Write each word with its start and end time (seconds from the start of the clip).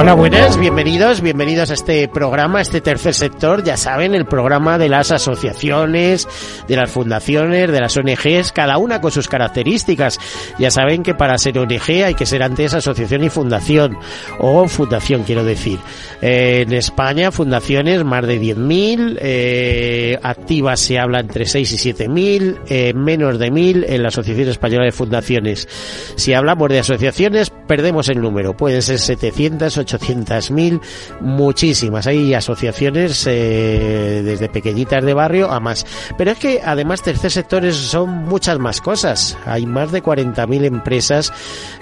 Hola, 0.00 0.14
buenas, 0.14 0.56
bienvenidos, 0.60 1.22
bienvenidos 1.22 1.72
a 1.72 1.74
este 1.74 2.06
programa, 2.06 2.60
a 2.60 2.62
este 2.62 2.80
tercer 2.80 3.14
sector, 3.14 3.64
ya 3.64 3.76
saben, 3.76 4.14
el 4.14 4.26
programa 4.26 4.78
de 4.78 4.88
las 4.88 5.10
asociaciones, 5.10 6.28
de 6.68 6.76
las 6.76 6.88
fundaciones, 6.88 7.72
de 7.72 7.80
las 7.80 7.96
ONGs, 7.96 8.52
cada 8.52 8.78
una 8.78 9.00
con 9.00 9.10
sus 9.10 9.26
características. 9.26 10.20
Ya 10.56 10.70
saben 10.70 11.02
que 11.02 11.16
para 11.16 11.36
ser 11.36 11.58
ONG 11.58 12.04
hay 12.04 12.14
que 12.14 12.26
ser 12.26 12.44
antes 12.44 12.74
asociación 12.74 13.24
y 13.24 13.28
fundación, 13.28 13.98
o 14.38 14.68
fundación 14.68 15.24
quiero 15.24 15.42
decir. 15.42 15.80
Eh, 16.22 16.62
en 16.64 16.74
España, 16.74 17.32
fundaciones 17.32 18.04
más 18.04 18.24
de 18.24 18.40
10.000, 18.40 19.18
eh, 19.20 20.16
activas 20.22 20.78
se 20.78 21.00
habla 21.00 21.18
entre 21.18 21.44
6 21.44 21.72
y 21.72 21.92
7.000, 21.92 22.60
eh, 22.68 22.92
menos 22.94 23.40
de 23.40 23.50
1.000 23.50 23.84
en 23.88 24.02
la 24.02 24.08
Asociación 24.10 24.48
Española 24.48 24.84
de 24.84 24.92
Fundaciones. 24.92 25.66
Si 26.14 26.34
hablamos 26.34 26.68
de 26.68 26.78
asociaciones, 26.78 27.50
perdemos 27.50 28.08
el 28.08 28.20
número, 28.20 28.56
pueden 28.56 28.80
ser 28.80 29.00
700, 29.00 29.87
800.000, 29.88 30.80
muchísimas. 31.20 32.06
Hay 32.06 32.34
asociaciones 32.34 33.26
eh, 33.26 34.22
desde 34.24 34.48
pequeñitas 34.48 35.04
de 35.04 35.14
barrio 35.14 35.50
a 35.50 35.60
más. 35.60 35.86
Pero 36.16 36.32
es 36.32 36.38
que 36.38 36.60
además 36.64 37.02
tercer 37.02 37.30
sector 37.30 37.72
son 37.72 38.24
muchas 38.24 38.58
más 38.58 38.80
cosas. 38.80 39.36
Hay 39.46 39.66
más 39.66 39.92
de 39.92 40.02
40.000 40.02 40.64
empresas 40.64 41.32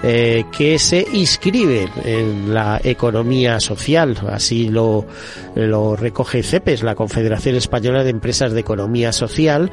eh, 0.02 0.44
que 0.56 0.78
se 0.78 1.06
inscriben 1.12 1.90
en 2.04 2.54
la 2.54 2.80
economía 2.82 3.60
social. 3.60 4.16
Así 4.30 4.68
lo, 4.68 5.06
lo 5.54 5.96
recoge 5.96 6.42
CEPES, 6.42 6.82
la 6.82 6.94
Confederación 6.94 7.56
Española 7.56 8.04
de 8.04 8.10
Empresas 8.10 8.52
de 8.52 8.60
Economía 8.60 9.12
Social, 9.12 9.70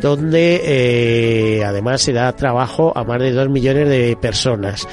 donde 0.00 0.60
eh, 0.64 1.64
además 1.64 2.02
se 2.02 2.12
da 2.12 2.32
trabajo 2.34 2.92
a 2.96 3.04
más 3.04 3.20
de 3.20 3.32
2 3.32 3.48
millones 3.48 3.88
de 3.88 4.16
personas. 4.20 4.86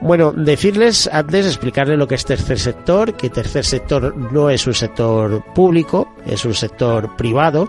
Bueno, 0.00 0.32
decirles 0.32 1.08
antes, 1.12 1.46
explicarles 1.46 1.98
lo 1.98 2.06
que 2.06 2.16
es 2.16 2.24
tercer 2.36 2.58
sector, 2.58 3.16
que 3.16 3.30
tercer 3.30 3.64
sector 3.64 4.16
no 4.32 4.50
es 4.50 4.66
un 4.66 4.74
sector 4.74 5.44
público, 5.54 6.12
es 6.26 6.44
un 6.44 6.52
sector 6.52 7.14
privado, 7.14 7.68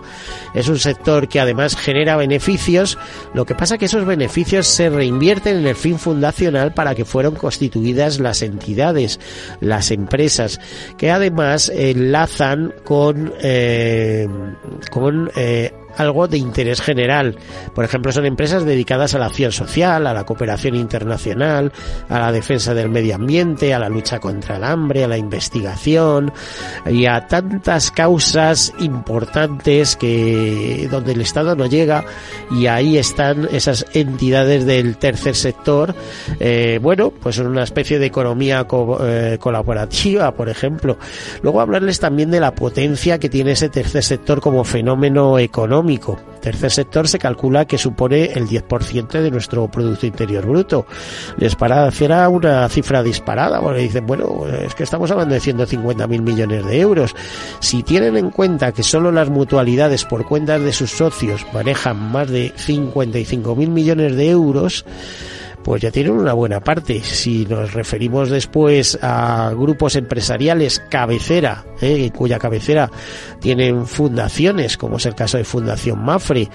es 0.54 0.68
un 0.68 0.80
sector 0.80 1.28
que 1.28 1.38
además 1.38 1.76
genera 1.76 2.16
beneficios, 2.16 2.98
lo 3.32 3.44
que 3.44 3.54
pasa 3.54 3.78
que 3.78 3.84
esos 3.84 4.04
beneficios 4.04 4.66
se 4.66 4.90
reinvierten 4.90 5.58
en 5.58 5.66
el 5.68 5.76
fin 5.76 6.00
fundacional 6.00 6.74
para 6.74 6.96
que 6.96 7.04
fueron 7.04 7.36
constituidas 7.36 8.18
las 8.18 8.42
entidades, 8.42 9.20
las 9.60 9.92
empresas, 9.92 10.58
que 10.98 11.12
además 11.12 11.68
enlazan 11.68 12.74
con, 12.84 13.32
eh, 13.40 14.26
eh, 15.36 15.72
algo 15.96 16.28
de 16.28 16.38
interés 16.38 16.80
general. 16.80 17.36
Por 17.74 17.84
ejemplo, 17.84 18.12
son 18.12 18.26
empresas 18.26 18.64
dedicadas 18.64 19.14
a 19.14 19.18
la 19.18 19.26
acción 19.26 19.52
social, 19.52 20.06
a 20.06 20.14
la 20.14 20.24
cooperación 20.24 20.74
internacional, 20.74 21.72
a 22.08 22.18
la 22.18 22.32
defensa 22.32 22.74
del 22.74 22.88
medio 22.88 23.14
ambiente, 23.14 23.74
a 23.74 23.78
la 23.78 23.88
lucha 23.88 24.20
contra 24.20 24.56
el 24.56 24.64
hambre, 24.64 25.04
a 25.04 25.08
la 25.08 25.18
investigación 25.18 26.32
y 26.90 27.06
a 27.06 27.26
tantas 27.26 27.90
causas 27.90 28.72
importantes 28.78 29.96
que 29.96 30.88
donde 30.90 31.12
el 31.12 31.20
Estado 31.20 31.56
no 31.56 31.66
llega 31.66 32.04
y 32.50 32.66
ahí 32.66 32.98
están 32.98 33.48
esas 33.50 33.86
entidades 33.92 34.66
del 34.66 34.96
tercer 34.96 35.34
sector. 35.34 35.94
Eh, 36.40 36.78
bueno, 36.82 37.10
pues 37.10 37.36
son 37.36 37.46
una 37.46 37.62
especie 37.62 37.98
de 37.98 38.06
economía 38.06 38.66
eh, 39.00 39.38
colaborativa, 39.40 40.32
por 40.34 40.48
ejemplo. 40.48 40.98
Luego 41.42 41.60
hablarles 41.60 42.00
también 42.00 42.30
de 42.30 42.40
la 42.40 42.54
potencia 42.54 43.18
que 43.18 43.28
tiene 43.28 43.52
ese 43.52 43.68
tercer 43.68 44.02
sector 44.02 44.40
como 44.40 44.64
fenómeno 44.64 45.38
económico 45.38 45.85
Tercer 46.40 46.70
sector 46.70 47.08
se 47.08 47.18
calcula 47.18 47.64
que 47.64 47.78
supone 47.78 48.26
el 48.26 48.46
10% 48.48 49.08
de 49.20 49.30
nuestro 49.30 49.68
Producto 49.68 50.06
Interior 50.06 50.46
Bruto. 50.46 50.86
Les 51.38 51.54
parecerá 51.56 52.28
una 52.28 52.68
cifra 52.68 53.02
disparada, 53.02 53.60
porque 53.60 53.80
dicen, 53.80 54.06
bueno, 54.06 54.46
es 54.46 54.74
que 54.74 54.82
estamos 54.82 55.10
hablando 55.10 55.34
de 55.34 55.40
150.000 55.40 56.22
millones 56.22 56.64
de 56.64 56.80
euros. 56.80 57.14
Si 57.60 57.82
tienen 57.82 58.16
en 58.16 58.30
cuenta 58.30 58.72
que 58.72 58.82
solo 58.82 59.10
las 59.12 59.28
mutualidades 59.28 60.04
por 60.04 60.24
cuentas 60.24 60.60
de 60.62 60.72
sus 60.72 60.90
socios 60.90 61.46
manejan 61.52 62.12
más 62.12 62.30
de 62.30 62.52
55.000 62.54 63.68
millones 63.68 64.16
de 64.16 64.30
euros, 64.30 64.84
pues 65.66 65.82
ya 65.82 65.90
tienen 65.90 66.12
una 66.12 66.32
buena 66.32 66.60
parte. 66.60 67.02
Si 67.02 67.44
nos 67.44 67.74
referimos 67.74 68.30
después 68.30 68.96
a 69.02 69.50
grupos 69.52 69.96
empresariales 69.96 70.80
cabecera, 70.88 71.64
¿eh? 71.80 72.12
cuya 72.14 72.38
cabecera 72.38 72.88
tienen 73.40 73.84
fundaciones, 73.88 74.76
como 74.76 74.98
es 74.98 75.06
el 75.06 75.16
caso 75.16 75.38
de 75.38 75.42
Fundación 75.44 76.04
Mafre 76.04 76.48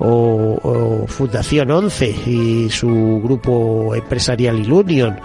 o, 0.00 0.58
o 0.62 1.06
Fundación 1.06 1.70
11 1.70 2.08
y 2.26 2.68
su 2.68 3.22
grupo 3.24 3.94
empresarial 3.94 4.58
Ilunion 4.58 5.18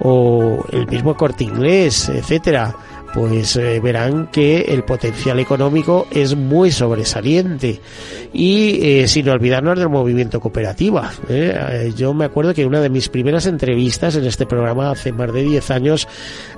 o 0.00 0.64
el 0.72 0.88
mismo 0.88 1.16
Corte 1.16 1.44
Inglés, 1.44 2.08
etcétera 2.08 2.74
pues 3.18 3.56
eh, 3.56 3.80
verán 3.80 4.28
que 4.28 4.60
el 4.60 4.84
potencial 4.84 5.40
económico 5.40 6.06
es 6.12 6.36
muy 6.36 6.70
sobresaliente 6.70 7.80
y 8.32 8.78
eh, 8.80 9.08
sin 9.08 9.28
olvidarnos 9.28 9.76
del 9.76 9.88
movimiento 9.88 10.38
cooperativa. 10.38 11.10
¿eh? 11.28 11.92
yo 11.96 12.14
me 12.14 12.26
acuerdo 12.26 12.54
que 12.54 12.62
en 12.62 12.68
una 12.68 12.80
de 12.80 12.90
mis 12.90 13.08
primeras 13.08 13.46
entrevistas 13.46 14.14
en 14.14 14.24
este 14.24 14.46
programa 14.46 14.92
hace 14.92 15.10
más 15.10 15.32
de 15.32 15.42
10 15.42 15.70
años 15.72 16.06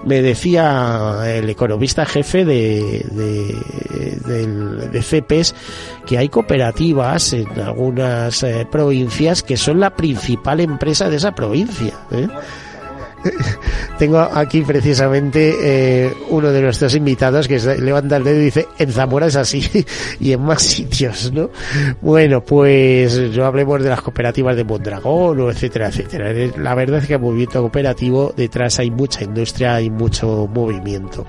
me 0.05 0.21
decía 0.21 1.23
el 1.35 1.49
economista 1.49 2.05
jefe 2.05 2.45
de, 2.45 3.07
de, 3.11 4.89
de 4.93 5.03
CEPES 5.03 5.55
que 6.05 6.19
hay 6.19 6.29
cooperativas 6.29 7.33
en 7.33 7.59
algunas 7.59 8.45
provincias 8.71 9.43
que 9.43 9.57
son 9.57 9.81
la 9.81 9.97
principal 9.97 10.61
empresa 10.61 11.09
de 11.09 11.17
esa 11.17 11.35
provincia. 11.35 11.95
Tengo 13.99 14.19
aquí 14.19 14.63
precisamente 14.63 15.55
eh, 15.63 16.13
uno 16.31 16.51
de 16.51 16.63
nuestros 16.63 16.95
invitados 16.95 17.47
que 17.47 17.59
levanta 17.59 18.17
el 18.17 18.25
dedo 18.25 18.41
y 18.41 18.45
dice, 18.45 18.69
en 18.79 18.93
Zamora 18.93 19.27
es 19.27 19.37
así 19.37 19.63
y 20.21 20.33
en 20.33 20.43
más 20.43 20.63
sitios, 20.63 21.33
¿no? 21.33 21.51
Bueno, 22.01 22.43
pues 22.43 23.33
yo 23.33 23.45
hablemos 23.45 23.83
de 23.83 23.91
las 23.91 24.01
cooperativas 24.01 24.57
de 24.57 24.65
Mondragón 24.65 25.41
o 25.41 25.51
etcétera, 25.51 25.89
etcétera. 25.89 26.33
La 26.57 26.75
verdad 26.75 27.01
es 27.01 27.07
que 27.07 27.15
el 27.15 27.21
movimiento 27.21 27.61
cooperativo 27.61 28.33
detrás 28.37 28.79
hay 28.79 28.91
mucha 28.91 29.23
industria, 29.25 29.75
hay 29.75 29.91
mucho 29.91 30.49
movimiento. 30.53 31.27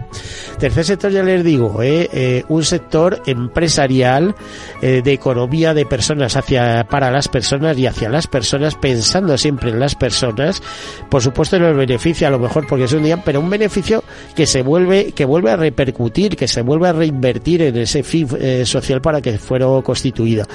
Tercer 0.58 0.86
sector 0.86 1.12
ya 1.12 1.24
les 1.24 1.44
digo, 1.44 1.82
¿eh? 1.82 2.10
eh 2.14 2.44
un 2.50 2.64
sector 2.64 3.22
empresarial 3.26 4.36
eh, 4.82 5.02
de 5.04 5.14
economía 5.14 5.74
de 5.74 5.86
personas 5.86 6.36
hacia 6.36 6.86
para 6.90 7.12
las 7.12 7.28
personas 7.28 7.78
y 7.78 7.88
hacia 7.88 8.10
las 8.10 8.28
personas 8.28 8.76
pensando 8.76 9.38
siempre 9.38 9.72
en 9.72 9.80
las 9.80 9.96
personas, 9.96 10.62
por 11.10 11.22
supuesto 11.22 11.56
en 11.58 11.64
el 11.64 11.81
beneficio 11.82 12.28
a 12.28 12.30
lo 12.30 12.40
mejor 12.40 12.68
porque 12.68 12.86
es 12.86 12.94
un 12.94 13.04
día, 13.04 13.22
pero 13.24 13.40
un 13.40 13.50
beneficio 13.50 14.04
que 14.36 14.46
se 14.46 14.62
vuelve, 14.62 15.12
que 15.14 15.26
vuelve 15.26 15.52
a 15.52 15.56
repercutir, 15.56 16.36
que 16.36 16.48
se 16.48 16.62
vuelve 16.62 16.88
a 16.88 16.94
reinvertir 16.94 17.64
en 17.64 17.78
ese 17.78 18.04
fin 18.04 18.28
eh, 18.40 18.64
social 18.66 19.02
para 19.02 19.22
que 19.22 19.38
fuera 19.38 19.66
constituida. 19.84 20.46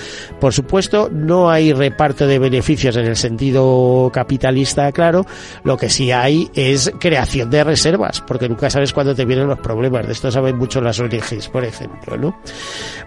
Por 0.40 0.52
supuesto, 0.52 1.08
no 1.10 1.50
hay 1.50 1.72
reparto 1.72 2.26
de 2.26 2.38
beneficios 2.38 2.96
en 2.96 3.06
el 3.06 3.16
sentido 3.16 4.10
capitalista, 4.12 4.90
claro, 4.92 5.26
lo 5.64 5.76
que 5.76 5.88
sí 5.88 6.12
hay 6.12 6.48
es 6.54 6.92
creación 7.00 7.50
de 7.50 7.64
reservas, 7.64 8.20
porque 8.20 8.48
nunca 8.48 8.70
sabes 8.70 8.92
cuándo 8.92 9.14
te 9.14 9.24
vienen 9.24 9.48
los 9.48 9.58
problemas. 9.58 10.06
De 10.06 10.12
esto 10.12 10.30
saben 10.30 10.56
mucho 10.56 10.80
las 10.80 10.98
ONGs, 11.00 11.48
por 11.48 11.64
ejemplo, 11.64 12.16
¿no? 12.16 12.40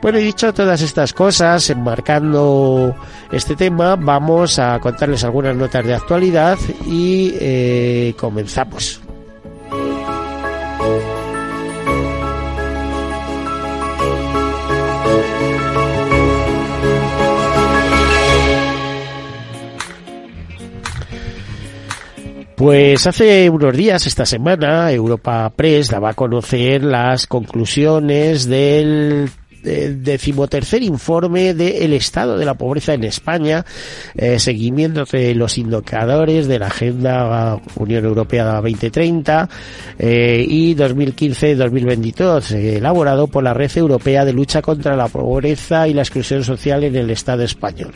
Bueno, 0.02 0.18
he 0.18 0.22
dicho 0.22 0.54
todas 0.54 0.82
estas 0.82 1.14
cosas, 1.14 1.70
enmarcando 1.70 2.96
este 3.32 3.56
tema, 3.56 3.96
vamos 3.96 4.60
a 4.60 4.80
contarles 4.80 5.24
algunas 5.24 5.56
notas 5.56 5.86
de 5.86 5.94
actualidad 5.94 6.58
y 6.88 7.34
eh, 7.40 8.09
comenzamos. 8.14 9.02
Pues 22.60 23.08
hace 23.08 23.50
unos 23.50 23.74
días, 23.74 24.06
esta 24.06 24.26
semana, 24.26 24.92
Europa 24.92 25.50
Press 25.56 25.88
daba 25.88 26.10
a 26.10 26.14
conocer 26.14 26.84
las 26.84 27.26
conclusiones 27.26 28.50
del 28.50 29.30
decimotercer 29.64 30.84
informe 30.84 31.54
del 31.54 31.94
estado 31.94 32.38
de 32.38 32.46
la 32.46 32.54
pobreza 32.54 32.94
en 32.94 33.04
España, 33.04 33.66
eh, 34.16 34.40
seguimiento 34.40 35.06
de 35.06 35.36
los 35.36 35.58
indicadores 35.58 36.48
de 36.48 36.60
la 36.60 36.68
Agenda 36.68 37.60
Unión 37.76 38.06
Europea 38.06 38.46
2030 38.46 39.50
eh, 39.98 40.46
y 40.48 40.76
2015-2022, 40.76 42.52
elaborado 42.52 43.28
por 43.28 43.44
la 43.44 43.54
Red 43.54 43.78
Europea 43.78 44.26
de 44.26 44.34
Lucha 44.34 44.62
contra 44.62 44.96
la 44.96 45.08
Pobreza 45.08 45.88
y 45.88 45.94
la 45.94 46.02
Exclusión 46.02 46.44
Social 46.44 46.84
en 46.84 46.96
el 46.96 47.10
Estado 47.10 47.44
español. 47.44 47.92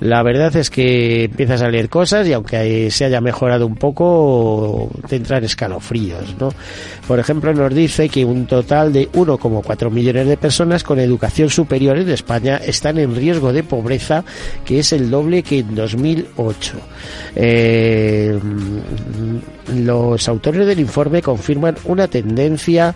La 0.00 0.22
verdad 0.22 0.54
es 0.56 0.70
que 0.70 1.24
empiezas 1.24 1.62
a 1.62 1.68
leer 1.68 1.88
cosas 1.88 2.26
y 2.26 2.32
aunque 2.32 2.90
se 2.90 3.04
haya 3.04 3.20
mejorado 3.20 3.66
un 3.66 3.76
poco, 3.76 4.90
te 5.08 5.16
entran 5.16 5.44
escalofríos, 5.44 6.34
¿no? 6.38 6.50
Por 7.06 7.18
ejemplo, 7.18 7.52
nos 7.54 7.74
dice 7.74 8.08
que 8.08 8.24
un 8.24 8.46
total 8.46 8.92
de 8.92 9.10
1,4 9.12 9.90
millones 9.90 10.26
de 10.26 10.36
personas 10.36 10.82
educación 11.02 11.50
superior 11.50 11.98
en 11.98 12.08
España 12.08 12.56
están 12.56 12.98
en 12.98 13.14
riesgo 13.14 13.52
de 13.52 13.62
pobreza, 13.62 14.24
que 14.64 14.78
es 14.78 14.92
el 14.92 15.10
doble 15.10 15.42
que 15.42 15.58
en 15.58 15.74
2008. 15.74 16.72
Eh, 17.36 18.38
los 19.74 20.28
autores 20.28 20.66
del 20.66 20.80
informe 20.80 21.22
confirman 21.22 21.76
una 21.84 22.06
tendencia 22.06 22.94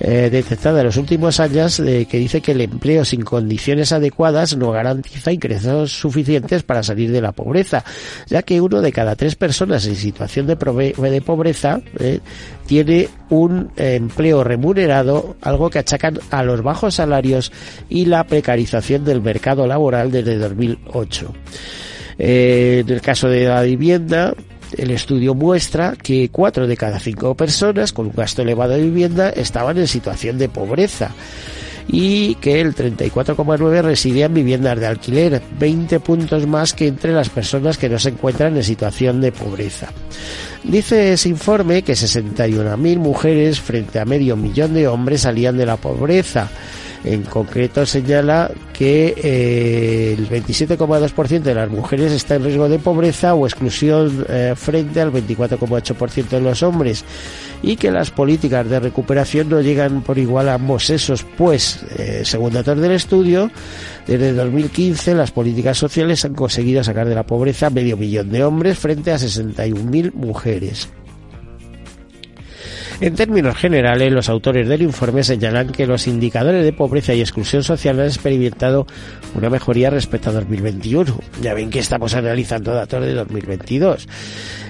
eh, 0.00 0.28
detectada 0.30 0.80
en 0.80 0.86
los 0.86 0.96
últimos 0.96 1.40
años 1.40 1.78
de 1.78 2.06
que 2.06 2.18
dice 2.18 2.40
que 2.40 2.52
el 2.52 2.60
empleo 2.60 3.04
sin 3.04 3.22
condiciones 3.22 3.92
adecuadas 3.92 4.56
no 4.56 4.70
garantiza 4.70 5.32
ingresos 5.32 5.92
suficientes 5.92 6.62
para 6.62 6.82
salir 6.82 7.10
de 7.12 7.20
la 7.20 7.32
pobreza, 7.32 7.84
ya 8.26 8.42
que 8.42 8.60
uno 8.60 8.80
de 8.80 8.92
cada 8.92 9.16
tres 9.16 9.36
personas 9.36 9.86
en 9.86 9.96
situación 9.96 10.46
de, 10.46 10.56
de 10.56 11.20
pobreza 11.22 11.80
eh, 11.98 12.20
tiene 12.66 13.08
un 13.30 13.70
empleo 13.76 14.44
remunerado, 14.44 15.36
algo 15.40 15.70
que 15.70 15.78
achacan 15.78 16.18
a 16.30 16.42
los 16.42 16.62
bajos 16.62 16.96
salarios 16.96 17.37
y 17.88 18.06
la 18.06 18.26
precarización 18.26 19.04
del 19.04 19.22
mercado 19.22 19.66
laboral 19.66 20.10
desde 20.10 20.36
2008. 20.36 21.34
Eh, 22.18 22.82
en 22.84 22.92
el 22.92 23.00
caso 23.00 23.28
de 23.28 23.44
la 23.44 23.62
vivienda, 23.62 24.34
el 24.76 24.90
estudio 24.90 25.34
muestra 25.34 25.94
que 25.96 26.28
cuatro 26.30 26.66
de 26.66 26.76
cada 26.76 26.98
cinco 26.98 27.34
personas 27.34 27.92
con 27.92 28.06
un 28.06 28.12
gasto 28.12 28.42
elevado 28.42 28.74
de 28.74 28.82
vivienda 28.82 29.30
estaban 29.30 29.78
en 29.78 29.86
situación 29.86 30.38
de 30.38 30.48
pobreza 30.48 31.12
y 31.90 32.34
que 32.36 32.60
el 32.60 32.74
34,9 32.74 33.82
residía 33.82 34.26
en 34.26 34.34
viviendas 34.34 34.78
de 34.78 34.86
alquiler, 34.86 35.40
20 35.58 36.00
puntos 36.00 36.46
más 36.46 36.74
que 36.74 36.86
entre 36.86 37.12
las 37.12 37.30
personas 37.30 37.78
que 37.78 37.88
no 37.88 37.98
se 37.98 38.10
encuentran 38.10 38.56
en 38.56 38.62
situación 38.62 39.20
de 39.22 39.32
pobreza. 39.32 39.88
Dice 40.64 41.14
ese 41.14 41.30
informe 41.30 41.82
que 41.82 41.94
61.000 41.94 42.98
mujeres 42.98 43.60
frente 43.60 43.98
a 43.98 44.04
medio 44.04 44.36
millón 44.36 44.74
de 44.74 44.86
hombres 44.86 45.22
salían 45.22 45.56
de 45.56 45.64
la 45.64 45.76
pobreza. 45.76 46.50
En 47.04 47.22
concreto 47.22 47.86
señala 47.86 48.50
que 48.72 49.14
eh, 49.16 50.16
el 50.18 50.28
27,2% 50.28 51.42
de 51.42 51.54
las 51.54 51.70
mujeres 51.70 52.12
está 52.12 52.34
en 52.34 52.44
riesgo 52.44 52.68
de 52.68 52.78
pobreza 52.78 53.34
o 53.34 53.46
exclusión 53.46 54.26
eh, 54.28 54.54
frente 54.56 55.00
al 55.00 55.12
24,8% 55.12 56.28
de 56.28 56.40
los 56.40 56.62
hombres 56.62 57.04
y 57.62 57.76
que 57.76 57.90
las 57.90 58.10
políticas 58.10 58.68
de 58.68 58.80
recuperación 58.80 59.48
no 59.48 59.60
llegan 59.60 60.02
por 60.02 60.18
igual 60.18 60.48
a 60.48 60.54
ambos 60.54 60.86
sexos, 60.86 61.24
pues, 61.36 61.84
eh, 61.96 62.22
según 62.24 62.52
datos 62.52 62.78
del 62.80 62.92
estudio, 62.92 63.50
desde 64.06 64.32
2015 64.32 65.14
las 65.14 65.30
políticas 65.30 65.78
sociales 65.78 66.24
han 66.24 66.34
conseguido 66.34 66.82
sacar 66.82 67.08
de 67.08 67.14
la 67.14 67.26
pobreza 67.26 67.70
medio 67.70 67.96
millón 67.96 68.30
de 68.30 68.44
hombres 68.44 68.78
frente 68.78 69.12
a 69.12 69.16
61.000 69.16 70.12
mujeres. 70.14 70.88
En 73.00 73.14
términos 73.14 73.56
generales, 73.56 74.12
los 74.12 74.28
autores 74.28 74.68
del 74.68 74.82
informe 74.82 75.22
señalan 75.22 75.68
que 75.68 75.86
los 75.86 76.08
indicadores 76.08 76.64
de 76.64 76.72
pobreza 76.72 77.14
y 77.14 77.20
exclusión 77.20 77.62
social 77.62 78.00
han 78.00 78.06
experimentado 78.06 78.88
una 79.36 79.48
mejoría 79.50 79.88
respecto 79.88 80.30
a 80.30 80.32
2021. 80.32 81.16
Ya 81.40 81.54
ven 81.54 81.70
que 81.70 81.78
estamos 81.78 82.14
analizando 82.14 82.74
datos 82.74 83.04
de 83.04 83.14
2022. 83.14 84.08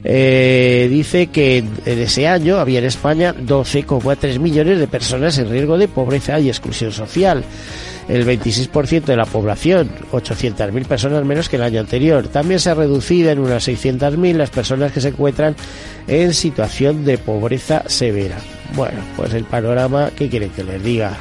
Eh, 0.04 0.88
dice 0.90 1.28
que 1.28 1.58
en 1.58 1.98
ese 1.98 2.28
año 2.28 2.58
había 2.58 2.80
en 2.80 2.84
España 2.84 3.34
12,3 3.34 4.38
millones 4.38 4.78
de 4.78 4.88
personas 4.88 5.38
en 5.38 5.48
riesgo 5.48 5.78
de 5.78 5.88
pobreza 5.88 6.38
y 6.38 6.48
exclusión 6.48 6.92
social 6.92 7.44
el 8.08 8.26
26% 8.26 9.04
de 9.04 9.16
la 9.16 9.26
población, 9.26 9.90
800.000 10.12 10.86
personas 10.86 11.24
menos 11.24 11.48
que 11.48 11.56
el 11.56 11.62
año 11.62 11.80
anterior. 11.80 12.28
También 12.28 12.58
se 12.58 12.70
ha 12.70 12.74
reducido 12.74 13.30
en 13.30 13.38
unas 13.38 13.68
600.000 13.68 14.34
las 14.34 14.50
personas 14.50 14.92
que 14.92 15.00
se 15.00 15.08
encuentran 15.08 15.54
en 16.06 16.32
situación 16.34 17.04
de 17.04 17.18
pobreza 17.18 17.84
severa. 17.86 18.38
Bueno, 18.74 19.00
pues 19.16 19.34
el 19.34 19.44
panorama, 19.44 20.10
¿qué 20.16 20.28
quieren 20.28 20.50
que 20.50 20.64
les 20.64 20.82
diga? 20.82 21.16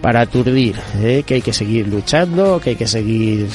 Para 0.00 0.20
aturdir, 0.20 0.76
¿eh? 1.02 1.24
que 1.26 1.34
hay 1.34 1.42
que 1.42 1.52
seguir 1.52 1.88
luchando, 1.88 2.60
que 2.60 2.70
hay 2.70 2.76
que 2.76 2.86
seguir, 2.86 3.48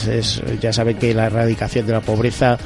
ya 0.62 0.74
saben 0.74 0.98
que 0.98 1.13
la 1.13 1.28
erradicación 1.28 1.88
de 1.88 1.94
la 1.94 2.01
pobreza, 2.01 2.57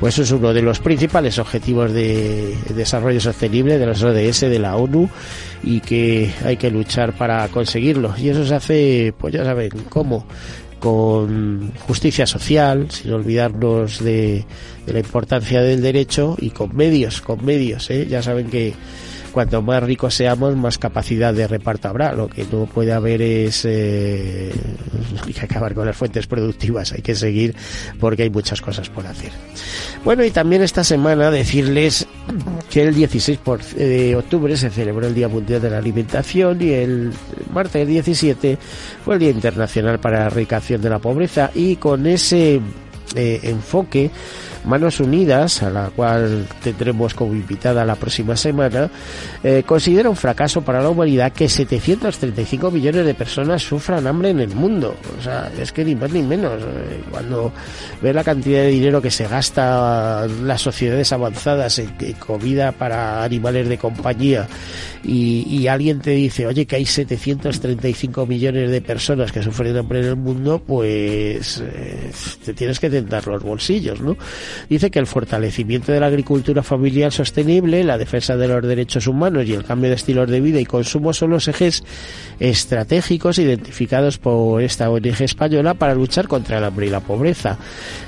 pues 0.00 0.18
es 0.18 0.30
uno 0.30 0.54
de 0.54 0.62
los 0.62 0.80
principales 0.80 1.38
objetivos 1.38 1.92
de 1.92 2.56
desarrollo 2.74 3.20
sostenible 3.20 3.78
de 3.78 3.86
los 3.86 4.02
ODS 4.02 4.40
de 4.40 4.58
la 4.58 4.76
ONU 4.76 5.08
y 5.62 5.80
que 5.80 6.30
hay 6.44 6.56
que 6.56 6.70
luchar 6.70 7.12
para 7.12 7.46
conseguirlo. 7.48 8.14
Y 8.16 8.30
eso 8.30 8.46
se 8.46 8.54
hace, 8.54 9.14
pues 9.18 9.34
ya 9.34 9.44
saben, 9.44 9.70
¿cómo? 9.88 10.26
Con 10.80 11.72
justicia 11.86 12.26
social, 12.26 12.90
sin 12.90 13.12
olvidarnos 13.12 14.02
de, 14.02 14.44
de 14.86 14.92
la 14.92 15.00
importancia 15.00 15.60
del 15.60 15.82
derecho 15.82 16.36
y 16.38 16.50
con 16.50 16.74
medios, 16.74 17.20
con 17.20 17.44
medios, 17.44 17.90
¿eh? 17.90 18.06
ya 18.08 18.22
saben 18.22 18.48
que 18.48 18.74
cuanto 19.36 19.60
más 19.60 19.82
ricos 19.82 20.14
seamos, 20.14 20.56
más 20.56 20.78
capacidad 20.78 21.34
de 21.34 21.46
reparto 21.46 21.88
habrá. 21.88 22.14
Lo 22.14 22.26
que 22.26 22.46
no 22.50 22.64
puede 22.64 22.94
haber 22.94 23.20
es 23.20 23.66
eh, 23.66 24.50
hay 25.26 25.32
que 25.34 25.44
acabar 25.44 25.74
con 25.74 25.84
las 25.84 25.94
fuentes 25.94 26.26
productivas, 26.26 26.92
hay 26.92 27.02
que 27.02 27.14
seguir 27.14 27.54
porque 28.00 28.22
hay 28.22 28.30
muchas 28.30 28.62
cosas 28.62 28.88
por 28.88 29.06
hacer. 29.06 29.32
Bueno, 30.06 30.24
y 30.24 30.30
también 30.30 30.62
esta 30.62 30.82
semana 30.84 31.30
decirles 31.30 32.06
que 32.70 32.84
el 32.84 32.94
16 32.94 33.38
de 33.76 34.16
octubre 34.16 34.56
se 34.56 34.70
celebró 34.70 35.06
el 35.06 35.14
Día 35.14 35.28
Mundial 35.28 35.60
de 35.60 35.68
la 35.68 35.76
Alimentación 35.76 36.62
y 36.62 36.70
el 36.70 37.12
martes 37.52 37.86
17 37.86 38.56
fue 39.04 39.16
el 39.16 39.20
Día 39.20 39.30
Internacional 39.32 40.00
para 40.00 40.20
la 40.20 40.26
Erradicación 40.28 40.80
de 40.80 40.88
la 40.88 40.98
Pobreza 40.98 41.50
y 41.54 41.76
con 41.76 42.06
ese 42.06 42.58
eh, 43.14 43.40
enfoque 43.42 44.10
Manos 44.66 45.00
Unidas, 45.00 45.62
a 45.62 45.70
la 45.70 45.90
cual 45.90 46.46
tendremos 46.62 47.14
como 47.14 47.32
invitada 47.32 47.84
la 47.84 47.94
próxima 47.94 48.36
semana, 48.36 48.90
eh, 49.42 49.62
considera 49.64 50.10
un 50.10 50.16
fracaso 50.16 50.62
para 50.62 50.82
la 50.82 50.90
humanidad 50.90 51.32
que 51.32 51.48
735 51.48 52.70
millones 52.70 53.06
de 53.06 53.14
personas 53.14 53.62
sufran 53.62 54.06
hambre 54.06 54.30
en 54.30 54.40
el 54.40 54.54
mundo. 54.54 54.96
O 55.18 55.22
sea, 55.22 55.50
es 55.58 55.72
que 55.72 55.84
ni 55.84 55.94
más 55.94 56.12
ni 56.12 56.22
menos. 56.22 56.60
Eh, 56.62 57.02
cuando 57.10 57.52
ve 58.02 58.12
la 58.12 58.24
cantidad 58.24 58.60
de 58.60 58.68
dinero 58.68 59.00
que 59.00 59.10
se 59.10 59.26
gasta 59.26 60.26
las 60.26 60.60
sociedades 60.60 61.12
avanzadas 61.12 61.78
en, 61.78 61.96
comida 62.18 62.72
para 62.72 63.24
animales 63.24 63.68
de 63.68 63.78
compañía 63.78 64.46
y, 65.02 65.66
alguien 65.66 66.00
te 66.00 66.10
dice, 66.10 66.46
oye, 66.46 66.66
que 66.66 66.76
hay 66.76 66.86
735 66.86 68.26
millones 68.26 68.70
de 68.70 68.80
personas 68.80 69.32
que 69.32 69.42
sufren 69.42 69.76
hambre 69.76 70.00
en 70.00 70.06
el 70.06 70.16
mundo, 70.16 70.62
pues 70.64 71.62
eh, 71.64 72.10
te 72.44 72.54
tienes 72.54 72.80
que 72.80 72.90
tentar 72.90 73.26
los 73.26 73.42
bolsillos, 73.42 74.00
¿no? 74.00 74.16
Dice 74.68 74.90
que 74.90 74.98
el 74.98 75.06
fortalecimiento 75.06 75.92
de 75.92 76.00
la 76.00 76.06
agricultura 76.06 76.62
familiar 76.62 77.12
sostenible, 77.12 77.84
la 77.84 77.98
defensa 77.98 78.36
de 78.36 78.48
los 78.48 78.62
derechos 78.62 79.06
humanos 79.06 79.46
y 79.46 79.54
el 79.54 79.64
cambio 79.64 79.90
de 79.90 79.96
estilos 79.96 80.30
de 80.30 80.40
vida 80.40 80.60
y 80.60 80.66
consumo 80.66 81.12
son 81.12 81.30
los 81.30 81.48
ejes 81.48 81.84
estratégicos 82.40 83.38
identificados 83.38 84.18
por 84.18 84.62
esta 84.62 84.90
ONG 84.90 85.22
española 85.22 85.74
para 85.74 85.94
luchar 85.94 86.28
contra 86.28 86.58
el 86.58 86.64
hambre 86.64 86.86
y 86.86 86.90
la 86.90 87.00
pobreza. 87.00 87.58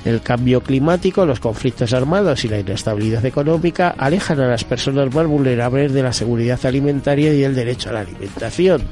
El 0.05 0.21
cambio 0.21 0.61
climático, 0.61 1.25
los 1.25 1.39
conflictos 1.39 1.93
armados 1.93 2.45
y 2.45 2.49
la 2.49 2.59
inestabilidad 2.59 3.25
económica 3.25 3.95
alejan 3.97 4.39
a 4.39 4.47
las 4.47 4.63
personas 4.63 5.13
más 5.13 5.27
vulnerables 5.27 5.93
de 5.93 6.03
la 6.03 6.13
seguridad 6.13 6.59
alimentaria 6.65 7.33
y 7.33 7.43
el 7.43 7.55
derecho 7.55 7.89
a 7.89 7.93
la 7.93 8.01
alimentación. 8.01 8.83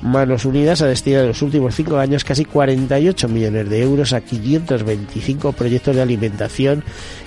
Manos 0.00 0.44
Unidas 0.44 0.80
ha 0.80 0.86
destinado 0.86 1.24
en 1.24 1.28
los 1.28 1.42
últimos 1.42 1.74
cinco 1.74 1.98
años 1.98 2.22
casi 2.22 2.44
48 2.44 3.28
millones 3.28 3.68
de 3.68 3.82
euros 3.82 4.12
a 4.12 4.20
525 4.20 5.52
proyectos 5.52 5.96
de 5.96 6.02
alimentación 6.02 6.67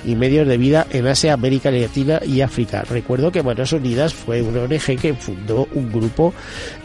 y 0.05 0.15
medios 0.15 0.47
de 0.47 0.57
vida 0.57 0.87
en 0.89 1.07
Asia, 1.07 1.33
América 1.33 1.71
Latina 1.71 2.19
y 2.25 2.41
África. 2.41 2.83
Recuerdo 2.89 3.31
que 3.31 3.43
Manos 3.43 3.71
Unidas 3.73 4.13
fue 4.13 4.41
una 4.41 4.61
ONG 4.61 4.99
que 4.99 5.13
fundó 5.13 5.67
un 5.73 5.91
grupo 5.91 6.33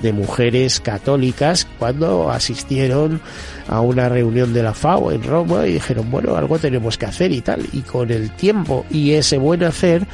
de 0.02 0.12
mujeres 0.12 0.80
católicas 0.80 1.66
cuando 1.78 2.30
asistieron 2.30 3.20
a 3.68 3.80
una 3.80 4.08
reunión 4.08 4.52
de 4.52 4.62
la 4.62 4.74
FAO 4.74 5.12
en 5.12 5.22
Roma 5.22 5.66
y 5.66 5.74
dijeron, 5.74 6.10
bueno, 6.10 6.36
algo 6.36 6.58
tenemos 6.58 6.98
que 6.98 7.06
hacer 7.06 7.32
y 7.32 7.40
tal. 7.40 7.64
Y 7.72 7.80
con 7.80 8.10
el 8.10 8.30
tiempo 8.32 8.84
y 8.90 9.12
ese 9.12 9.38
buen 9.38 9.64
hacer, 9.64 10.06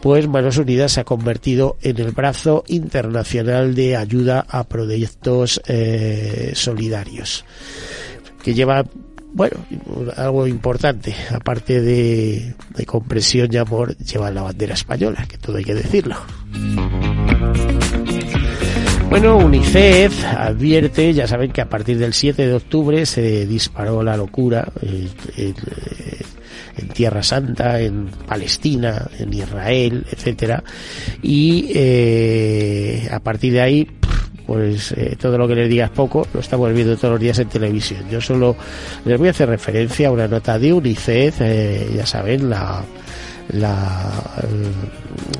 pues 0.00 0.28
Manos 0.28 0.58
Unidas 0.58 0.92
se 0.92 1.00
ha 1.00 1.04
convertido 1.04 1.76
en 1.82 1.98
el 1.98 2.12
brazo 2.12 2.64
internacional 2.68 3.74
de 3.74 3.96
ayuda 3.96 4.44
a 4.48 4.64
proyectos 4.64 5.60
eh, 5.66 6.52
solidarios, 6.54 7.44
que 8.42 8.54
lleva, 8.54 8.84
bueno, 9.34 9.56
algo 10.16 10.46
importante, 10.46 11.14
aparte 11.30 11.80
de, 11.80 12.54
de 12.76 12.86
compresión 12.86 13.48
y 13.52 13.56
amor, 13.56 13.96
lleva 13.98 14.30
la 14.30 14.42
bandera 14.42 14.74
española, 14.74 15.26
que 15.28 15.38
todo 15.38 15.56
hay 15.56 15.64
que 15.64 15.74
decirlo. 15.74 16.16
Bueno, 19.10 19.36
UNICEF 19.38 20.24
advierte, 20.24 21.12
ya 21.12 21.26
saben 21.26 21.52
que 21.52 21.60
a 21.60 21.68
partir 21.68 21.98
del 21.98 22.14
7 22.14 22.46
de 22.46 22.54
octubre 22.54 23.06
se 23.06 23.46
disparó 23.46 24.02
la 24.02 24.16
locura 24.16 24.72
eh, 24.82 25.08
eh, 25.36 25.54
en 26.76 26.88
Tierra 26.88 27.22
Santa, 27.22 27.80
en 27.80 28.06
Palestina, 28.06 29.08
en 29.18 29.32
Israel, 29.32 30.06
etcétera, 30.10 30.64
y 31.22 31.70
eh, 31.74 33.08
a 33.10 33.20
partir 33.20 33.52
de 33.52 33.60
ahí 33.60 33.88
pues 34.46 34.92
eh, 34.92 35.16
todo 35.18 35.38
lo 35.38 35.48
que 35.48 35.54
les 35.54 35.68
digas 35.68 35.90
poco 35.90 36.26
lo 36.32 36.40
estamos 36.40 36.72
viendo 36.72 36.96
todos 36.96 37.12
los 37.12 37.20
días 37.20 37.38
en 37.38 37.48
televisión. 37.48 38.04
Yo 38.10 38.20
solo 38.20 38.56
les 39.04 39.18
voy 39.18 39.28
a 39.28 39.30
hacer 39.30 39.48
referencia 39.48 40.08
a 40.08 40.10
una 40.12 40.28
nota 40.28 40.58
de 40.58 40.72
UNICEF, 40.72 41.40
eh, 41.40 41.88
ya 41.94 42.06
saben, 42.06 42.50
la 42.50 42.84
la, 43.48 44.10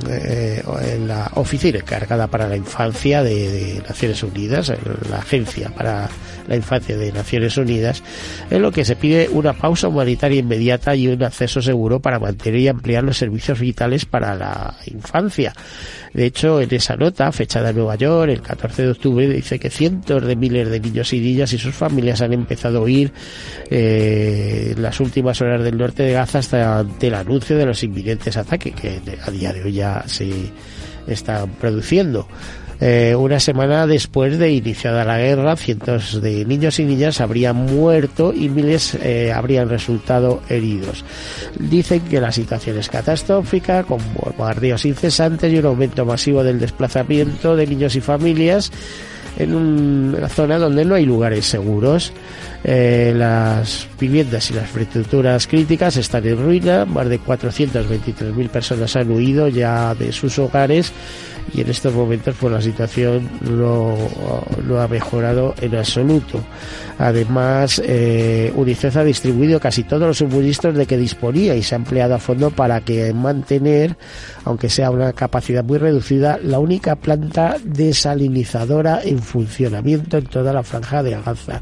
eh, 0.09 0.62
la 1.07 1.31
oficina 1.35 1.78
encargada 1.78 2.26
para 2.26 2.49
la 2.49 2.57
infancia 2.57 3.23
de, 3.23 3.83
Naciones 3.87 4.23
Unidas, 4.23 4.73
la 5.11 5.19
agencia 5.19 5.71
para 5.71 6.09
la 6.47 6.57
infancia 6.57 6.97
de 6.97 7.12
Naciones 7.12 7.57
Unidas, 7.57 8.02
en 8.50 8.62
lo 8.62 8.73
que 8.73 8.85
se 8.85 8.97
pide 8.97 9.28
una 9.31 9.52
pausa 9.52 9.88
humanitaria 9.88 10.40
inmediata 10.40 10.95
y 10.95 11.09
un 11.09 11.23
acceso 11.23 11.62
seguro 11.62 12.00
para 12.00 12.19
mantener 12.19 12.61
y 12.61 12.69
ampliar 12.69 13.04
los 13.04 13.16
servicios 13.16 13.61
vitales 13.61 14.04
para 14.04 14.35
la 14.35 14.75
infancia. 14.87 15.52
De 16.12 16.26
hecho, 16.26 16.61
en 16.61 16.73
esa 16.73 16.97
nota, 16.97 17.31
fechada 17.33 17.71
en 17.71 17.76
Nueva 17.76 17.97
York, 17.97 18.31
el 18.31 18.40
14 18.40 18.83
de 18.83 18.90
octubre, 18.90 19.28
dice 19.28 19.59
que 19.59 19.69
cientos 19.69 20.25
de 20.25 20.37
miles 20.37 20.71
de 20.71 20.78
niños 20.78 21.12
y 21.12 21.21
niñas 21.21 21.52
y 21.52 21.59
sus 21.59 21.75
familias 21.75 22.21
han 22.21 22.33
empezado 22.33 22.78
a 22.78 22.83
huir 22.83 23.12
eh, 23.71 24.75
las 24.78 25.00
últimas 25.00 25.40
horas 25.40 25.64
del 25.64 25.76
norte 25.76 26.04
de 26.04 26.12
Gaza 26.12 26.38
hasta 26.38 26.78
ante 26.78 27.09
el 27.09 27.14
anuncio 27.14 27.57
de 27.57 27.66
los 27.66 27.83
inminentes 27.83 28.37
ataques 28.37 28.75
que 28.75 29.00
a 29.25 29.31
día 29.31 29.52
de 29.52 29.63
hoy 29.63 29.63
ya 29.73 30.04
se 30.06 30.30
están 31.06 31.50
produciendo. 31.61 32.26
Eh, 32.80 33.14
una 33.16 33.38
semana 33.38 33.87
después 33.87 34.38
de 34.38 34.52
iniciada 34.52 35.04
la 35.04 35.18
guerra, 35.18 35.56
cientos 35.56 36.21
de 36.21 36.44
niños 36.44 36.78
y 36.80 36.85
niñas 36.85 37.21
habrían 37.21 37.56
muerto 37.56 38.33
y 38.35 38.49
miles 38.49 38.97
eh, 38.97 39.33
habrían 39.33 39.68
resultado 39.68 40.42
heridos. 40.49 41.04
Dicen 41.59 42.00
que 42.00 42.21
la 42.21 42.33
situación 42.33 42.78
es 42.78 42.88
catastrófica, 42.88 43.85
con 43.85 44.00
bombardeos 44.14 44.85
incesantes 44.85 45.52
y 45.52 45.59
un 45.59 45.66
aumento 45.66 46.04
masivo 46.04 46.42
del 46.42 46.59
desplazamiento 46.59 47.54
de 47.54 47.66
niños 47.66 47.94
y 47.94 48.00
familias 48.00 48.73
en 49.38 49.55
una 49.55 50.29
zona 50.29 50.59
donde 50.59 50.85
no 50.85 50.95
hay 50.95 51.05
lugares 51.05 51.47
seguros. 51.47 52.12
Eh, 52.67 53.12
las 53.14 53.87
viviendas 54.00 54.50
y 54.50 54.55
las 54.55 54.64
infraestructuras 54.64 55.47
críticas 55.47 55.99
están 55.99 56.26
en 56.26 56.43
ruina, 56.43 56.87
más 56.87 57.09
de 57.11 57.21
423.000 57.21 58.49
personas 58.49 58.97
han 58.97 59.11
huido 59.11 59.49
ya 59.49 59.95
de 59.95 60.12
sus 60.12 60.38
hogares 60.38 60.91
y 61.53 61.61
en 61.61 61.69
estos 61.69 61.93
momentos 61.93 62.35
pues 62.41 62.53
la 62.53 62.62
situación 62.62 63.29
no, 63.43 63.97
ha 64.81 64.88
mejorado 64.88 65.55
en 65.61 65.76
absoluto. 65.76 66.41
Además, 66.99 67.83
eh, 67.85 68.53
UNICEF 68.55 68.97
ha 68.97 69.05
distribuido 69.05 69.61
casi 69.61 69.85
todos 69.85 70.03
los 70.03 70.19
suministros 70.19 70.75
de 70.75 70.87
que 70.87 70.97
disponía 70.97 71.55
y 71.55 71.62
se 71.62 71.75
ha 71.75 71.79
empleado 71.79 72.14
a 72.14 72.19
fondo 72.19 72.50
para 72.50 72.81
que 72.81 73.12
mantener, 73.12 73.97
aunque 74.45 74.69
sea 74.69 74.91
una 74.91 75.12
capacidad 75.12 75.64
muy 75.64 75.79
reducida, 75.79 76.38
la 76.43 76.59
única 76.59 76.97
planta 76.97 77.57
desalinizadora 77.62 79.00
en 79.03 79.21
funcionamiento 79.25 80.19
en 80.19 80.26
toda 80.26 80.52
la 80.52 80.62
franja 80.62 81.02
de 81.02 81.11
Gaza. 81.21 81.61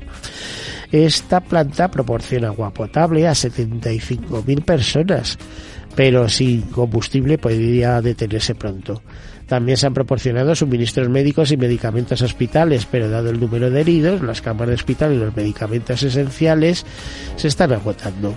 Esta 0.90 1.40
planta 1.40 1.90
proporciona 1.90 2.48
agua 2.48 2.72
potable 2.72 3.26
a 3.26 3.32
75.000 3.32 4.64
personas, 4.64 5.38
pero 5.96 6.28
sin 6.28 6.62
combustible 6.62 7.38
podría 7.38 8.02
detenerse 8.02 8.54
pronto. 8.54 9.02
También 9.46 9.76
se 9.76 9.86
han 9.86 9.94
proporcionado 9.94 10.54
suministros 10.54 11.08
médicos 11.08 11.50
y 11.50 11.56
medicamentos 11.56 12.22
hospitales, 12.22 12.86
pero 12.90 13.08
dado 13.08 13.30
el 13.30 13.40
número 13.40 13.70
de 13.70 13.80
heridos, 13.80 14.22
las 14.22 14.40
cámaras 14.40 14.68
de 14.68 14.74
hospital 14.74 15.12
y 15.12 15.18
los 15.18 15.34
medicamentos 15.36 16.02
esenciales 16.02 16.86
se 17.36 17.48
están 17.48 17.72
agotando. 17.72 18.34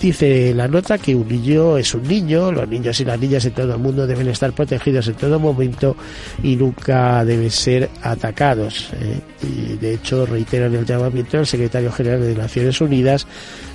Dice 0.00 0.54
la 0.54 0.68
nota 0.68 0.96
que 0.96 1.12
un 1.12 1.26
niño 1.26 1.76
es 1.76 1.92
un 1.92 2.04
niño, 2.04 2.52
los 2.52 2.68
niños 2.68 3.00
y 3.00 3.04
las 3.04 3.18
niñas 3.18 3.44
en 3.44 3.52
todo 3.52 3.74
el 3.74 3.80
mundo 3.80 4.06
deben 4.06 4.28
estar 4.28 4.52
protegidos 4.52 5.08
en 5.08 5.14
todo 5.14 5.40
momento 5.40 5.96
y 6.40 6.54
nunca 6.54 7.24
deben 7.24 7.50
ser 7.50 7.90
atacados. 8.02 8.90
¿eh? 8.92 9.76
De 9.80 9.94
hecho 9.94 10.24
reiteran 10.24 10.72
el 10.76 10.86
llamamiento 10.86 11.38
del 11.38 11.46
secretario 11.46 11.90
general 11.90 12.20
de 12.20 12.36
Naciones 12.36 12.80
Unidas 12.80 13.26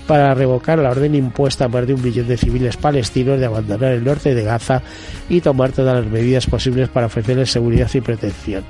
para 0.08 0.34
revocar 0.34 0.80
la 0.80 0.92
orden 0.92 1.14
impuesta 1.14 1.66
a 1.66 1.68
más 1.68 1.86
de 1.86 1.94
un 1.94 2.02
millón 2.02 2.28
de 2.30 2.38
civiles 2.38 2.78
palestinos 2.78 3.38
de 3.38 3.46
abandonar 3.46 3.92
el 3.92 4.06
norte 4.06 4.34
de 4.34 4.44
Gaza 4.44 4.82
y 5.28 5.42
tomar 5.42 5.74
todas 5.74 6.02
las 6.02 6.10
medidas 6.10 6.46
posibles 6.46 6.88
para 6.88 7.08
ofrecerles 7.08 7.52
seguridad 7.52 7.90
y 7.94 8.00
protección. 8.00 8.64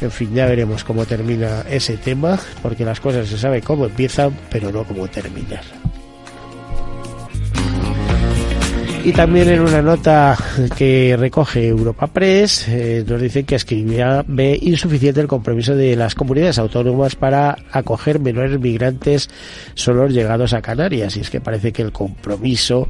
En 0.00 0.10
fin, 0.10 0.34
ya 0.34 0.46
veremos 0.46 0.82
cómo 0.82 1.04
termina 1.06 1.62
ese 1.70 1.96
tema, 1.96 2.40
porque 2.60 2.84
las 2.84 2.98
cosas 2.98 3.28
se 3.28 3.38
sabe 3.38 3.62
cómo 3.62 3.86
empiezan, 3.86 4.36
pero 4.50 4.72
no 4.72 4.82
cómo 4.82 5.06
terminan. 5.06 5.60
Y 9.04 9.12
también 9.12 9.48
en 9.48 9.60
una 9.60 9.82
nota 9.82 10.38
que 10.76 11.16
recoge 11.18 11.66
Europa 11.66 12.06
Press 12.06 12.68
eh, 12.68 13.04
nos 13.04 13.20
dicen 13.20 13.44
que 13.44 13.56
escribía 13.56 14.24
ve 14.28 14.56
insuficiente 14.62 15.20
el 15.20 15.26
compromiso 15.26 15.74
de 15.74 15.96
las 15.96 16.14
comunidades 16.14 16.58
autónomas 16.58 17.16
para 17.16 17.56
acoger 17.72 18.20
menores 18.20 18.60
migrantes 18.60 19.28
solos 19.74 20.12
llegados 20.12 20.52
a 20.52 20.62
Canarias. 20.62 21.16
Y 21.16 21.20
es 21.20 21.30
que 21.30 21.40
parece 21.40 21.72
que 21.72 21.82
el 21.82 21.90
compromiso 21.90 22.88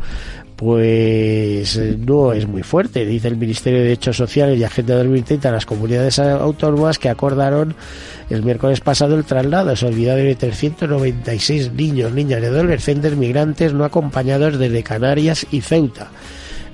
pues 0.63 1.77
no 2.07 2.33
es 2.33 2.47
muy 2.47 2.63
fuerte. 2.63 3.05
Dice 3.05 3.27
el 3.27 3.37
Ministerio 3.37 3.81
de 3.81 3.87
Derechos 3.87 4.17
Sociales 4.17 4.59
y 4.61 4.63
Agenda 4.63 4.95
2030 4.95 5.49
a 5.49 5.53
las 5.53 5.67
comunidades 5.67 6.21
autónomas 6.21 7.01
que 7.01 7.09
acordaron 7.09 7.75
el 8.31 8.45
miércoles 8.45 8.81
pasado 8.81 9.17
el 9.17 9.25
traslado 9.25 9.75
se 9.75 9.87
olvidó 9.87 10.15
de 10.15 10.37
396 10.37 11.73
niños, 11.73 12.13
niñas 12.13 12.41
y 12.43 12.47
adolescentes 12.47 13.17
migrantes 13.17 13.75
no 13.75 13.85
acompañados 13.85 14.57
desde 14.57 14.85
Canarias 14.85 15.47
y 15.51 15.63
Ceuta. 15.63 16.13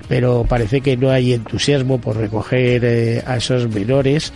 Pero 0.07 0.45
parece 0.47 0.81
que 0.81 0.95
no 0.95 1.09
hay 1.09 1.33
entusiasmo 1.33 1.99
por 1.99 2.17
recoger 2.17 2.85
eh, 2.85 3.23
a 3.25 3.37
esos 3.37 3.67
menores 3.69 4.31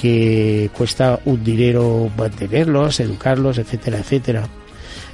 que 0.00 0.70
cuesta 0.76 1.20
un 1.24 1.44
dinero 1.44 2.10
mantenerlos, 2.16 2.98
educarlos, 2.98 3.58
etcétera, 3.58 3.98
etcétera. 3.98 4.48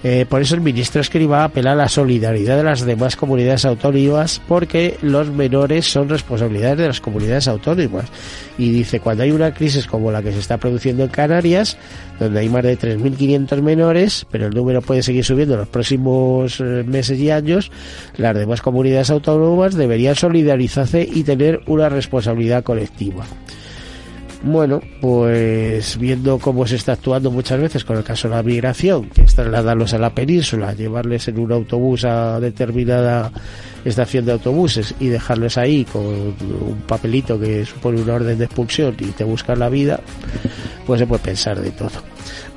Eh, 0.05 0.27
por 0.29 0.41
eso 0.41 0.55
el 0.55 0.61
ministro 0.61 1.01
Escriba 1.01 1.43
apela 1.43 1.73
a 1.73 1.75
la 1.75 1.89
solidaridad 1.89 2.57
de 2.57 2.63
las 2.63 2.85
demás 2.85 3.17
comunidades 3.17 3.65
autónomas 3.65 4.41
porque 4.47 4.97
los 5.03 5.29
menores 5.31 5.91
son 5.91 6.09
responsabilidades 6.09 6.79
de 6.79 6.87
las 6.87 7.01
comunidades 7.01 7.49
autónomas. 7.49 8.07
Y 8.59 8.71
dice, 8.71 9.01
cuando 9.01 9.25
hay 9.25 9.33
una 9.33 9.53
crisis 9.53 9.87
como 9.87 10.13
la 10.13 10.23
que 10.23 10.33
se 10.33 10.39
está 10.39 10.57
produciendo 10.59 11.05
en 11.05 11.11
Canarias, 11.11 11.77
donde 12.19 12.41
hay 12.41 12.49
más 12.49 12.63
de 12.63 12.79
3.500 12.79 13.61
menores, 13.63 14.27
pero 14.31 14.47
el 14.47 14.55
número 14.55 14.83
puede 14.83 15.03
seguir 15.03 15.25
subiendo 15.25 15.55
en 15.55 15.61
los 15.61 15.69
próximos 15.69 16.61
eh, 16.61 16.85
meses 16.87 17.19
y 17.19 17.31
años, 17.31 17.71
las 18.17 18.37
demás 18.37 18.63
comunidades 18.63 19.11
autónomas 19.11 19.75
deberían 19.75 20.15
solidarizarse 20.15 21.09
y 21.11 21.25
tener 21.25 21.61
una 21.67 21.89
responsabilidad 21.89 22.63
colectiva. 22.63 23.25
Bueno, 24.43 24.81
pues 25.01 25.99
viendo 25.99 26.39
cómo 26.39 26.65
se 26.67 26.77
está 26.77 26.93
actuando 26.93 27.31
muchas 27.31 27.61
veces 27.61 27.85
con 27.85 27.97
el 27.97 28.05
caso 28.05 28.29
de 28.29 28.37
la 28.37 28.43
migración, 28.43 29.11
que 29.11 29.23
es 29.23 29.35
trasladarlos 29.35 29.95
a 29.95 29.99
la 29.99 30.15
península, 30.15 30.75
llevarles 30.75 31.27
en 31.27 31.41
un 31.41 31.51
autobús 31.51 32.05
a 32.05 32.39
determinada 32.39 33.33
estación 33.85 34.25
de 34.27 34.33
autobuses 34.33 34.95
y 35.01 35.09
dejarles 35.09 35.59
ahí 35.59 35.85
con 35.85 36.05
un 36.05 36.83
papelito 36.87 37.39
que 37.39 37.65
supone 37.67 38.01
una 38.01 38.15
orden 38.15 38.39
de 38.39 38.45
expulsión 38.45 38.95
y 39.01 39.07
te 39.07 39.25
buscan 39.25 39.59
la 39.59 39.69
vida, 39.69 40.01
pues 40.87 41.01
se 41.01 41.07
puede 41.07 41.23
pensar 41.23 41.61
de 41.61 41.73
todo. 41.73 41.91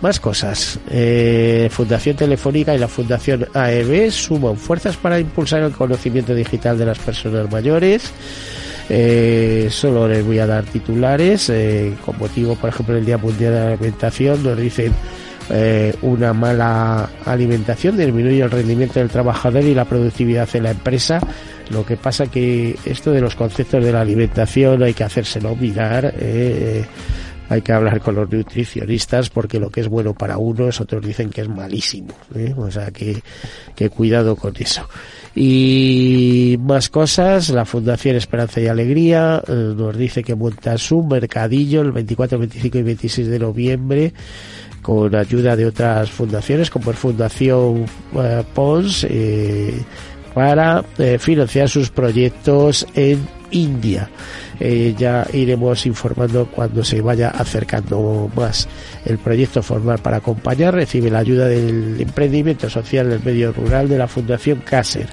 Más 0.01 0.19
cosas. 0.19 0.79
Eh, 0.89 1.67
Fundación 1.71 2.15
Telefónica 2.15 2.75
y 2.75 2.79
la 2.79 2.87
Fundación 2.87 3.47
AEB 3.53 4.11
suman 4.11 4.57
fuerzas 4.57 4.97
para 4.97 5.19
impulsar 5.19 5.63
el 5.63 5.71
conocimiento 5.71 6.35
digital 6.35 6.77
de 6.77 6.85
las 6.85 6.99
personas 6.99 7.51
mayores. 7.51 8.11
Eh, 8.93 9.69
solo 9.71 10.05
les 10.05 10.25
voy 10.25 10.39
a 10.39 10.45
dar 10.45 10.65
titulares. 10.65 11.49
Eh, 11.49 11.93
con 12.05 12.17
motivo, 12.17 12.55
por 12.55 12.69
ejemplo, 12.69 12.95
del 12.95 13.05
Día 13.05 13.17
Mundial 13.17 13.53
de 13.53 13.59
la 13.59 13.67
Alimentación, 13.69 14.43
nos 14.43 14.57
dicen 14.57 14.93
eh, 15.49 15.93
una 16.01 16.33
mala 16.33 17.09
alimentación 17.25 17.97
disminuye 17.97 18.41
el 18.41 18.51
rendimiento 18.51 18.99
del 18.99 19.09
trabajador 19.09 19.63
y 19.63 19.73
la 19.73 19.85
productividad 19.85 20.47
en 20.55 20.63
la 20.63 20.71
empresa. 20.71 21.19
Lo 21.69 21.85
que 21.85 21.97
pasa 21.97 22.27
que 22.27 22.77
esto 22.85 23.11
de 23.11 23.21
los 23.21 23.35
conceptos 23.35 23.83
de 23.83 23.91
la 23.91 24.01
alimentación 24.01 24.83
hay 24.83 24.93
que 24.93 25.03
hacérselo 25.03 25.55
mirar. 25.55 26.13
Eh, 26.17 26.85
hay 27.49 27.61
que 27.61 27.73
hablar 27.73 27.99
con 27.99 28.15
los 28.15 28.31
nutricionistas 28.31 29.29
porque 29.29 29.59
lo 29.59 29.69
que 29.69 29.81
es 29.81 29.89
bueno 29.89 30.13
para 30.13 30.37
unos 30.37 30.79
otros 30.79 31.05
dicen 31.05 31.29
que 31.29 31.41
es 31.41 31.49
malísimo. 31.49 32.13
¿eh? 32.33 32.53
O 32.55 32.71
sea 32.71 32.91
que, 32.91 33.21
que 33.75 33.89
cuidado 33.89 34.37
con 34.37 34.53
eso. 34.57 34.87
Y 35.33 36.57
más 36.59 36.89
cosas, 36.89 37.49
la 37.49 37.63
Fundación 37.63 38.17
Esperanza 38.17 38.59
y 38.59 38.67
Alegría 38.67 39.41
eh, 39.47 39.73
nos 39.75 39.97
dice 39.97 40.23
que 40.23 40.35
monta 40.35 40.77
su 40.77 41.03
mercadillo 41.03 41.81
el 41.81 41.91
24, 41.93 42.37
25 42.37 42.77
y 42.77 42.83
26 42.83 43.27
de 43.27 43.39
noviembre 43.39 44.13
con 44.81 45.15
ayuda 45.15 45.55
de 45.55 45.67
otras 45.67 46.09
fundaciones 46.09 46.69
como 46.69 46.89
el 46.89 46.97
Fundación 46.97 47.85
eh, 48.15 48.43
Pons 48.53 49.05
eh, 49.09 49.81
para 50.33 50.83
financiar 51.19 51.69
sus 51.69 51.89
proyectos 51.89 52.87
en 52.95 53.19
India. 53.51 54.09
Eh, 54.63 54.93
ya 54.95 55.25
iremos 55.33 55.87
informando 55.87 56.45
cuando 56.45 56.83
se 56.83 57.01
vaya 57.01 57.29
acercando 57.29 58.29
más. 58.35 58.67
El 59.03 59.17
proyecto 59.17 59.63
Formar 59.63 59.99
para 60.03 60.17
Acompañar 60.17 60.75
recibe 60.75 61.09
la 61.09 61.17
ayuda 61.17 61.47
del 61.47 61.99
emprendimiento 61.99 62.69
social 62.69 63.09
del 63.09 63.23
medio 63.23 63.51
rural 63.53 63.89
de 63.89 63.97
la 63.97 64.07
Fundación 64.07 64.59
Caser. 64.59 65.07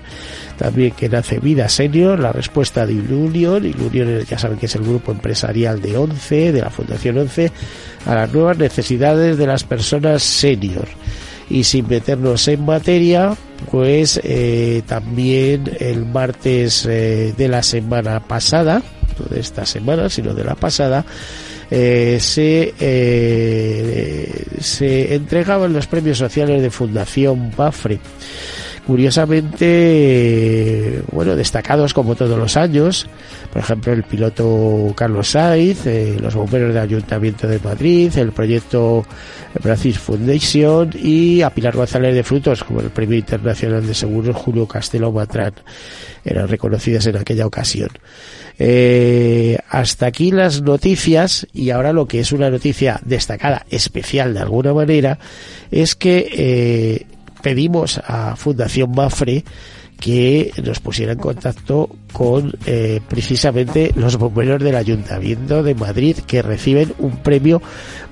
También 0.59 0.91
que 0.91 1.09
nace 1.09 1.39
Vida 1.39 1.71
Senior, 1.71 2.21
la 2.21 2.31
respuesta 2.31 2.85
de 2.85 2.93
Ilunion. 2.93 3.65
Ilunion 3.65 4.21
ya 4.27 4.39
saben 4.39 4.59
que 4.59 4.67
es 4.67 4.75
el 4.75 4.83
grupo 4.83 5.13
empresarial 5.13 5.81
de 5.81 5.97
ONCE, 5.97 6.53
de 6.53 6.61
la 6.61 6.69
Fundación 6.69 7.17
ONCE, 7.17 7.51
a 8.05 8.15
las 8.15 8.31
nuevas 8.31 8.59
necesidades 8.59 9.39
de 9.39 9.47
las 9.47 9.65
personas 9.65 10.23
senior 10.23 10.89
y 11.49 11.65
sin 11.65 11.89
meternos 11.89 12.47
en 12.49 12.67
materia, 12.67 13.35
pues 13.71 14.21
eh, 14.23 14.83
también 14.87 15.71
el 15.81 16.05
martes 16.05 16.85
eh, 16.85 17.33
de 17.35 17.49
la 17.49 17.63
semana 17.63 18.21
pasada, 18.21 18.83
de 19.25 19.41
esta 19.41 19.67
semana, 19.67 20.09
sino 20.09 20.35
de 20.35 20.45
la 20.45 20.55
pasada, 20.55 21.05
eh, 21.71 22.19
se, 22.21 22.75
se 24.61 25.15
entregaban 25.15 25.73
los 25.73 25.87
premios 25.87 26.19
sociales 26.19 26.63
de 26.63 26.71
Fundación 26.71 27.53
Bafre 27.57 28.01
curiosamente, 28.89 31.03
bueno, 31.13 31.37
destacados 31.37 31.93
como 31.93 32.15
todos 32.15 32.39
los 32.39 32.57
años, 32.57 33.07
por 33.53 33.61
ejemplo, 33.61 33.93
el 33.93 34.03
piloto 34.03 34.95
Carlos 34.97 35.33
Saiz, 35.33 35.85
eh, 35.85 36.17
los 36.19 36.35
bomberos 36.35 36.73
del 36.73 36.85
Ayuntamiento 36.85 37.47
de 37.47 37.59
Madrid, 37.59 38.11
el 38.17 38.33
proyecto 38.33 39.05
Brasil 39.63 39.95
Foundation 39.95 40.89
y 40.95 41.43
a 41.43 41.51
Pilar 41.51 41.77
González 41.77 42.15
de 42.15 42.23
Frutos, 42.23 42.65
como 42.65 42.81
el 42.81 42.89
Premio 42.89 43.19
Internacional 43.19 43.87
de 43.87 43.93
Seguros 43.93 44.35
Julio 44.35 44.67
Castelo 44.67 45.13
Matrán, 45.13 45.53
eran 46.25 46.49
reconocidas 46.49 47.05
en 47.05 47.19
aquella 47.19 47.47
ocasión. 47.47 47.91
Eh, 48.59 49.57
hasta 49.69 50.07
aquí 50.07 50.33
las 50.33 50.63
noticias 50.63 51.47
y 51.53 51.71
ahora 51.71 51.93
lo 51.93 52.07
que 52.07 52.21
es 52.21 52.33
una 52.33 52.51
noticia 52.51 53.01
destacada, 53.05 53.65
especial 53.71 54.35
de 54.35 54.41
alguna 54.41 54.75
manera, 54.75 55.19
es 55.71 55.95
que 55.95 56.29
eh, 56.33 57.07
pedimos 57.43 58.01
a 58.05 58.35
Fundación 58.37 58.91
Mafre 58.91 59.45
que 60.01 60.53
nos 60.63 60.79
pusiera 60.81 61.13
en 61.13 61.19
contacto 61.19 61.91
con 62.13 62.53
eh, 62.67 63.01
precisamente 63.09 63.93
los 63.97 64.17
bomberos 64.17 64.63
del 64.63 64.77
Ayuntamiento 64.77 65.63
de 65.63 65.75
Madrid 65.75 66.17
que 66.27 66.41
reciben 66.41 66.95
un 66.99 67.17
premio 67.17 67.61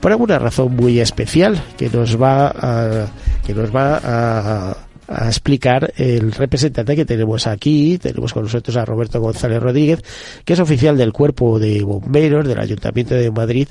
por 0.00 0.10
alguna 0.10 0.38
razón 0.38 0.74
muy 0.74 0.98
especial 0.98 1.62
que 1.78 1.88
nos 1.88 2.20
va 2.20 2.48
a, 2.48 3.06
que 3.46 3.54
nos 3.54 3.74
va 3.74 4.00
a, 4.02 4.76
a 5.08 5.28
explicar 5.28 5.92
el 5.96 6.32
representante 6.32 6.96
que 6.96 7.04
tenemos 7.04 7.46
aquí. 7.46 7.98
Tenemos 7.98 8.32
con 8.32 8.44
nosotros 8.44 8.76
a 8.76 8.84
Roberto 8.84 9.20
González 9.20 9.62
Rodríguez, 9.62 10.02
que 10.44 10.52
es 10.52 10.60
oficial 10.60 10.96
del 10.96 11.12
Cuerpo 11.12 11.58
de 11.58 11.82
Bomberos 11.82 12.46
del 12.46 12.58
Ayuntamiento 12.58 13.14
de 13.14 13.30
Madrid 13.30 13.68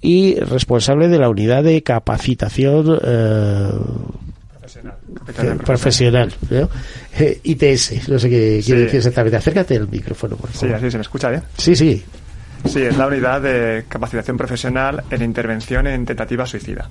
y 0.00 0.36
responsable 0.36 1.08
de 1.08 1.18
la 1.18 1.28
unidad 1.28 1.62
de 1.62 1.82
capacitación 1.82 2.98
eh, 3.04 3.68
profesional, 5.64 6.32
¿no? 6.50 6.68
Eh, 7.18 7.40
ITS, 7.42 8.08
no 8.08 8.18
sé 8.18 8.30
qué 8.30 8.60
quiere 8.64 8.82
decir 8.82 8.98
exactamente. 8.98 9.36
Acércate 9.36 9.76
al 9.76 9.88
micrófono, 9.88 10.36
por 10.36 10.50
favor. 10.50 10.68
Sí, 10.68 10.74
así 10.74 10.90
se 10.90 10.98
me 10.98 11.02
escucha 11.02 11.30
bien. 11.30 11.42
Sí, 11.56 11.76
sí. 11.76 12.02
Sí, 12.64 12.82
es 12.82 12.96
la 12.96 13.08
unidad 13.08 13.40
de 13.42 13.84
capacitación 13.88 14.36
profesional 14.36 15.02
en 15.10 15.22
intervención 15.22 15.86
en 15.86 16.06
tentativa 16.06 16.46
suicida. 16.46 16.88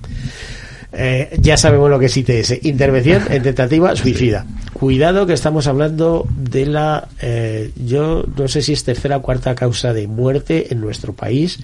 Eh, 0.92 1.38
ya 1.40 1.56
sabemos 1.56 1.88
lo 1.88 1.98
que 1.98 2.06
es 2.06 2.16
ITS, 2.16 2.64
intervención 2.64 3.22
en 3.30 3.42
tentativa 3.42 3.96
suicida. 3.96 4.44
Cuidado 4.72 5.26
que 5.26 5.32
estamos 5.32 5.66
hablando 5.66 6.26
de 6.36 6.66
la, 6.66 7.08
eh, 7.20 7.72
yo 7.76 8.24
no 8.36 8.46
sé 8.48 8.62
si 8.62 8.72
es 8.72 8.84
tercera 8.84 9.18
o 9.18 9.22
cuarta 9.22 9.54
causa 9.54 9.92
de 9.92 10.06
muerte 10.06 10.72
en 10.72 10.80
nuestro 10.80 11.12
país, 11.12 11.58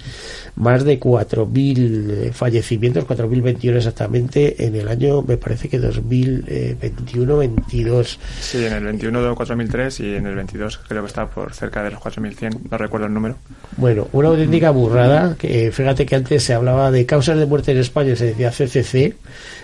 más 0.56 0.84
de 0.84 1.00
4.000 1.00 2.10
eh, 2.10 2.30
fallecimientos, 2.32 3.06
4.021 3.06 3.76
exactamente 3.76 4.64
en 4.64 4.76
el 4.76 4.88
año, 4.88 5.22
me 5.22 5.36
parece 5.36 5.68
que 5.68 5.80
2021-22. 5.80 8.18
Sí, 8.40 8.64
en 8.64 8.72
el 8.72 8.84
21 8.84 9.28
4.003 9.34 10.04
y 10.04 10.16
en 10.16 10.26
el 10.26 10.34
22 10.34 10.78
creo 10.88 11.02
que 11.02 11.08
está 11.08 11.26
por 11.26 11.54
cerca 11.54 11.82
de 11.82 11.90
los 11.90 12.00
4.100, 12.00 12.70
no 12.70 12.78
recuerdo 12.78 13.06
el 13.06 13.14
número. 13.14 13.36
Bueno, 13.76 14.08
una 14.12 14.28
auténtica 14.28 14.70
burrada, 14.70 15.36
que 15.38 15.70
fíjate 15.72 16.06
que 16.06 16.16
antes 16.16 16.42
se 16.42 16.54
hablaba 16.54 16.90
de 16.90 17.06
causas 17.06 17.38
de 17.38 17.46
muerte 17.46 17.72
en 17.72 17.78
España, 17.78 18.16
se 18.16 18.26
decía 18.26 18.50
CCC, 18.50 19.16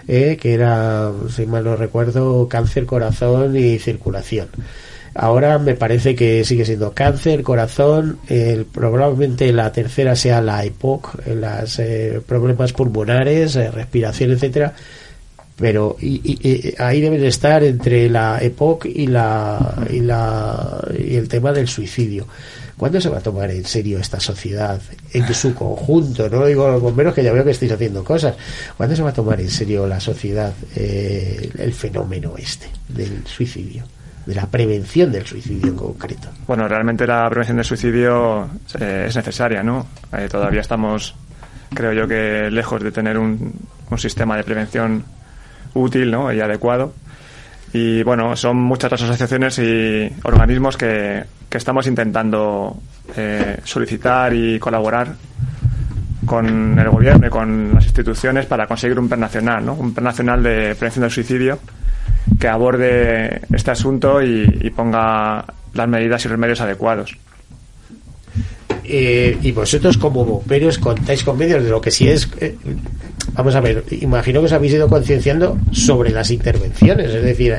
eh, 0.09 0.37
que 0.40 0.55
era, 0.55 1.12
si 1.31 1.47
mal 1.47 1.64
no 1.64 1.77
recuerdo, 1.77 2.49
cáncer, 2.49 2.87
corazón 2.87 3.57
y 3.57 3.79
circulación. 3.79 4.49
Ahora 5.14 5.59
me 5.61 5.75
parece 5.75 6.17
que 6.17 6.45
sigue 6.45 6.64
siendo 6.64 6.93
cáncer, 6.93 7.45
corazón, 7.45 8.19
probablemente 8.73 9.53
la 9.53 9.71
tercera 9.71 10.17
sea 10.17 10.40
la 10.40 10.64
EPOC, 10.64 11.27
los 11.29 11.79
eh, 11.79 12.21
problemas 12.27 12.73
pulmonares, 12.73 13.55
eh, 13.55 13.71
respiración, 13.71 14.33
etcétera. 14.33 14.75
Pero 15.57 15.97
y, 16.01 16.75
ahí 16.79 17.01
deben 17.01 17.25
estar 17.25 17.62
entre 17.62 18.11
la 18.11 18.38
EPOC 18.43 18.87
y 18.87 19.07
la 19.07 19.87
y 19.88 20.01
la 20.01 20.85
y 20.99 21.14
el 21.14 21.29
tema 21.29 21.53
del 21.53 21.69
suicidio. 21.69 22.27
¿Cuándo 22.76 23.00
se 23.00 23.08
va 23.08 23.18
a 23.18 23.20
tomar 23.20 23.50
en 23.50 23.64
serio 23.64 23.98
esta 23.98 24.18
sociedad 24.20 24.80
en 25.12 25.34
su 25.34 25.54
conjunto? 25.54 26.28
No 26.28 26.40
lo 26.40 26.46
digo 26.46 26.68
los 26.68 26.82
bomberos 26.82 27.14
que 27.14 27.22
ya 27.22 27.32
veo 27.32 27.44
que 27.44 27.52
estáis 27.52 27.72
haciendo 27.72 28.02
cosas. 28.02 28.34
¿Cuándo 28.76 28.96
se 28.96 29.02
va 29.02 29.10
a 29.10 29.12
tomar 29.12 29.40
en 29.40 29.50
serio 29.50 29.87
la 29.87 30.00
sociedad 30.00 30.52
eh, 30.74 31.50
el 31.58 31.72
fenómeno 31.72 32.34
este 32.37 32.68
del 32.88 33.26
suicidio? 33.26 33.84
de 34.26 34.34
la 34.34 34.46
prevención 34.46 35.12
del 35.12 35.26
suicidio 35.26 35.68
en 35.68 35.76
concreto. 35.76 36.28
Bueno, 36.46 36.66
realmente 36.66 37.06
la 37.06 37.28
prevención 37.28 37.58
del 37.58 37.66
suicidio 37.66 38.48
eh, 38.80 39.04
es 39.06 39.16
necesaria, 39.16 39.62
¿no? 39.62 39.87
Eh, 40.16 40.28
todavía 40.30 40.62
estamos, 40.62 41.14
creo 41.74 41.92
yo, 41.92 42.08
que 42.08 42.48
lejos 42.50 42.82
de 42.82 42.90
tener 42.90 43.18
un, 43.18 43.52
un 43.90 43.98
sistema 43.98 44.38
de 44.38 44.44
prevención 44.44 45.04
útil 45.74 46.10
¿no? 46.10 46.32
y 46.32 46.40
adecuado. 46.40 46.94
Y 47.74 48.04
bueno, 48.04 48.37
son 48.37 48.56
muchas 48.58 48.92
las 48.92 49.02
asociaciones 49.02 49.58
y 49.58 50.08
organismos 50.22 50.76
que, 50.76 51.24
que 51.48 51.58
estamos 51.58 51.88
intentando 51.88 52.76
eh, 53.16 53.58
solicitar 53.64 54.32
y 54.32 54.60
colaborar 54.60 55.08
con 56.24 56.78
el 56.78 56.88
gobierno 56.88 57.26
y 57.26 57.30
con 57.30 57.74
las 57.74 57.84
instituciones 57.84 58.46
para 58.46 58.68
conseguir 58.68 58.96
un 58.98 59.08
plan 59.08 59.18
nacional, 59.18 59.66
¿no? 59.66 59.74
un 59.74 59.92
plan 59.92 60.04
nacional 60.04 60.40
de 60.40 60.76
prevención 60.76 61.02
del 61.02 61.10
suicidio 61.10 61.58
que 62.38 62.48
aborde 62.48 63.42
este 63.52 63.72
asunto 63.72 64.22
y, 64.22 64.70
ponga 64.70 65.44
las 65.72 65.88
medidas 65.88 66.24
y 66.24 66.28
remedios 66.28 66.60
adecuados. 66.60 67.16
Eh, 68.87 69.38
y 69.42 69.53
vosotros 69.53 69.97
como 69.97 70.25
bomberos 70.25 70.79
contáis 70.79 71.25
con 71.25 71.38
medios 71.38 71.64
de 71.64 71.70
lo 71.70 71.81
que 71.81 71.90
sí 71.90 72.09
es 72.09 72.29
eh, 72.40 72.55
vamos 73.33 73.55
a 73.55 73.61
ver, 73.61 73.85
imagino 74.01 74.40
que 74.40 74.47
os 74.47 74.53
habéis 74.53 74.75
ido 74.75 74.88
concienciando 74.88 75.59
sobre 75.73 76.11
las 76.11 76.31
intervenciones, 76.31 77.12
es 77.12 77.23
decir, 77.23 77.57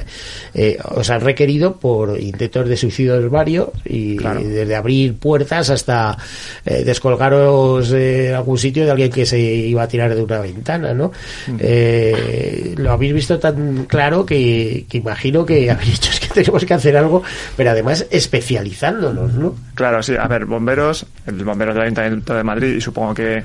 eh, 0.53 0.77
os 0.83 1.09
han 1.09 1.21
requerido 1.21 1.77
por 1.77 2.19
intentos 2.19 2.69
de 2.69 2.77
suicidio 2.77 3.29
varios 3.29 3.69
y, 3.83 4.17
desde 4.17 4.75
abrir 4.75 5.15
puertas 5.15 5.69
hasta 5.69 6.17
eh, 6.65 6.83
descolgaros 6.83 7.89
de 7.89 8.33
algún 8.33 8.57
sitio 8.57 8.85
de 8.85 8.91
alguien 8.91 9.11
que 9.11 9.25
se 9.25 9.39
iba 9.39 9.83
a 9.83 9.87
tirar 9.87 10.15
de 10.15 10.23
una 10.23 10.39
ventana, 10.39 10.93
¿no? 10.93 11.11
Eh, 11.59 12.73
lo 12.77 12.91
habéis 12.91 13.13
visto 13.13 13.39
tan 13.39 13.85
claro 13.85 14.25
que, 14.25 14.85
imagino 14.91 15.45
que 15.45 15.69
habéis 15.69 15.99
que 16.19 16.24
tenemos 16.35 16.63
que 16.65 16.73
hacer 16.73 16.95
algo, 16.97 17.23
pero 17.57 17.71
además 17.71 18.05
especializándonos, 18.11 19.33
¿no? 19.33 19.55
Claro, 19.73 20.03
sí, 20.03 20.15
a 20.15 20.27
ver, 20.27 20.45
bomberos, 20.45 21.05
el 21.25 21.43
bombero 21.43 21.73
del 21.73 21.83
Ayuntamiento 21.83 22.35
de 22.35 22.43
Madrid 22.43 22.75
y 22.75 22.81
supongo 22.81 23.13
que 23.13 23.43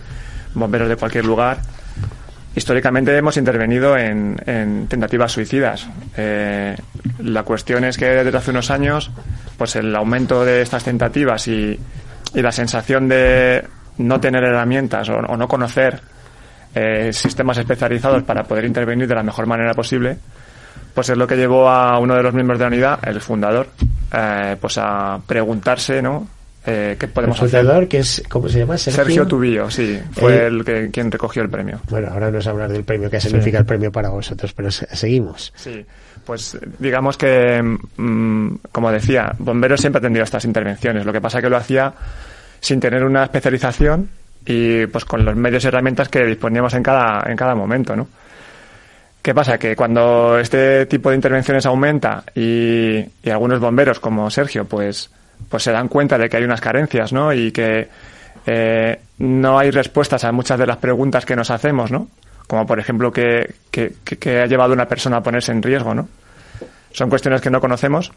bomberos 0.55 0.89
de 0.89 0.97
cualquier 0.97 1.25
lugar, 1.25 1.59
Históricamente 2.55 3.17
hemos 3.17 3.37
intervenido 3.37 3.97
en, 3.97 4.37
tentativas 4.89 5.31
suicidas. 5.31 5.89
Eh, 6.17 6.77
la 7.21 7.45
cuestión 7.45 7.85
es 7.85 7.97
que 7.97 8.07
desde 8.07 8.37
hace 8.37 8.51
unos 8.51 8.73
años, 8.73 9.11
pues 9.57 9.77
el 9.77 9.95
aumento 9.95 10.45
de 10.45 10.63
estas 10.63 10.83
tentativas 10.83 11.47
y, 11.47 11.79
la 12.35 12.53
sensación 12.53 13.09
de 13.09 13.65
no 13.99 14.21
tener 14.21 14.45
herramientas 14.45 15.09
o, 15.09 15.21
no 15.21 15.49
conocer 15.49 16.01
eh, 16.75 17.13
sistemas 17.13 17.59
especializados 17.59 18.23
para 18.23 18.45
poder 18.45 18.65
intervenir 18.65 19.09
de 19.09 19.15
la 19.15 19.23
mejor 19.23 19.47
manera 19.47 19.75
posible, 19.75 20.19
pues 20.95 21.09
es 21.09 21.17
lo 21.17 21.27
que 21.27 21.37
llevó 21.37 21.69
a 21.69 21.99
uno 21.99 22.15
de 22.15 22.23
los 22.23 22.35
miembros 22.35 22.59
de 22.59 22.65
la 22.65 22.69
unidad, 22.69 22.99
el 23.09 23.21
fundador, 23.21 23.69
eh, 24.13 24.57
pues 24.61 24.79
a 24.79 25.21
preguntarse, 25.27 26.03
¿no? 26.03 26.27
eh, 26.67 26.97
¿qué 26.99 27.09
podemos 27.09 27.41
hacer? 27.43 27.89
que 27.89 27.99
es, 27.99 28.23
¿cómo 28.29 28.49
se 28.49 28.59
llama? 28.61 28.77
Sergio, 28.77 29.27
Tubillo, 29.27 29.71
sí, 29.71 29.99
fue 30.13 30.47
el, 30.47 30.65
que 30.65 30.91
quien 30.91 31.11
recogió 31.11 31.43
el 31.43 31.49
premio. 31.49 31.81
Bueno, 31.89 32.09
ahora 32.13 32.31
no 32.31 32.39
es 32.39 32.47
hablar 32.47 32.71
del 32.71 32.85
premio, 32.85 33.11
qué 33.11 33.21
significa 33.21 33.59
el 33.59 33.65
premio 33.65 33.91
para 33.91 34.11
vosotros, 34.11 34.53
pero 34.53 34.71
seguimos. 34.71 35.53
Sí, 35.57 35.85
pues 36.25 36.59
digamos 36.79 37.17
que, 37.17 37.63
mm, 37.63 38.57
como 38.71 38.93
decía, 38.93 39.35
Bomberos 39.39 39.81
siempre 39.81 39.99
ha 39.99 40.03
tenido 40.03 40.25
estas 40.25 40.45
intervenciones, 40.45 41.07
lo 41.07 41.13
que 41.13 41.21
pasa 41.21 41.41
que 41.41 41.49
lo 41.49 41.57
hacía 41.57 41.93
sin 42.61 42.79
tener 42.79 43.05
una 43.05 43.25
especialización 43.25 44.11
y 44.45 44.87
pues 44.87 45.05
con 45.07 45.25
los 45.25 45.35
medios 45.37 45.65
y 45.65 45.69
herramientas 45.69 46.09
que 46.11 46.25
disponíamos 46.25 46.75
en 46.75 46.83
cada, 46.83 47.25
en 47.31 47.37
cada 47.37 47.55
momento, 47.55 47.97
¿no? 47.97 48.07
¿Qué 49.23 49.35
pasa? 49.35 49.59
Que 49.59 49.77
cuando 49.77 50.39
este 50.39 50.87
tipo 50.87 51.11
de 51.11 51.17
intervenciones 51.17 51.67
aumenta 51.67 52.25
y, 52.35 52.99
y 53.23 53.31
algunos 53.31 53.61
bomberos 53.61 54.01
como 54.01 54.31
Sergio, 54.31 54.65
pues 54.65 55.11
pues 55.49 55.63
se 55.63 55.73
dan 55.73 55.89
cuenta 55.89 56.19
de 56.19 56.29
que 56.29 56.37
hay 56.37 56.45
unas 56.45 56.61
carencias, 56.61 57.13
¿no? 57.13 57.33
Y 57.33 57.53
que 57.53 57.89
eh, 58.47 59.01
no 59.19 59.59
hay 59.59 59.71
respuestas 59.71 60.25
a 60.25 60.33
muchas 60.33 60.59
de 60.59 60.67
las 60.67 60.77
preguntas 60.77 61.25
que 61.25 61.37
nos 61.37 61.51
hacemos, 61.51 61.91
¿no? 61.91 62.09
Como 62.47 62.67
por 62.67 62.79
ejemplo, 62.81 63.13
¿qué, 63.13 63.55
ha 63.73 64.47
llevado 64.47 64.73
a 64.73 64.75
una 64.75 64.89
persona 64.89 65.19
a 65.19 65.23
ponerse 65.23 65.53
en 65.53 65.63
riesgo, 65.63 65.95
¿no? 65.95 66.09
Son 66.93 67.09
cuestiones 67.09 67.41
que 67.41 67.51
no 67.51 67.61
conocemos 67.61 68.13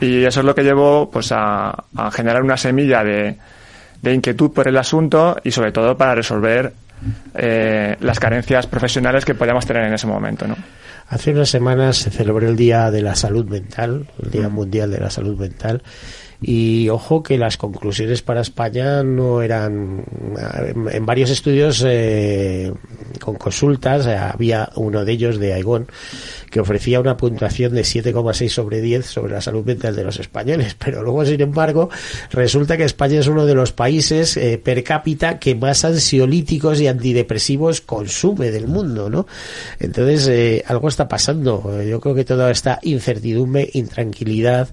y 0.00 0.24
eso 0.24 0.40
es 0.40 0.46
lo 0.46 0.54
que 0.54 0.62
llevó 0.62 1.10
pues 1.10 1.30
a, 1.32 1.84
generar 2.12 2.42
una 2.42 2.56
semilla 2.56 3.04
de, 3.04 3.36
inquietud 4.02 4.52
por 4.52 4.68
el 4.68 4.76
asunto 4.78 5.36
y 5.44 5.50
sobre 5.50 5.72
todo 5.72 5.96
para 5.96 6.14
resolver 6.14 6.72
eh, 7.34 7.96
las 8.00 8.20
carencias 8.20 8.66
profesionales 8.66 9.24
que 9.24 9.34
podíamos 9.34 9.66
tener 9.66 9.84
en 9.84 9.94
ese 9.94 10.06
momento, 10.06 10.46
¿no? 10.46 10.56
Hace 11.08 11.32
unas 11.32 11.50
semanas 11.50 11.98
se 11.98 12.10
celebró 12.10 12.48
el 12.48 12.56
Día 12.56 12.90
de 12.90 13.02
la 13.02 13.14
Salud 13.14 13.44
Mental, 13.44 14.06
el 14.22 14.30
Día. 14.30 14.48
Mundial 14.48 14.90
de 14.90 15.00
la 15.00 15.10
Salud 15.10 15.38
Mental, 15.38 15.82
y 16.46 16.90
ojo 16.90 17.22
que 17.22 17.38
las 17.38 17.56
conclusiones 17.56 18.20
para 18.20 18.42
España 18.42 19.02
no 19.02 19.40
eran. 19.40 20.04
En 20.92 21.06
varios 21.06 21.30
estudios 21.30 21.82
eh, 21.86 22.70
con 23.18 23.36
consultas, 23.36 24.06
eh, 24.06 24.14
había 24.14 24.68
uno 24.76 25.06
de 25.06 25.12
ellos 25.12 25.38
de 25.38 25.54
Aigón 25.54 25.86
que 26.50 26.60
ofrecía 26.60 27.00
una 27.00 27.16
puntuación 27.16 27.74
de 27.74 27.80
7,6 27.80 28.48
sobre 28.50 28.82
10 28.82 29.06
sobre 29.06 29.32
la 29.32 29.40
salud 29.40 29.64
mental 29.64 29.96
de 29.96 30.04
los 30.04 30.20
españoles. 30.20 30.74
Pero 30.78 31.02
luego, 31.02 31.24
sin 31.24 31.40
embargo, 31.40 31.88
resulta 32.30 32.76
que 32.76 32.84
España 32.84 33.20
es 33.20 33.26
uno 33.26 33.46
de 33.46 33.54
los 33.54 33.72
países 33.72 34.36
eh, 34.36 34.60
per 34.62 34.84
cápita 34.84 35.38
que 35.38 35.54
más 35.54 35.84
ansiolíticos 35.86 36.78
y 36.78 36.88
antidepresivos 36.88 37.80
consume 37.80 38.50
del 38.50 38.66
mundo, 38.66 39.08
¿no? 39.08 39.26
Entonces, 39.80 40.62
algo 40.66 40.88
está 40.88 41.08
pasando. 41.08 41.82
Yo 41.82 42.00
creo 42.00 42.14
que 42.14 42.24
toda 42.26 42.50
esta 42.50 42.80
incertidumbre, 42.82 43.70
intranquilidad, 43.72 44.68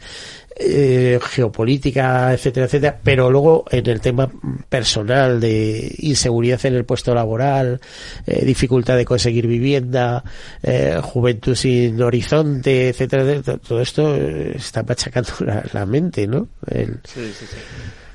eh, 0.56 1.20
geopolítica, 1.22 2.34
etcétera, 2.34 2.66
etcétera, 2.66 3.00
pero 3.04 3.32
luego 3.32 3.66
en 3.72 3.88
el 3.88 4.02
tema 4.02 4.30
personal 4.70 5.40
de 5.40 5.96
inseguridad 6.00 6.66
en 6.66 6.76
el 6.76 6.86
puesto 6.86 7.16
laboral, 7.16 7.80
eh, 8.26 8.46
dificultad 8.46 8.98
de 8.98 9.06
conseguir 9.06 9.48
vivienda, 9.48 10.24
eh, 10.62 11.00
juventud 11.02 11.56
sin 11.56 12.02
horizonte, 12.02 12.90
etcétera, 12.90 13.42
todo 13.42 13.82
esto 13.82 14.16
está 14.16 14.84
machacando 14.84 15.32
la, 15.74 15.86
mente, 15.86 16.28
¿no? 16.28 16.48
Sí, 16.68 17.34
sí, 17.34 17.46
sí. 17.46 17.58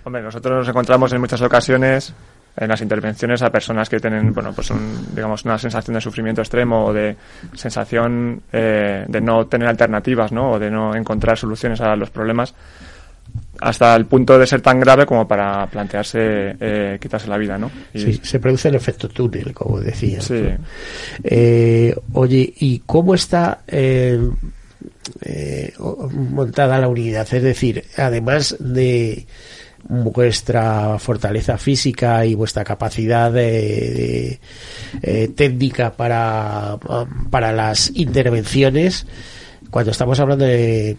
Hombre, 0.04 0.22
nosotros 0.22 0.58
nos 0.58 0.68
encontramos 0.68 1.12
en 1.12 1.20
muchas 1.20 1.40
ocasiones 1.42 2.14
en 2.56 2.68
las 2.68 2.80
intervenciones 2.80 3.42
a 3.42 3.50
personas 3.50 3.88
que 3.88 4.00
tienen, 4.00 4.32
bueno, 4.32 4.52
pues 4.54 4.70
un, 4.70 5.14
digamos, 5.14 5.44
una 5.44 5.58
sensación 5.58 5.94
de 5.94 6.00
sufrimiento 6.00 6.40
extremo 6.40 6.86
o 6.86 6.92
de 6.92 7.16
sensación 7.54 8.42
eh, 8.52 9.04
de 9.06 9.20
no 9.20 9.46
tener 9.46 9.68
alternativas, 9.68 10.32
¿no? 10.32 10.52
O 10.52 10.58
de 10.58 10.70
no 10.70 10.94
encontrar 10.94 11.36
soluciones 11.36 11.80
a 11.80 11.94
los 11.96 12.10
problemas 12.10 12.54
hasta 13.60 13.94
el 13.96 14.06
punto 14.06 14.38
de 14.38 14.46
ser 14.46 14.62
tan 14.62 14.80
grave 14.80 15.04
como 15.04 15.26
para 15.28 15.66
plantearse 15.66 16.56
eh, 16.58 16.98
quitarse 17.00 17.28
la 17.28 17.36
vida, 17.36 17.58
¿no? 17.58 17.70
sí, 17.94 18.20
se 18.22 18.38
produce 18.38 18.68
el 18.68 18.76
efecto 18.76 19.08
túnel, 19.08 19.52
como 19.52 19.80
decía. 19.80 20.20
Sí. 20.20 20.44
Eh, 21.24 21.94
oye, 22.12 22.54
¿y 22.58 22.82
cómo 22.86 23.14
está 23.14 23.60
montada 26.14 26.78
la 26.78 26.88
unidad? 26.88 27.26
Es 27.32 27.42
decir, 27.42 27.84
además 27.96 28.56
de 28.58 29.26
vuestra 29.88 30.98
fortaleza 30.98 31.58
física 31.58 32.24
y 32.26 32.34
vuestra 32.34 32.64
capacidad 32.64 33.30
de, 33.30 34.40
eh, 35.02 35.28
técnica 35.34 35.92
para, 35.92 36.78
para 37.30 37.52
las 37.52 37.90
intervenciones 37.94 39.06
cuando 39.70 39.90
estamos 39.90 40.18
hablando 40.20 40.44
de 40.44 40.96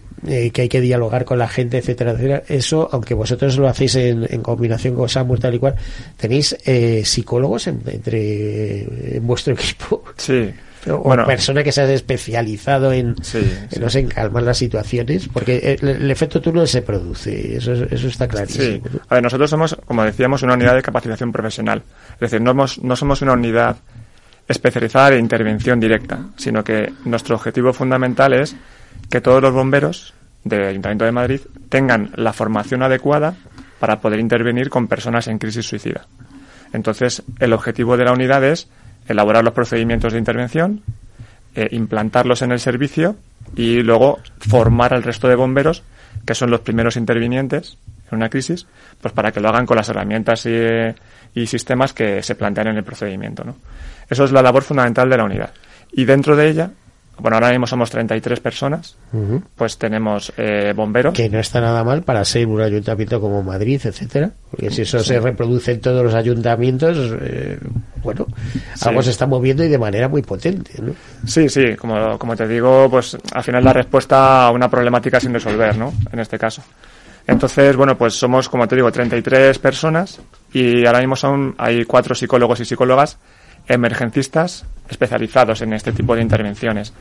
que 0.52 0.62
hay 0.62 0.68
que 0.68 0.80
dialogar 0.80 1.24
con 1.24 1.38
la 1.38 1.48
gente, 1.48 1.78
etcétera, 1.78 2.12
etcétera, 2.12 2.42
eso, 2.48 2.88
aunque 2.92 3.14
vosotros 3.14 3.56
lo 3.56 3.68
hacéis 3.68 3.96
en, 3.96 4.26
en 4.28 4.42
combinación 4.42 4.94
con 4.94 5.08
Samuel 5.08 5.40
tal 5.40 5.54
y 5.54 5.58
cual, 5.58 5.74
tenéis 6.16 6.56
eh, 6.64 7.02
psicólogos 7.04 7.66
entre 7.66 9.16
en 9.16 9.26
vuestro 9.26 9.54
equipo. 9.58 10.04
Sí, 10.16 10.50
o 10.90 10.98
bueno, 10.98 11.26
persona 11.26 11.62
que 11.62 11.72
se 11.72 11.80
ha 11.80 11.92
especializado 11.92 12.92
en, 12.92 13.14
no 13.80 13.90
sé, 13.90 14.00
en 14.00 14.08
calmar 14.08 14.42
las 14.42 14.58
situaciones, 14.58 15.28
porque 15.28 15.78
el, 15.80 16.10
efecto 16.10 16.40
túnel 16.40 16.68
se 16.68 16.82
produce, 16.82 17.56
eso, 17.56 17.72
eso 17.72 18.08
está 18.08 18.28
clarísimo. 18.28 18.82
A 19.08 19.14
ver, 19.14 19.22
nosotros 19.22 19.50
somos, 19.50 19.76
como 19.86 20.04
decíamos, 20.04 20.42
una 20.42 20.54
unidad 20.54 20.74
de 20.74 20.82
capacitación 20.82 21.32
profesional. 21.32 21.82
Es 22.14 22.30
decir, 22.30 22.40
no, 22.40 22.54
no 22.54 22.96
somos 22.96 23.22
una 23.22 23.32
unidad 23.32 23.76
especializada 24.48 25.10
de 25.10 25.18
intervención 25.18 25.78
directa, 25.78 26.26
sino 26.36 26.64
que 26.64 26.92
nuestro 27.04 27.36
objetivo 27.36 27.72
fundamental 27.72 28.32
es 28.32 28.56
que 29.10 29.20
todos 29.20 29.42
los 29.42 29.52
bomberos 29.52 30.14
del 30.44 30.64
Ayuntamiento 30.64 31.04
de 31.04 31.12
Madrid 31.12 31.40
tengan 31.68 32.10
la 32.16 32.32
formación 32.32 32.82
adecuada 32.82 33.34
para 33.78 34.00
poder 34.00 34.20
intervenir 34.20 34.70
con 34.70 34.88
personas 34.88 35.28
en 35.28 35.38
crisis 35.38 35.66
suicida. 35.66 36.06
Entonces, 36.72 37.22
el 37.38 37.52
objetivo 37.52 37.96
de 37.96 38.04
la 38.04 38.12
unidad 38.12 38.44
es 38.44 38.68
elaborar 39.08 39.42
los 39.42 39.54
procedimientos 39.54 40.12
de 40.12 40.18
intervención, 40.18 40.82
eh, 41.54 41.68
implantarlos 41.72 42.42
en 42.42 42.52
el 42.52 42.60
servicio 42.60 43.16
y 43.56 43.82
luego 43.82 44.18
formar 44.38 44.94
al 44.94 45.02
resto 45.02 45.28
de 45.28 45.34
bomberos, 45.34 45.82
que 46.26 46.34
son 46.34 46.50
los 46.50 46.60
primeros 46.60 46.96
intervinientes 46.96 47.78
en 48.10 48.16
una 48.16 48.28
crisis, 48.28 48.66
pues 49.00 49.12
para 49.12 49.32
que 49.32 49.40
lo 49.40 49.48
hagan 49.48 49.66
con 49.66 49.76
las 49.76 49.88
herramientas 49.88 50.46
y, 50.46 51.46
sistemas 51.46 51.92
que 51.92 52.22
se 52.22 52.34
plantean 52.34 52.68
en 52.68 52.76
el 52.76 52.84
procedimiento. 52.84 53.44
¿no? 53.44 53.56
Eso 54.10 54.24
es 54.24 54.32
la 54.32 54.42
labor 54.42 54.62
fundamental 54.62 55.08
de 55.08 55.16
la 55.16 55.24
unidad. 55.24 55.50
Y 55.92 56.04
dentro 56.04 56.36
de 56.36 56.48
ella 56.48 56.70
bueno, 57.20 57.36
ahora 57.36 57.50
mismo 57.50 57.66
somos 57.66 57.90
33 57.90 58.40
personas, 58.40 58.96
pues 59.56 59.78
tenemos 59.78 60.32
eh, 60.36 60.72
bomberos. 60.74 61.14
Que 61.14 61.28
no 61.28 61.38
está 61.38 61.60
nada 61.60 61.82
mal 61.84 62.02
para 62.02 62.24
ser 62.24 62.46
un 62.46 62.60
ayuntamiento 62.60 63.20
como 63.20 63.42
Madrid, 63.42 63.80
etcétera, 63.84 64.30
porque 64.50 64.70
si 64.70 64.82
eso 64.82 65.00
se 65.00 65.18
reproduce 65.20 65.72
en 65.72 65.80
todos 65.80 66.04
los 66.04 66.14
ayuntamientos, 66.14 66.96
eh, 67.20 67.58
bueno, 68.02 68.26
algo 68.82 69.02
se 69.02 69.10
está 69.10 69.26
moviendo 69.26 69.64
y 69.64 69.68
de 69.68 69.78
manera 69.78 70.08
muy 70.08 70.22
potente, 70.22 70.72
¿no? 70.80 70.92
Sí, 71.26 71.48
sí, 71.48 71.74
como, 71.76 72.18
como 72.18 72.36
te 72.36 72.46
digo, 72.46 72.88
pues 72.90 73.16
al 73.32 73.42
final 73.42 73.64
la 73.64 73.72
respuesta 73.72 74.46
a 74.46 74.50
una 74.50 74.68
problemática 74.68 75.20
sin 75.20 75.32
resolver, 75.32 75.76
¿no? 75.76 75.92
En 76.12 76.20
este 76.20 76.38
caso. 76.38 76.62
Entonces, 77.26 77.76
bueno, 77.76 77.96
pues 77.98 78.14
somos, 78.14 78.48
como 78.48 78.66
te 78.66 78.74
digo, 78.74 78.90
33 78.90 79.58
personas 79.58 80.18
y 80.52 80.86
ahora 80.86 81.00
mismo 81.00 81.14
son, 81.14 81.54
hay 81.58 81.84
cuatro 81.84 82.14
psicólogos 82.14 82.60
y 82.60 82.64
psicólogas 82.64 83.18
emergencistas 83.68 84.64
especializados 84.88 85.60
en 85.62 85.72
este 85.74 85.92
tipo 85.92 86.14
de 86.14 86.22
intervenciones. 86.22 86.92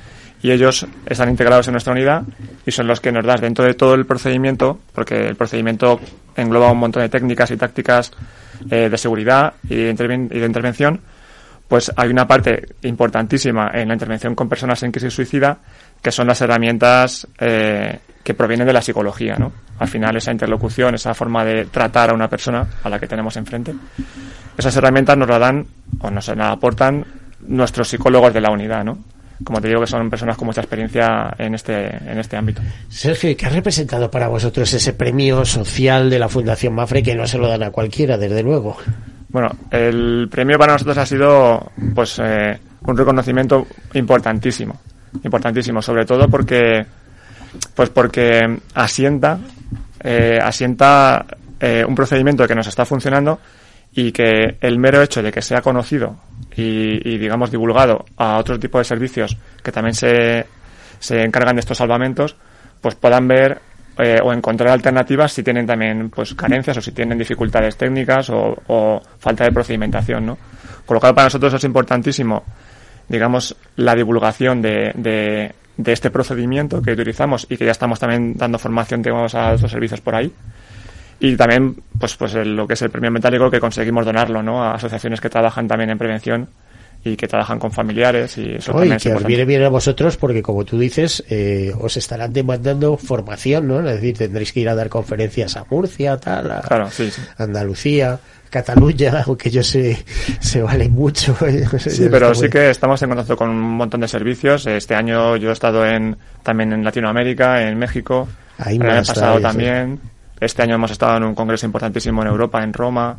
Y 0.42 0.52
ellos 0.52 0.86
están 1.06 1.30
integrados 1.30 1.68
en 1.68 1.72
nuestra 1.72 1.94
unidad 1.94 2.24
y 2.66 2.72
son 2.72 2.86
los 2.86 3.00
que 3.00 3.12
nos 3.12 3.26
dan 3.26 3.42
dentro 3.42 3.66
de 3.66 3.74
todo 3.74 3.96
el 3.96 4.06
procedimiento, 4.06 4.80
porque 4.94 5.28
el 5.28 5.36
procedimiento 5.36 6.00
engloba 6.36 6.72
un 6.72 6.78
montón 6.78 7.02
de 7.02 7.10
técnicas 7.10 7.50
y 7.50 7.58
tácticas 7.58 8.12
eh, 8.70 8.90
de 8.90 8.98
seguridad 8.98 9.54
y 9.68 9.76
de, 9.76 10.46
intervención, 10.46 11.02
pues 11.68 11.92
hay 11.96 12.10
una 12.10 12.28
parte 12.28 12.76
importantísima 12.84 13.72
en 13.74 13.88
la 13.88 13.96
intervención 13.96 14.36
con 14.36 14.48
personas 14.48 14.84
en 14.84 14.92
crisis 14.92 15.14
suicida, 15.14 15.58
que 16.02 16.12
son 16.12 16.28
las 16.28 16.40
herramientas 16.42 17.28
eh, 17.40 18.00
que 18.24 18.34
provienen 18.34 18.68
de 18.68 18.74
la 18.74 18.82
psicología, 18.82 19.38
¿no? 19.38 19.52
Al 19.80 19.88
final 19.88 20.16
esa 20.18 20.32
interlocución, 20.32 20.96
esa 20.96 21.14
forma 21.14 21.44
de 21.44 21.66
tratar 21.66 22.12
a 22.12 22.14
una 22.14 22.28
persona 22.28 22.66
a 22.84 22.90
la 22.90 23.00
que 23.00 23.08
tenemos 23.08 23.36
enfrente, 23.38 23.74
esas 24.58 24.76
herramientas 24.76 25.18
nos 25.18 25.28
la 25.28 25.40
dan 25.40 25.66
o 26.00 26.12
nos 26.12 26.28
la 26.36 26.52
aportan 26.52 27.06
nuestros 27.48 27.88
psicólogos 27.88 28.34
de 28.34 28.42
la 28.42 28.52
unidad, 28.52 28.84
¿no? 28.84 28.98
Como 29.44 29.62
te 29.62 29.68
digo, 29.68 29.82
que 29.82 29.88
son 29.88 30.10
personas 30.10 30.36
con 30.36 30.48
mucha 30.48 30.62
experiencia 30.62 31.34
en 31.38 31.54
este, 31.54 31.86
en 31.88 32.18
este 32.18 32.38
ámbito. 32.38 32.62
Sergio, 32.90 33.36
¿qué 33.38 33.46
ha 33.46 33.50
representado 33.50 34.10
para 34.10 34.28
vosotros 34.28 34.74
ese 34.74 34.94
premio 34.94 35.46
social 35.46 36.10
de 36.10 36.18
la 36.18 36.28
Fundación 36.28 36.74
Mafre 36.74 37.04
que 37.04 37.14
no 37.14 37.28
se 37.28 37.38
lo 37.38 37.48
dan 37.48 37.62
a 37.62 37.70
cualquiera, 37.70 38.18
desde 38.18 38.42
luego? 38.42 38.78
Bueno, 39.30 39.52
el 39.70 40.28
premio 40.32 40.58
para 40.58 40.74
nosotros 40.74 40.98
ha 40.98 41.06
sido, 41.06 41.72
pues, 41.94 42.20
eh, 42.20 42.60
un 42.82 42.98
reconocimiento 42.98 43.68
importantísimo, 43.94 44.80
importantísimo, 45.24 45.82
sobre 45.84 46.06
todo 46.06 46.28
porque, 46.28 46.84
pues, 47.76 47.90
porque 47.90 48.60
asienta, 48.74 49.38
eh, 50.04 50.40
asienta 50.42 51.26
eh, 51.60 51.86
un 51.88 51.94
procedimiento 51.94 52.48
que 52.48 52.56
nos 52.56 52.68
está 52.68 52.86
funcionando 52.86 53.40
y 53.94 54.12
que 54.12 54.58
el 54.62 54.78
mero 54.78 55.02
hecho 55.02 55.24
de 55.24 55.32
que 55.32 55.42
sea 55.42 55.62
conocido 55.62 56.18
y, 56.56 57.18
digamos 57.18 57.52
divulgado 57.52 58.06
a 58.18 58.38
otro 58.38 58.60
tipo 58.60 58.80
de 58.80 58.84
servicios 58.84 59.38
que 59.64 59.72
también 59.72 59.94
se, 59.94 60.46
se 61.00 61.24
encargan 61.24 61.56
de 61.56 61.60
estos 61.62 61.78
salvamentos, 61.78 62.36
pues 62.82 62.96
puedan 62.96 63.28
ver 63.28 63.62
eh, 63.98 64.20
o 64.24 64.34
encontrar 64.34 64.70
alternativas 64.70 65.32
si 65.32 65.44
tienen 65.44 65.66
también 65.66 66.10
pues 66.10 66.34
carencias 66.34 66.78
o 66.78 66.82
si 66.82 66.92
tienen 66.92 67.18
dificultades 67.18 67.78
técnicas 67.78 68.30
o, 68.30 69.02
falta 69.20 69.44
de 69.44 69.52
procedimentación, 69.52 70.26
¿no? 70.26 70.38
Con 70.86 70.96
lo 70.96 71.02
cual 71.02 71.14
para 71.14 71.26
nosotros 71.26 71.54
es 71.56 71.64
importantísimo, 71.64 72.44
digamos, 73.08 73.56
la 73.76 73.96
divulgación 73.96 74.62
de, 74.62 74.92
de, 74.96 75.54
de 75.78 75.92
este 75.92 76.10
procedimiento 76.12 76.82
que 76.82 76.92
utilizamos 76.92 77.46
y 77.50 77.58
que 77.58 77.66
ya 77.66 77.72
estamos 77.72 78.00
también 78.00 78.36
dando 78.36 78.58
formación 78.58 79.02
tenemos 79.02 79.36
a 79.36 79.54
otros 79.54 79.72
servicios 79.72 80.02
por 80.02 80.16
ahí 80.16 80.32
y 81.20 81.36
también 81.36 81.76
pues 82.00 82.16
pues 82.16 82.34
lo 82.36 82.68
que 82.68 82.76
es 82.76 82.82
el 82.82 82.90
premio 82.90 83.12
metálico 83.12 83.50
que 83.50 83.60
conseguimos 83.60 84.06
donarlo 84.06 84.44
¿no? 84.44 84.64
a 84.64 84.76
asociaciones 84.76 85.20
que 85.22 85.30
trabajan 85.30 85.68
también 85.68 85.90
en 85.90 85.98
prevención 85.98 86.48
y 87.04 87.16
que 87.16 87.28
trabajan 87.28 87.60
con 87.60 87.72
familiares 87.72 88.38
y 88.38 88.56
eso 88.56 88.72
también 88.72 88.94
es 88.94 89.04
que 89.04 89.10
os 89.10 89.14
importante. 89.14 89.28
viene 89.28 89.46
bien 89.46 89.64
a 89.64 89.70
vosotros 89.70 90.18
porque 90.18 90.42
como 90.42 90.66
tú 90.66 90.78
dices 90.78 91.24
eh, 91.30 91.72
os 91.80 91.96
estarán 91.98 92.34
demandando 92.34 92.98
formación 92.98 93.68
no 93.68 93.80
es 93.80 93.86
decir 93.86 94.18
tendréis 94.18 94.52
que 94.52 94.60
ir 94.60 94.70
a 94.70 94.76
dar 94.76 94.90
conferencias 94.90 95.56
a 95.58 95.66
Murcia 95.70 96.18
tal 96.18 96.52
a 96.52 96.62
Claro, 96.62 96.90
sí, 96.92 97.10
sí. 97.10 97.22
Andalucía 97.38 98.20
Cataluña 98.50 99.24
aunque 99.26 99.50
yo 99.50 99.64
sé 99.64 100.04
se 100.40 100.62
vale 100.62 100.90
mucho 100.90 101.36
Sí, 101.80 102.08
pero 102.12 102.34
sí 102.36 102.50
que 102.50 102.70
estamos 102.70 103.02
en 103.02 103.10
contacto 103.10 103.36
con 103.38 103.50
un 103.50 103.60
montón 103.60 104.02
de 104.02 104.08
servicios. 104.08 104.66
Este 104.68 104.96
año 104.96 105.36
yo 105.38 105.50
he 105.50 105.54
estado 105.54 105.86
en, 105.86 106.16
también 106.44 106.74
en 106.74 106.84
Latinoamérica, 106.84 107.68
en 107.68 107.78
México. 107.78 108.28
Ahí 108.58 108.78
el 108.78 108.90
año 108.90 109.04
pasado 109.04 109.52
sí. 109.52 110.00
Este 110.40 110.62
año 110.62 110.76
hemos 110.76 110.92
estado 110.92 111.18
en 111.18 111.24
un 111.24 111.36
congreso 111.36 111.66
importantísimo 111.66 112.22
en 112.22 112.28
Europa, 112.28 112.64
en 112.64 112.74
Roma, 112.74 113.18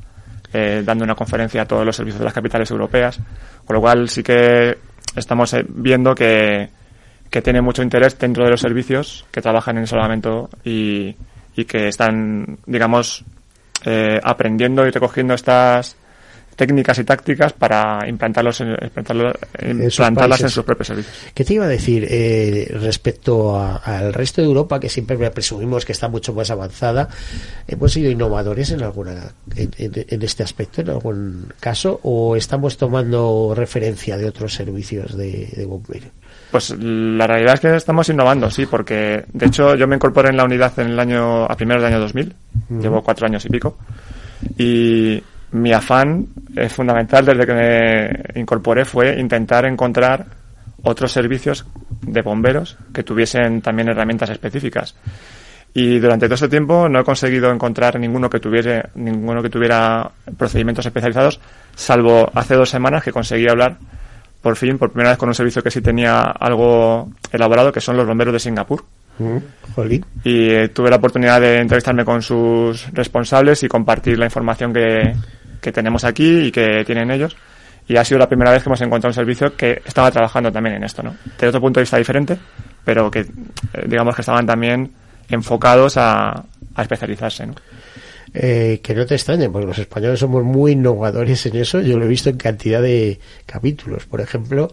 eh, 0.53 0.83
dando 0.85 1.05
una 1.05 1.15
conferencia 1.15 1.63
a 1.63 1.65
todos 1.67 1.85
los 1.85 1.97
servicios 1.97 2.21
de 2.21 2.25
las 2.25 2.35
capitales 2.35 2.71
europeas. 2.71 3.19
Con 3.65 3.75
lo 3.75 3.81
cual 3.81 4.09
sí 4.09 4.23
que 4.23 4.79
estamos 5.17 5.53
eh, 5.55 5.65
viendo 5.69 6.15
que, 6.15 6.69
que 7.31 7.43
tiene 7.43 7.61
mucho 7.61 7.83
interés 7.83 8.19
dentro 8.19 8.45
de 8.45 8.51
los 8.51 8.61
servicios 8.61 9.27
que 9.31 9.43
trabajan 9.43 9.79
en 9.79 9.87
salvamento 9.87 10.49
y, 10.65 11.15
y 11.57 11.65
que 11.65 11.89
están, 11.89 12.59
digamos, 12.67 13.25
eh, 13.85 14.21
aprendiendo 14.23 14.87
y 14.87 14.91
recogiendo 14.91 15.35
estas 15.35 15.97
técnicas 16.59 16.99
y 16.99 17.05
tácticas 17.05 17.53
para 17.53 18.07
implantarlos 18.09 18.61
en, 18.61 18.75
implantarlo- 18.75 19.33
implantarlas 19.63 20.41
en 20.43 20.51
sus 20.51 20.65
propios 20.65 20.89
servicios. 20.89 21.15
¿Qué 21.33 21.45
te 21.45 21.55
iba 21.55 21.65
a 21.65 21.69
decir 21.69 22.05
eh, 22.11 22.69
respecto 22.83 23.57
a- 23.57 23.77
al 23.77 24.13
resto 24.13 24.43
de 24.43 24.49
Europa, 24.49 24.81
que 24.81 24.89
siempre 24.89 25.17
presumimos 25.31 25.85
que 25.85 25.93
está 25.93 26.09
mucho 26.09 26.35
más 26.35 26.51
avanzada? 26.51 27.09
¿Hemos 27.69 27.93
sido 27.93 28.11
innovadores 28.11 28.71
en 28.73 28.83
alguna 28.83 29.33
en, 29.55 29.71
en- 29.79 30.05
en 30.09 30.23
este 30.23 30.43
aspecto, 30.43 30.81
en 30.81 30.91
algún 30.91 31.53
caso, 31.61 32.01
o 32.03 32.35
estamos 32.35 32.77
tomando 32.77 33.55
referencia 33.57 34.17
de 34.17 34.27
otros 34.27 34.53
servicios 34.53 35.17
de, 35.17 35.49
de 35.57 35.65
bomberos? 35.65 36.09
Pues 36.51 36.71
la 36.79 37.27
realidad 37.27 37.55
es 37.55 37.61
que 37.61 37.77
estamos 37.77 38.09
innovando, 38.09 38.51
sí, 38.51 38.67
porque 38.67 39.25
de 39.33 39.47
hecho 39.47 39.77
yo 39.77 39.87
me 39.87 39.95
incorporé 39.95 40.31
en 40.31 40.37
la 40.37 40.45
unidad 40.45 40.77
en 40.81 40.89
el 40.89 40.99
año, 40.99 41.45
a 41.45 41.55
primeros 41.57 41.83
del 41.85 41.93
año 41.93 42.01
2000, 42.01 42.35
llevo 42.81 43.03
cuatro 43.03 43.27
años 43.27 43.45
y 43.45 43.49
pico, 43.49 43.77
y 44.57 45.23
mi 45.53 45.73
afán 45.73 46.27
eh, 46.57 46.69
fundamental 46.69 47.25
desde 47.25 47.47
que 47.47 47.55
me 47.55 48.41
incorporé 48.41 48.85
fue 48.85 49.19
intentar 49.19 49.65
encontrar 49.65 50.27
otros 50.83 51.13
servicios 51.13 51.67
de 52.03 52.23
bomberos 52.23 52.77
que 52.93 53.03
tuviesen 53.03 53.61
también 53.63 53.89
herramientas 53.89 54.31
específicas. 54.31 54.95
Y 55.75 55.99
durante 55.99 56.27
todo 56.27 56.35
este 56.35 56.49
tiempo 56.49 56.89
no 56.89 57.01
he 57.01 57.05
conseguido 57.05 57.53
encontrar 57.53 57.99
ninguno 58.01 58.31
que 58.31 58.41
tuviera, 58.41 58.89
ninguno 58.95 59.43
que 59.43 59.51
tuviera 59.51 60.11
procedimientos 60.37 60.87
especializados, 60.87 61.41
salvo 61.75 62.31
hace 62.35 62.55
dos 62.55 62.71
semanas 62.71 63.03
que 63.03 63.13
conseguí 63.13 63.49
hablar 63.49 63.77
por 64.43 64.57
fin, 64.57 64.79
por 64.79 64.91
primera 64.91 65.11
vez 65.11 65.19
con 65.19 65.29
un 65.29 65.35
servicio 65.35 65.63
que 65.63 65.71
sí 65.71 65.81
tenía 65.81 66.23
algo 66.23 67.11
elaborado, 67.33 67.73
que 67.73 67.81
son 67.81 67.97
los 67.97 68.07
bomberos 68.07 68.33
de 68.33 68.41
Singapur. 68.41 68.85
Jolín. 69.75 70.05
Y 70.23 70.51
eh, 70.51 70.69
tuve 70.69 70.91
la 70.91 70.97
oportunidad 70.97 71.41
de 71.41 71.59
entrevistarme 71.59 72.05
con 72.05 72.23
sus 72.23 72.91
responsables 72.93 73.63
y 73.65 73.69
compartir 73.69 74.17
la 74.17 74.27
información 74.27 74.73
que, 74.73 75.13
que 75.61 75.73
tenemos 75.73 76.05
aquí 76.05 76.47
y 76.47 76.53
que 76.53 76.85
tienen 76.85 77.11
ellos. 77.11 77.37
Y 77.87 77.97
ha 77.97 78.05
sido 78.05 78.19
la 78.19 78.29
primera 78.29 78.51
vez 78.51 78.63
que 78.63 78.69
hemos 78.69 78.81
encontrado 78.83 79.11
un 79.11 79.15
servicio 79.15 79.57
que 79.57 79.83
estaba 79.85 80.11
trabajando 80.11 80.53
también 80.53 80.77
en 80.77 80.85
esto, 80.85 81.03
¿no? 81.03 81.17
Desde 81.25 81.49
otro 81.49 81.61
punto 81.61 81.81
de 81.81 81.85
vista 81.85 81.97
diferente, 81.97 82.37
pero 82.85 83.11
que 83.11 83.21
eh, 83.21 83.27
digamos 83.87 84.15
que 84.15 84.23
estaban 84.23 84.47
también 84.47 84.93
enfocados 85.31 85.97
a, 85.97 86.31
a 86.75 86.83
especializarse, 86.83 87.47
¿no? 87.47 87.55
Eh, 88.35 88.81
que 88.83 88.95
no 88.95 89.07
te 89.07 89.15
extrañe, 89.15 89.49
porque 89.49 89.67
los 89.67 89.79
españoles 89.79 90.21
somos 90.21 90.45
muy 90.45 90.73
innovadores 90.73 91.47
en 91.47 91.57
eso. 91.57 91.81
Yo 91.81 91.99
lo 91.99 92.05
he 92.05 92.09
visto 92.09 92.29
en 92.29 92.37
cantidad 92.37 92.83
de 92.83 93.19
capítulos. 93.47 94.05
Por 94.07 94.21
ejemplo, 94.21 94.73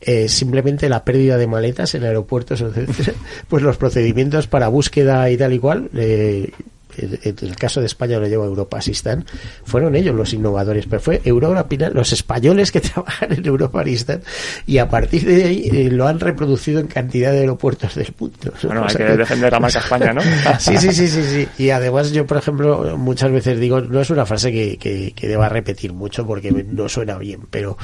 eh, 0.00 0.28
simplemente 0.28 0.88
la 0.88 1.04
pérdida 1.04 1.36
de 1.36 1.46
maletas 1.46 1.94
en 1.94 2.04
aeropuertos, 2.04 2.64
pues 3.48 3.62
los 3.62 3.76
procedimientos 3.76 4.46
para 4.48 4.68
búsqueda 4.68 5.30
y 5.30 5.36
tal 5.36 5.52
igual. 5.52 5.88
Eh, 5.94 6.50
en 6.96 7.36
el 7.40 7.56
caso 7.56 7.80
de 7.80 7.86
España 7.86 8.18
lo 8.18 8.26
lleva 8.26 8.44
Europa 8.44 8.78
Assistant, 8.78 9.28
fueron 9.64 9.94
ellos 9.94 10.14
los 10.14 10.32
innovadores, 10.32 10.86
pero 10.86 11.00
fue 11.00 11.20
Europa 11.24 11.50
los 11.92 12.12
españoles 12.12 12.72
que 12.72 12.80
trabajan 12.80 13.32
en 13.32 13.46
Europa 13.46 13.80
Assistant 13.80 14.24
y 14.66 14.78
a 14.78 14.88
partir 14.88 15.24
de 15.24 15.44
ahí 15.44 15.70
eh, 15.72 15.90
lo 15.90 16.06
han 16.06 16.20
reproducido 16.20 16.80
en 16.80 16.86
cantidad 16.86 17.32
de 17.32 17.40
aeropuertos 17.40 17.94
del 17.94 18.12
mundo. 18.18 18.52
Bueno, 18.62 18.82
O 18.82 18.88
hay 18.88 18.94
que 18.94 19.04
defender 19.16 19.52
la 19.52 19.60
marca 19.60 19.78
España, 19.90 20.12
¿no? 20.12 20.20
Sí, 20.58 20.76
sí, 20.78 20.92
sí, 20.92 21.08
sí, 21.08 21.22
sí. 21.22 21.48
Y 21.58 21.70
además 21.70 22.12
yo, 22.12 22.26
por 22.26 22.36
ejemplo, 22.36 22.96
muchas 22.96 23.30
veces 23.30 23.58
digo, 23.58 23.80
no 23.80 24.00
es 24.00 24.10
una 24.10 24.26
frase 24.26 24.52
que, 24.52 24.78
que, 24.78 25.12
que 25.12 25.28
deba 25.28 25.48
repetir 25.48 25.92
mucho 25.92 26.26
porque 26.26 26.50
no 26.50 26.88
suena 26.88 27.18
bien, 27.18 27.42
pero 27.50 27.76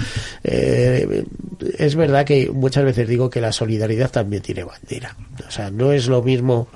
eh, 0.45 1.25
es 1.79 1.97
verdad 1.97 2.25
que 2.25 2.51
muchas 2.53 2.85
veces 2.85 3.09
digo 3.09 3.31
que 3.31 3.41
la 3.41 3.53
solidaridad 3.53 4.11
también 4.11 4.43
tiene 4.43 4.65
bandera. 4.65 5.17
O 5.47 5.51
sea, 5.51 5.71
no 5.71 5.93
es 5.93 6.07
lo 6.09 6.23
mismo 6.23 6.69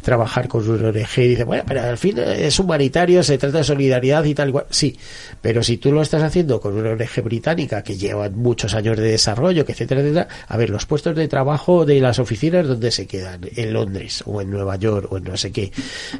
trabajar 0.00 0.48
con 0.48 0.68
un 0.68 0.84
ONG 0.84 1.18
y 1.18 1.28
dice, 1.28 1.44
bueno, 1.44 1.64
pero 1.66 1.82
al 1.82 1.98
fin 1.98 2.18
es 2.18 2.58
humanitario, 2.58 3.22
se 3.22 3.38
trata 3.38 3.58
de 3.58 3.64
solidaridad 3.64 4.24
y 4.24 4.34
tal 4.34 4.48
igual. 4.48 4.66
Sí, 4.70 4.96
pero 5.40 5.62
si 5.62 5.76
tú 5.76 5.92
lo 5.92 6.02
estás 6.02 6.22
haciendo 6.22 6.60
con 6.60 6.76
una 6.76 6.90
ONG 6.90 7.22
británica 7.22 7.82
que 7.82 7.96
lleva 7.96 8.28
muchos 8.30 8.74
años 8.74 8.96
de 8.96 9.04
desarrollo, 9.04 9.64
que 9.64 9.72
etcétera, 9.72 10.00
etcétera, 10.00 10.28
a 10.48 10.56
ver, 10.56 10.70
los 10.70 10.86
puestos 10.86 11.14
de 11.14 11.28
trabajo 11.28 11.84
de 11.84 12.00
las 12.00 12.18
oficinas, 12.18 12.66
¿dónde 12.66 12.90
se 12.90 13.06
quedan? 13.06 13.40
En 13.56 13.72
Londres 13.72 14.22
o 14.26 14.40
en 14.40 14.50
Nueva 14.50 14.76
York 14.76 15.10
o 15.10 15.18
en 15.18 15.24
no 15.24 15.36
sé 15.36 15.52
qué. 15.52 15.72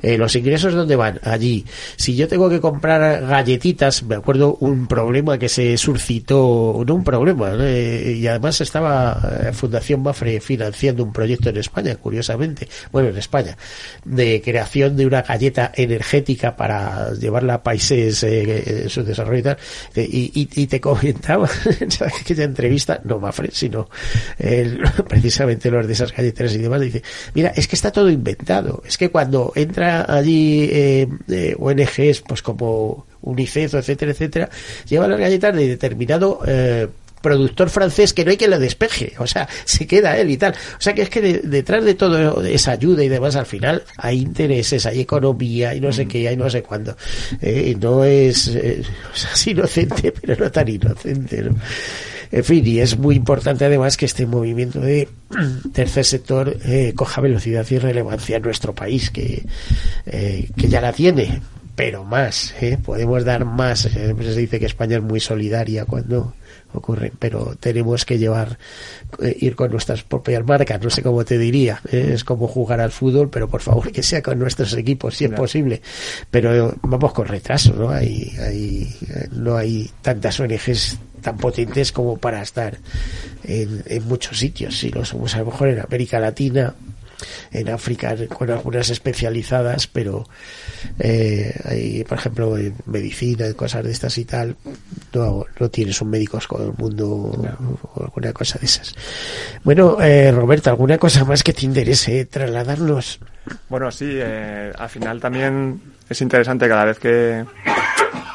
Eh, 0.02 0.18
los 0.18 0.34
ingresos, 0.36 0.74
¿dónde 0.74 0.96
van? 0.96 1.20
Allí. 1.22 1.64
Si 1.96 2.14
yo 2.16 2.28
tengo 2.28 2.48
que 2.48 2.60
comprar 2.60 3.26
galletitas, 3.26 4.02
me 4.02 4.16
acuerdo 4.16 4.56
un 4.60 4.86
problema 4.86 5.38
que 5.38 5.48
se 5.48 5.76
suscitó, 5.76 6.82
no 6.86 6.94
un 6.94 7.04
problema, 7.04 7.52
eh, 7.60 8.16
y 8.18 8.26
además 8.26 8.60
estaba 8.60 9.20
eh, 9.42 9.52
Fundación 9.52 10.02
Mafre 10.02 10.40
financiando 10.40 11.02
un 11.04 11.12
proyecto 11.12 11.50
en 11.50 11.56
España, 11.58 11.96
curiosamente, 11.96 12.68
bueno, 12.92 13.08
en 13.08 13.16
España, 13.16 13.56
de 14.04 14.40
creación 14.42 14.96
de 14.96 15.06
una 15.06 15.22
galleta 15.22 15.72
energética 15.74 16.56
para 16.56 17.12
llevarla 17.14 17.54
a 17.54 17.62
países 17.62 18.22
eh, 18.22 18.82
en 18.84 18.88
su 18.90 19.02
desarrollo 19.02 19.38
y 19.38 19.42
tal, 19.42 19.58
eh, 19.94 20.08
y, 20.10 20.32
y- 20.40 20.62
y 20.62 20.66
te 20.66 20.80
comentaba 20.80 21.48
en 21.80 21.88
aquella 22.06 22.44
entrevista, 22.44 23.00
no 23.04 23.18
Mafre, 23.18 23.50
sino 23.52 23.88
el- 24.38 24.80
precisamente 25.08 25.70
los 25.70 25.86
de 25.86 25.92
esas 25.92 26.12
galleteras 26.12 26.54
y 26.54 26.58
demás, 26.58 26.80
dice, 26.80 27.02
mira, 27.34 27.52
es 27.56 27.68
que 27.68 27.76
está 27.76 27.90
todo 27.92 28.10
inventado, 28.10 28.82
es 28.86 28.96
que 28.98 29.10
cuando 29.10 29.52
entra 29.54 30.06
allí 30.08 30.68
eh, 30.70 31.08
eh, 31.28 31.54
ONGs, 31.58 32.22
pues 32.26 32.42
como 32.42 33.06
UNICEF, 33.22 33.74
etcétera, 33.74 34.12
etcétera, 34.12 34.50
llevan 34.88 35.10
las 35.10 35.20
galletas 35.20 35.54
de 35.54 35.68
determinado 35.68 36.40
eh, 36.46 36.88
productor 37.20 37.68
francés 37.70 38.12
que 38.14 38.24
no 38.24 38.30
hay 38.30 38.36
que 38.36 38.48
le 38.48 38.58
despeje, 38.58 39.12
o 39.18 39.26
sea, 39.26 39.48
se 39.64 39.86
queda 39.86 40.16
él 40.18 40.30
y 40.30 40.36
tal. 40.36 40.52
O 40.52 40.80
sea, 40.80 40.94
que 40.94 41.02
es 41.02 41.10
que 41.10 41.20
de- 41.20 41.38
detrás 41.40 41.84
de 41.84 41.94
todo 41.94 42.42
esa 42.44 42.72
ayuda 42.72 43.04
y 43.04 43.08
demás, 43.08 43.36
al 43.36 43.46
final 43.46 43.82
hay 43.96 44.18
intereses, 44.20 44.86
hay 44.86 45.00
economía, 45.00 45.74
y 45.74 45.80
no 45.80 45.92
sé 45.92 46.06
qué, 46.06 46.28
hay 46.28 46.36
no 46.36 46.48
sé 46.50 46.62
cuándo. 46.62 46.96
Eh, 47.42 47.76
no 47.80 48.04
es, 48.04 48.48
eh, 48.48 48.82
o 49.12 49.16
sea, 49.16 49.30
es 49.34 49.46
inocente, 49.46 50.12
pero 50.20 50.36
no 50.44 50.50
tan 50.50 50.68
inocente, 50.68 51.42
¿no? 51.42 51.56
En 52.32 52.44
fin, 52.44 52.64
y 52.64 52.78
es 52.78 52.96
muy 52.96 53.16
importante 53.16 53.64
además 53.64 53.96
que 53.96 54.06
este 54.06 54.24
movimiento 54.24 54.78
de 54.80 55.08
tercer 55.74 56.04
sector 56.04 56.56
eh, 56.64 56.92
coja 56.94 57.20
velocidad 57.20 57.66
y 57.70 57.78
relevancia 57.78 58.36
en 58.36 58.42
nuestro 58.42 58.72
país, 58.74 59.10
que, 59.10 59.44
eh, 60.06 60.48
que 60.56 60.68
ya 60.68 60.80
la 60.80 60.92
tiene, 60.92 61.42
pero 61.74 62.04
más, 62.04 62.54
¿eh? 62.60 62.78
podemos 62.82 63.24
dar 63.24 63.44
más. 63.44 63.80
Siempre 63.80 64.32
se 64.32 64.38
dice 64.40 64.60
que 64.60 64.66
España 64.66 64.98
es 64.98 65.02
muy 65.02 65.18
solidaria 65.18 65.84
cuando 65.86 66.34
ocurre, 66.74 67.12
pero 67.18 67.56
tenemos 67.58 68.04
que 68.04 68.18
llevar, 68.18 68.58
eh, 69.22 69.36
ir 69.40 69.56
con 69.56 69.70
nuestras 69.70 70.02
propias 70.02 70.44
marcas, 70.44 70.80
no 70.82 70.90
sé 70.90 71.02
cómo 71.02 71.24
te 71.24 71.38
diría, 71.38 71.80
¿eh? 71.90 72.12
es 72.14 72.24
como 72.24 72.46
jugar 72.46 72.80
al 72.80 72.90
fútbol, 72.90 73.30
pero 73.30 73.48
por 73.48 73.60
favor 73.60 73.90
que 73.92 74.02
sea 74.02 74.22
con 74.22 74.38
nuestros 74.38 74.74
equipos, 74.74 75.16
si 75.16 75.24
es 75.24 75.30
posible. 75.32 75.82
Pero 76.30 76.74
vamos 76.82 77.12
con 77.12 77.26
retraso, 77.26 77.72
¿no? 77.74 77.90
Hay, 77.90 78.32
hay, 78.38 78.96
no 79.32 79.56
hay 79.56 79.90
tantas 80.02 80.38
ONGs 80.40 80.98
tan 81.20 81.36
potentes 81.36 81.92
como 81.92 82.16
para 82.16 82.42
estar 82.42 82.78
en, 83.44 83.82
en 83.86 84.08
muchos 84.08 84.38
sitios. 84.38 84.78
Si 84.78 84.90
lo 84.90 85.04
somos 85.04 85.34
a 85.34 85.38
lo 85.40 85.46
mejor 85.46 85.68
en 85.68 85.80
América 85.80 86.18
Latina, 86.18 86.74
en 87.52 87.68
África 87.70 88.14
con 88.28 88.50
algunas 88.50 88.90
especializadas, 88.90 89.86
pero 89.86 90.26
eh, 90.98 91.54
hay, 91.64 92.04
por 92.04 92.18
ejemplo, 92.18 92.56
en 92.56 92.74
medicina, 92.86 93.46
en 93.46 93.54
cosas 93.54 93.84
de 93.84 93.92
estas 93.92 94.16
y 94.18 94.24
tal, 94.24 94.56
no, 95.12 95.44
no 95.58 95.68
tienes 95.68 96.00
un 96.00 96.10
médicos 96.10 96.46
con 96.46 96.62
el 96.62 96.72
mundo 96.76 97.08
o 97.08 98.02
alguna 98.02 98.32
cosa 98.32 98.58
de 98.58 98.66
esas. 98.66 98.94
Bueno, 99.64 100.00
eh, 100.00 100.32
Roberto, 100.32 100.70
¿alguna 100.70 100.98
cosa 100.98 101.24
más 101.24 101.42
que 101.42 101.52
te 101.52 101.64
interese 101.64 102.24
trasladarnos? 102.26 103.20
Bueno, 103.68 103.90
sí, 103.90 104.10
eh, 104.12 104.72
al 104.76 104.88
final 104.88 105.20
también 105.20 105.80
es 106.08 106.20
interesante 106.20 106.68
cada 106.68 106.84
vez 106.84 106.98
que 106.98 107.44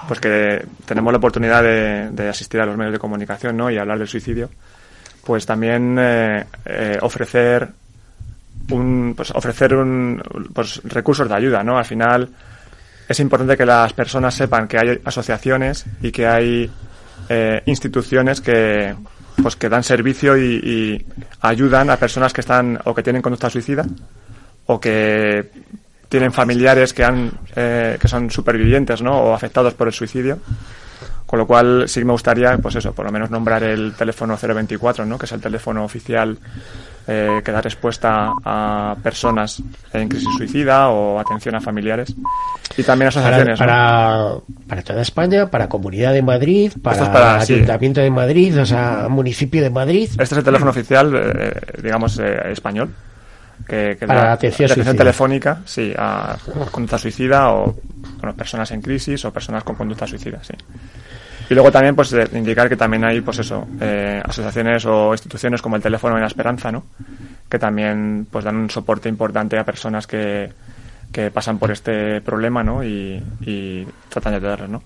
pues 0.07 0.19
que 0.19 0.65
tenemos 0.85 1.11
la 1.11 1.17
oportunidad 1.17 1.63
de, 1.63 2.09
de 2.11 2.29
asistir 2.29 2.59
a 2.61 2.65
los 2.65 2.77
medios 2.77 2.93
de 2.93 2.99
comunicación 2.99 3.57
¿no? 3.57 3.71
y 3.71 3.77
hablar 3.77 3.97
del 3.97 4.07
suicidio, 4.07 4.49
pues 5.23 5.45
también 5.45 5.97
eh, 5.99 6.45
eh, 6.65 6.97
ofrecer 7.01 7.69
un, 8.71 9.13
pues 9.15 9.31
ofrecer 9.31 9.75
un, 9.75 10.21
pues 10.53 10.81
recursos 10.83 11.27
de 11.27 11.35
ayuda, 11.35 11.63
¿no? 11.63 11.77
Al 11.77 11.85
final 11.85 12.29
es 13.07 13.19
importante 13.19 13.57
que 13.57 13.65
las 13.65 13.93
personas 13.93 14.33
sepan 14.33 14.67
que 14.67 14.77
hay 14.77 15.01
asociaciones 15.03 15.85
y 16.01 16.11
que 16.11 16.27
hay 16.27 16.69
eh, 17.29 17.61
instituciones 17.65 18.41
que 18.41 18.95
pues 19.41 19.55
que 19.57 19.67
dan 19.67 19.83
servicio 19.83 20.37
y, 20.37 20.55
y, 20.55 21.05
ayudan 21.41 21.89
a 21.89 21.97
personas 21.97 22.31
que 22.31 22.41
están 22.41 22.79
o 22.85 22.95
que 22.95 23.03
tienen 23.03 23.21
conducta 23.21 23.49
suicida 23.49 23.85
o 24.67 24.79
que 24.79 25.51
tienen 26.07 26.31
familiares 26.31 26.93
que 26.93 27.03
han 27.03 27.31
eh, 27.55 27.97
que 27.99 28.07
son 28.07 28.29
supervivientes 28.31 29.01
¿no? 29.01 29.11
o 29.11 29.33
afectados 29.33 29.73
por 29.73 29.87
el 29.87 29.93
suicidio 29.93 30.39
con 31.25 31.39
lo 31.39 31.47
cual 31.47 31.85
sí 31.87 32.03
me 32.03 32.11
gustaría 32.13 32.57
pues 32.57 32.75
eso 32.75 32.93
por 32.93 33.05
lo 33.05 33.11
menos 33.11 33.29
nombrar 33.29 33.63
el 33.63 33.93
teléfono 33.93 34.37
024 34.37 35.05
¿no? 35.05 35.17
que 35.17 35.25
es 35.25 35.31
el 35.31 35.41
teléfono 35.41 35.83
oficial 35.83 36.37
eh, 37.07 37.41
que 37.43 37.51
da 37.51 37.61
respuesta 37.61 38.33
a 38.43 38.95
personas 39.01 39.61
en 39.93 40.09
crisis 40.09 40.29
suicida 40.37 40.89
o 40.89 41.19
atención 41.19 41.55
a 41.55 41.61
familiares. 41.61 42.15
Y 42.77 42.83
también 42.83 43.09
asociaciones 43.09 43.59
para, 43.59 43.75
para, 43.77 44.39
para 44.67 44.81
toda 44.81 45.01
España 45.01 45.49
para 45.49 45.69
Comunidad 45.69 46.13
de 46.13 46.21
Madrid 46.21 46.71
para, 46.81 47.11
para 47.11 47.39
Ayuntamiento 47.39 48.01
sí. 48.01 48.05
de 48.05 48.11
Madrid 48.11 48.59
o 48.59 48.65
sea 48.65 49.07
municipio 49.09 49.61
de 49.61 49.69
Madrid. 49.69 50.09
Este 50.09 50.23
es 50.23 50.31
el 50.33 50.43
teléfono 50.43 50.71
oficial 50.71 51.13
eh, 51.15 51.53
digamos 51.81 52.19
eh, 52.19 52.51
español 52.51 52.89
que, 53.67 53.95
que 53.97 54.07
para 54.07 54.33
atención 54.33 54.97
telefónica 54.97 55.61
sí 55.63 55.93
a 55.97 56.35
conducta 56.71 56.97
suicida 56.97 57.53
o 57.53 57.75
bueno, 58.17 58.35
personas 58.35 58.69
en 58.71 58.81
crisis 58.81 59.23
o 59.23 59.31
personas 59.31 59.63
con 59.63 59.75
conducta 59.75 60.05
suicida 60.05 60.39
sí 60.43 60.53
y 61.49 61.53
luego 61.53 61.71
también 61.71 61.95
pues 61.95 62.13
eh, 62.13 62.27
indicar 62.33 62.69
que 62.69 62.75
también 62.75 63.03
hay 63.03 63.21
pues 63.21 63.39
eso 63.39 63.67
eh, 63.79 64.21
asociaciones 64.23 64.85
o 64.85 65.11
instituciones 65.11 65.61
como 65.61 65.75
el 65.75 65.81
teléfono 65.81 66.15
de 66.15 66.21
la 66.21 66.27
esperanza 66.27 66.71
no 66.71 66.85
que 67.49 67.59
también 67.59 68.27
pues 68.29 68.45
dan 68.45 68.55
un 68.55 68.69
soporte 68.69 69.09
importante 69.09 69.57
a 69.57 69.63
personas 69.63 70.07
que, 70.07 70.51
que 71.11 71.31
pasan 71.31 71.59
por 71.59 71.71
este 71.71 72.21
problema 72.21 72.63
no 72.63 72.83
y, 72.83 73.21
y 73.41 73.85
tratan 74.09 74.33
de 74.33 74.37
ayudarles 74.37 74.69
no 74.69 74.83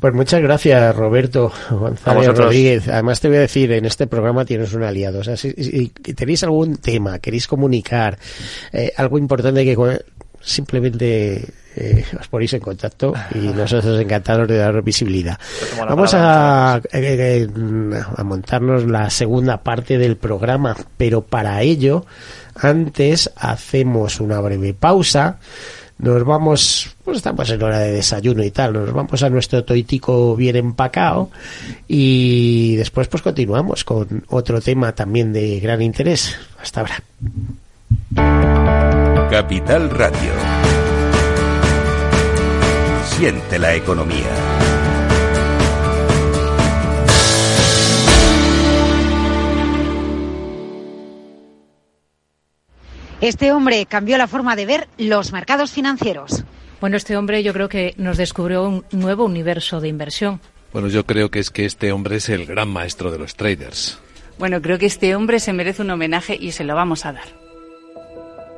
pues 0.00 0.14
muchas 0.14 0.42
gracias, 0.42 0.96
Roberto 0.96 1.52
González 1.70 2.36
Rodríguez. 2.36 2.88
Además, 2.88 3.20
te 3.20 3.28
voy 3.28 3.36
a 3.36 3.40
decir, 3.42 3.70
en 3.70 3.84
este 3.84 4.08
programa 4.08 4.44
tienes 4.44 4.74
un 4.74 4.82
aliado. 4.82 5.20
O 5.20 5.22
sea, 5.22 5.36
si, 5.36 5.52
si 5.52 5.88
tenéis 5.90 6.42
algún 6.42 6.78
tema, 6.78 7.20
queréis 7.20 7.46
comunicar, 7.46 8.18
eh, 8.72 8.92
algo 8.96 9.18
importante 9.18 9.64
que 9.64 10.00
simplemente 10.40 11.46
eh, 11.76 12.04
os 12.18 12.28
ponéis 12.28 12.52
en 12.54 12.60
contacto 12.60 13.12
y 13.34 13.38
nosotros 13.56 14.00
encantados 14.00 14.48
de 14.48 14.56
dar 14.56 14.82
visibilidad. 14.82 15.38
Vamos 15.78 16.12
a, 16.14 16.80
eh, 16.92 17.48
a 18.16 18.24
montarnos 18.24 18.84
la 18.84 19.10
segunda 19.10 19.62
parte 19.62 19.98
del 19.98 20.16
programa, 20.16 20.76
pero 20.96 21.22
para 21.22 21.62
ello, 21.62 22.06
antes 22.54 23.30
hacemos 23.36 24.20
una 24.20 24.40
breve 24.40 24.74
pausa 24.74 25.38
nos 26.02 26.24
vamos, 26.24 26.96
pues 27.04 27.18
estamos 27.18 27.48
en 27.48 27.62
hora 27.62 27.78
de 27.78 27.92
desayuno 27.92 28.42
y 28.42 28.50
tal, 28.50 28.72
nos 28.72 28.92
vamos 28.92 29.22
a 29.22 29.30
nuestro 29.30 29.64
toitico 29.64 30.34
bien 30.34 30.56
empacado 30.56 31.30
y 31.86 32.74
después 32.74 33.06
pues 33.06 33.22
continuamos 33.22 33.84
con 33.84 34.24
otro 34.28 34.60
tema 34.60 34.92
también 34.96 35.32
de 35.32 35.60
gran 35.60 35.80
interés. 35.80 36.36
Hasta 36.60 36.80
ahora. 36.80 37.02
Capital 39.30 39.90
Radio. 39.90 40.61
Siente 43.22 43.56
la 43.56 43.72
economía. 43.76 44.26
Este 53.20 53.52
hombre 53.52 53.86
cambió 53.86 54.18
la 54.18 54.26
forma 54.26 54.56
de 54.56 54.66
ver 54.66 54.88
los 54.98 55.32
mercados 55.32 55.70
financieros. 55.70 56.42
Bueno, 56.80 56.96
este 56.96 57.16
hombre 57.16 57.44
yo 57.44 57.52
creo 57.52 57.68
que 57.68 57.94
nos 57.96 58.16
descubrió 58.16 58.64
un 58.64 58.84
nuevo 58.90 59.24
universo 59.24 59.80
de 59.80 59.86
inversión. 59.86 60.40
Bueno, 60.72 60.88
yo 60.88 61.06
creo 61.06 61.30
que 61.30 61.38
es 61.38 61.50
que 61.50 61.64
este 61.64 61.92
hombre 61.92 62.16
es 62.16 62.28
el 62.28 62.44
gran 62.44 62.70
maestro 62.70 63.12
de 63.12 63.18
los 63.18 63.36
traders. 63.36 64.00
Bueno, 64.36 64.60
creo 64.60 64.80
que 64.80 64.86
este 64.86 65.14
hombre 65.14 65.38
se 65.38 65.52
merece 65.52 65.82
un 65.82 65.90
homenaje 65.90 66.36
y 66.40 66.50
se 66.50 66.64
lo 66.64 66.74
vamos 66.74 67.06
a 67.06 67.12
dar. 67.12 67.41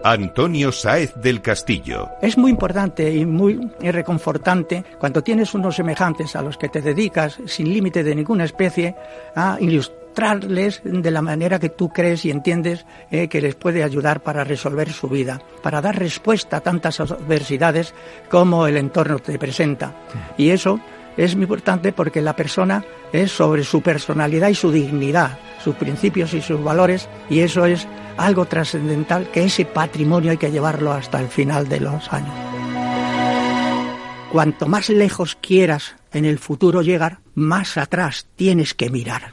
Antonio 0.04 0.70
Sáez 0.70 1.14
del 1.14 1.40
Castillo. 1.40 2.10
Es 2.20 2.36
muy 2.36 2.50
importante 2.50 3.10
y 3.10 3.24
muy 3.24 3.58
reconfortante 3.80 4.84
cuando 4.98 5.22
tienes 5.22 5.54
unos 5.54 5.76
semejantes 5.76 6.36
a 6.36 6.42
los 6.42 6.58
que 6.58 6.68
te 6.68 6.82
dedicas 6.82 7.38
sin 7.46 7.72
límite 7.72 8.04
de 8.04 8.14
ninguna 8.14 8.44
especie 8.44 8.94
a 9.34 9.56
ilustrarles 9.58 10.82
de 10.84 11.10
la 11.10 11.22
manera 11.22 11.58
que 11.58 11.70
tú 11.70 11.88
crees 11.88 12.26
y 12.26 12.30
entiendes 12.30 12.84
eh, 13.10 13.28
que 13.28 13.40
les 13.40 13.54
puede 13.54 13.82
ayudar 13.82 14.22
para 14.22 14.44
resolver 14.44 14.92
su 14.92 15.08
vida, 15.08 15.40
para 15.62 15.80
dar 15.80 15.98
respuesta 15.98 16.58
a 16.58 16.60
tantas 16.60 17.00
adversidades 17.00 17.94
como 18.28 18.66
el 18.66 18.76
entorno 18.76 19.20
te 19.20 19.38
presenta. 19.38 19.94
Y 20.36 20.50
eso 20.50 20.80
es 21.16 21.34
muy 21.34 21.44
importante 21.44 21.92
porque 21.92 22.20
la 22.20 22.36
persona 22.36 22.84
es 23.10 23.32
sobre 23.32 23.64
su 23.64 23.80
personalidad 23.80 24.48
y 24.48 24.54
su 24.54 24.70
dignidad, 24.70 25.38
sus 25.62 25.76
principios 25.76 26.34
y 26.34 26.42
sus 26.42 26.62
valores, 26.62 27.08
y 27.30 27.40
eso 27.40 27.64
es 27.64 27.86
algo 28.16 28.46
trascendental 28.46 29.30
que 29.30 29.44
ese 29.44 29.64
patrimonio 29.64 30.30
hay 30.30 30.36
que 30.36 30.50
llevarlo 30.50 30.92
hasta 30.92 31.20
el 31.20 31.28
final 31.28 31.68
de 31.68 31.80
los 31.80 32.12
años. 32.12 32.34
Cuanto 34.32 34.66
más 34.66 34.88
lejos 34.88 35.38
quieras 35.40 35.94
en 36.12 36.24
el 36.24 36.38
futuro 36.38 36.82
llegar, 36.82 37.20
más 37.34 37.76
atrás 37.76 38.26
tienes 38.36 38.74
que 38.74 38.90
mirar. 38.90 39.30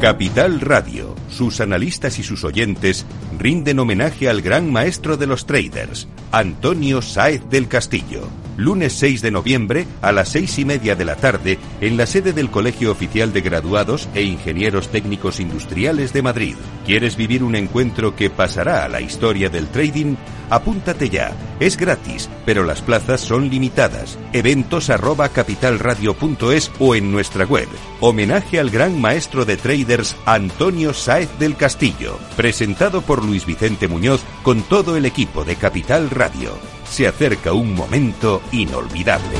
Capital 0.00 0.60
Radio, 0.60 1.14
sus 1.30 1.62
analistas 1.62 2.18
y 2.18 2.22
sus 2.22 2.44
oyentes 2.44 3.06
rinden 3.38 3.78
homenaje 3.78 4.28
al 4.28 4.42
gran 4.42 4.70
maestro 4.70 5.16
de 5.16 5.26
los 5.26 5.46
traders, 5.46 6.06
Antonio 6.32 7.00
Sáez 7.00 7.48
del 7.48 7.66
Castillo. 7.66 8.28
Lunes 8.56 8.94
6 8.94 9.20
de 9.22 9.30
noviembre 9.30 9.86
a 10.00 10.12
las 10.12 10.30
seis 10.30 10.58
y 10.58 10.64
media 10.64 10.94
de 10.94 11.04
la 11.04 11.16
tarde 11.16 11.58
en 11.80 11.96
la 11.96 12.06
sede 12.06 12.32
del 12.32 12.50
Colegio 12.50 12.90
Oficial 12.90 13.32
de 13.32 13.42
Graduados 13.42 14.08
e 14.14 14.22
Ingenieros 14.22 14.88
Técnicos 14.88 15.40
Industriales 15.40 16.12
de 16.12 16.22
Madrid. 16.22 16.56
¿Quieres 16.86 17.16
vivir 17.16 17.42
un 17.42 17.54
encuentro 17.54 18.16
que 18.16 18.30
pasará 18.30 18.84
a 18.84 18.88
la 18.88 19.00
historia 19.00 19.50
del 19.50 19.68
trading? 19.68 20.16
Apúntate 20.48 21.10
ya. 21.10 21.32
Es 21.60 21.76
gratis, 21.76 22.30
pero 22.44 22.64
las 22.64 22.80
plazas 22.80 23.20
son 23.20 23.50
limitadas. 23.50 24.18
Eventos 24.32 24.90
arroba 24.90 25.28
capitalradio.es 25.28 26.70
o 26.78 26.94
en 26.94 27.12
nuestra 27.12 27.44
web. 27.44 27.68
Homenaje 28.00 28.60
al 28.60 28.70
gran 28.70 29.00
maestro 29.00 29.44
de 29.44 29.56
traders 29.56 30.16
Antonio 30.24 30.94
Sáez 30.94 31.28
del 31.38 31.56
Castillo. 31.56 32.18
Presentado 32.36 33.02
por 33.02 33.24
Luis 33.24 33.44
Vicente 33.44 33.88
Muñoz 33.88 34.22
con 34.42 34.62
todo 34.62 34.96
el 34.96 35.04
equipo 35.04 35.44
de 35.44 35.56
Capital 35.56 36.10
Radio. 36.10 36.75
Se 36.88 37.06
acerca 37.06 37.52
un 37.52 37.74
momento 37.74 38.40
inolvidable. 38.52 39.36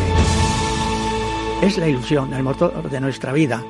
Es 1.63 1.79
la 1.79 1.89
ilusión, 1.89 2.35
el 2.35 2.43
motor 2.43 2.91
de 2.91 3.01
nuestra 3.01 3.33
vida. 3.33 3.65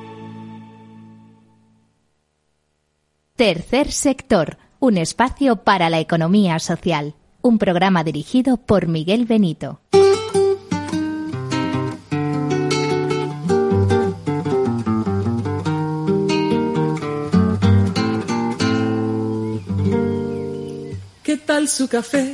Tercer 3.37 3.91
sector, 3.91 4.57
un 4.79 4.97
espacio 4.97 5.57
para 5.57 5.89
la 5.89 5.99
economía 5.99 6.59
social. 6.59 7.15
Un 7.41 7.59
programa 7.59 8.03
dirigido 8.03 8.57
por 8.57 8.87
Miguel 8.87 9.25
Benito. 9.25 9.79
¿Qué 21.23 21.37
tal 21.37 21.67
su 21.69 21.87
café? 21.87 22.33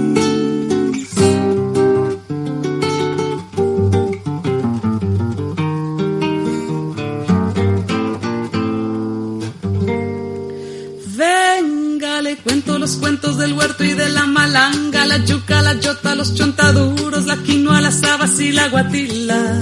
Los 16.21 16.35
chontaduros, 16.35 17.25
la 17.25 17.35
quinoa, 17.37 17.81
las 17.81 18.03
habas 18.03 18.39
y 18.39 18.51
la 18.51 18.67
guatila. 18.67 19.59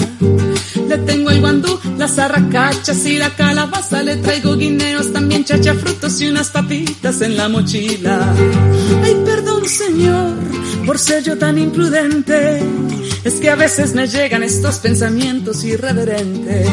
Le 0.89 0.97
tengo 0.97 1.29
el 1.29 1.39
guandú, 1.39 1.79
las 1.97 2.19
arracachas 2.19 3.05
y 3.05 3.17
la 3.17 3.29
calabaza. 3.29 4.03
Le 4.03 4.17
traigo 4.17 4.57
guineos, 4.57 5.13
también 5.13 5.45
chacha 5.45 5.73
frutos 5.75 6.19
y 6.19 6.27
unas 6.27 6.49
papitas 6.49 7.21
en 7.21 7.37
la 7.37 7.47
mochila. 7.47 8.33
Ay, 9.01 9.15
perdón, 9.23 9.69
señor, 9.69 10.33
por 10.85 10.99
ser 10.99 11.23
yo 11.23 11.37
tan 11.37 11.57
imprudente. 11.57 12.61
Es 13.23 13.35
que 13.35 13.49
a 13.49 13.55
veces 13.55 13.93
me 13.93 14.05
llegan 14.07 14.43
estos 14.43 14.79
pensamientos 14.79 15.63
irreverentes. 15.63 16.67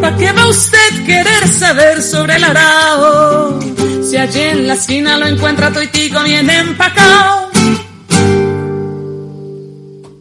¿Para 0.00 0.16
qué 0.16 0.32
va 0.32 0.48
usted 0.48 1.06
querer 1.06 1.46
saber 1.46 2.02
sobre 2.02 2.34
el 2.34 2.42
arao? 2.42 3.60
Si 4.02 4.16
allí 4.16 4.40
en 4.40 4.66
la 4.66 4.74
esquina 4.74 5.16
lo 5.18 5.26
encuentra 5.28 5.72
toitico 5.72 6.20
bien 6.24 6.50
empacao. 6.50 7.43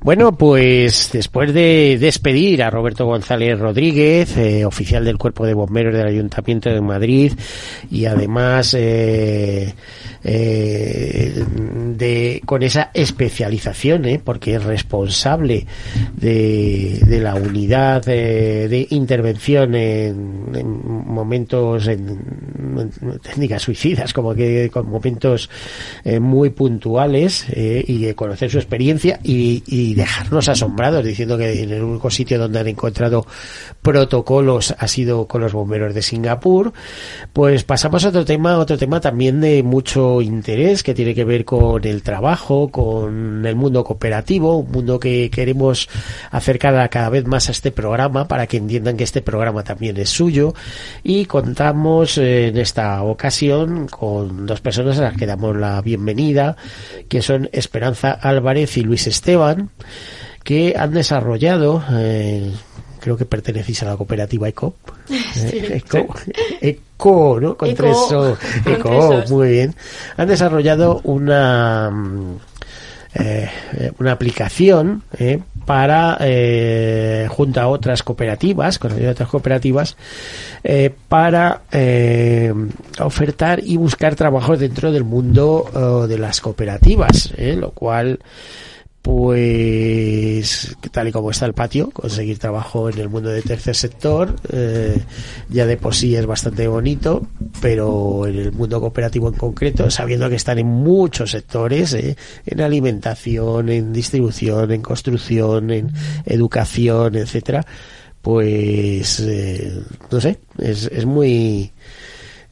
Bueno, 0.00 0.36
pues 0.36 1.10
después 1.12 1.52
de 1.52 1.98
despedir 2.00 2.62
a 2.62 2.70
Roberto 2.70 3.06
González 3.06 3.58
Rodríguez, 3.58 4.36
eh, 4.36 4.64
oficial 4.64 5.04
del 5.04 5.18
Cuerpo 5.18 5.44
de 5.44 5.54
Bomberos 5.54 5.94
del 5.94 6.06
Ayuntamiento 6.06 6.70
de 6.70 6.80
Madrid, 6.80 7.32
y 7.90 8.04
además 8.04 8.74
eh, 8.74 9.74
eh, 10.22 11.44
de 11.96 12.42
con 12.44 12.62
esa 12.62 12.90
especialización, 12.94 14.04
eh, 14.04 14.20
porque 14.22 14.54
es 14.54 14.64
responsable 14.64 15.66
de, 16.16 17.20
la 17.20 17.34
unidad 17.34 18.04
de 18.04 18.86
intervención 18.90 19.74
en, 19.74 20.46
en 20.54 21.06
momentos, 21.06 21.88
en, 21.88 22.18
técnicas 23.22 23.62
suicidas, 23.62 24.12
como 24.12 24.34
que 24.34 24.70
con 24.72 24.88
momentos 24.88 25.50
muy 26.20 26.50
puntuales 26.50 27.46
y 27.54 27.98
de 27.98 28.14
conocer 28.14 28.50
su 28.50 28.58
experiencia 28.58 29.20
y, 29.22 29.62
y 29.66 29.79
dejarnos 29.94 30.48
asombrados 30.48 31.04
diciendo 31.04 31.36
que 31.36 31.62
en 31.62 31.72
el 31.72 31.82
único 31.82 32.10
sitio 32.10 32.38
donde 32.38 32.60
han 32.60 32.68
encontrado 32.68 33.26
protocolos 33.82 34.74
ha 34.78 34.88
sido 34.88 35.26
con 35.26 35.40
los 35.40 35.52
bomberos 35.52 35.94
de 35.94 36.02
Singapur. 36.02 36.72
Pues 37.32 37.64
pasamos 37.64 38.04
a 38.04 38.08
otro 38.08 38.24
tema, 38.24 38.58
otro 38.58 38.78
tema 38.78 39.00
también 39.00 39.40
de 39.40 39.62
mucho 39.62 40.20
interés 40.20 40.82
que 40.82 40.94
tiene 40.94 41.14
que 41.14 41.24
ver 41.24 41.44
con 41.44 41.84
el 41.84 42.02
trabajo, 42.02 42.68
con 42.68 43.44
el 43.44 43.56
mundo 43.56 43.84
cooperativo, 43.84 44.58
un 44.58 44.70
mundo 44.70 45.00
que 45.00 45.30
queremos 45.30 45.88
acercar 46.30 46.88
cada 46.90 47.08
vez 47.08 47.26
más 47.26 47.48
a 47.48 47.52
este 47.52 47.70
programa 47.72 48.28
para 48.28 48.46
que 48.46 48.58
entiendan 48.58 48.96
que 48.96 49.04
este 49.04 49.22
programa 49.22 49.64
también 49.64 49.96
es 49.96 50.10
suyo 50.10 50.54
y 51.02 51.24
contamos 51.24 52.18
eh, 52.18 52.48
en 52.48 52.58
esta 52.58 53.02
ocasión 53.02 53.88
con 53.88 54.46
dos 54.46 54.60
personas 54.60 54.98
a 54.98 55.02
las 55.02 55.16
que 55.16 55.26
damos 55.26 55.56
la 55.56 55.80
bienvenida, 55.80 56.56
que 57.08 57.22
son 57.22 57.48
Esperanza 57.52 58.12
Álvarez 58.12 58.76
y 58.76 58.82
Luis 58.82 59.06
Esteban, 59.06 59.69
que 60.42 60.74
han 60.76 60.92
desarrollado 60.92 61.82
eh, 61.92 62.50
creo 63.00 63.16
que 63.16 63.24
pertenecéis 63.24 63.82
a 63.82 63.86
la 63.86 63.96
cooperativa 63.96 64.48
ECO. 64.48 64.74
Eh, 65.36 65.82
ECO, 65.84 66.14
ECO, 66.60 67.40
¿no? 67.40 67.56
Con 67.56 67.70
Eco. 67.70 67.82
tres. 67.82 67.96
Con 68.64 68.72
ECO, 68.72 69.08
tres 69.08 69.30
muy 69.30 69.50
bien. 69.50 69.74
Han 70.16 70.28
desarrollado 70.28 71.00
una 71.04 71.90
eh, 73.12 73.50
una 73.98 74.12
aplicación 74.12 75.02
eh, 75.18 75.40
para 75.66 76.16
eh, 76.20 77.26
junto 77.28 77.60
a 77.60 77.66
otras 77.66 78.04
cooperativas, 78.04 78.78
con 78.78 78.92
ayuda 78.92 79.06
de 79.06 79.10
otras 79.10 79.28
cooperativas, 79.28 79.96
para 81.08 81.62
ofertar 83.00 83.60
y 83.64 83.76
buscar 83.76 84.14
trabajos 84.14 84.60
dentro 84.60 84.92
del 84.92 85.04
mundo 85.04 86.06
de 86.08 86.18
las 86.18 86.40
cooperativas, 86.40 87.32
lo 87.36 87.70
cual 87.72 88.20
pues 89.02 90.76
tal 90.92 91.08
y 91.08 91.12
como 91.12 91.30
está 91.30 91.46
el 91.46 91.54
patio, 91.54 91.90
conseguir 91.90 92.38
trabajo 92.38 92.90
en 92.90 92.98
el 92.98 93.08
mundo 93.08 93.30
del 93.30 93.42
tercer 93.42 93.74
sector 93.74 94.36
eh, 94.52 95.02
ya 95.48 95.64
de 95.64 95.78
por 95.78 95.94
sí 95.94 96.14
es 96.14 96.26
bastante 96.26 96.68
bonito, 96.68 97.26
pero 97.62 98.26
en 98.26 98.38
el 98.38 98.52
mundo 98.52 98.78
cooperativo 98.78 99.28
en 99.28 99.34
concreto, 99.34 99.90
sabiendo 99.90 100.28
que 100.28 100.34
están 100.34 100.58
en 100.58 100.66
muchos 100.66 101.30
sectores, 101.30 101.94
eh, 101.94 102.16
en 102.44 102.60
alimentación, 102.60 103.70
en 103.70 103.92
distribución, 103.92 104.70
en 104.70 104.82
construcción, 104.82 105.70
en 105.70 105.92
educación, 106.26 107.16
etcétera, 107.16 107.64
pues 108.20 109.20
eh, 109.20 109.80
no 110.10 110.20
sé, 110.20 110.40
es, 110.58 110.84
es 110.92 111.06
muy 111.06 111.72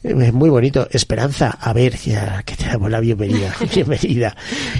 es 0.02 0.32
muy 0.32 0.50
bonito. 0.50 0.88
Esperanza, 0.90 1.50
a 1.60 1.72
ver, 1.72 1.96
ya 1.96 2.42
que 2.44 2.56
te 2.56 2.64
damos 2.66 2.90
la 2.90 3.00
bienvenida. 3.00 3.54
bienvenida. 3.74 4.36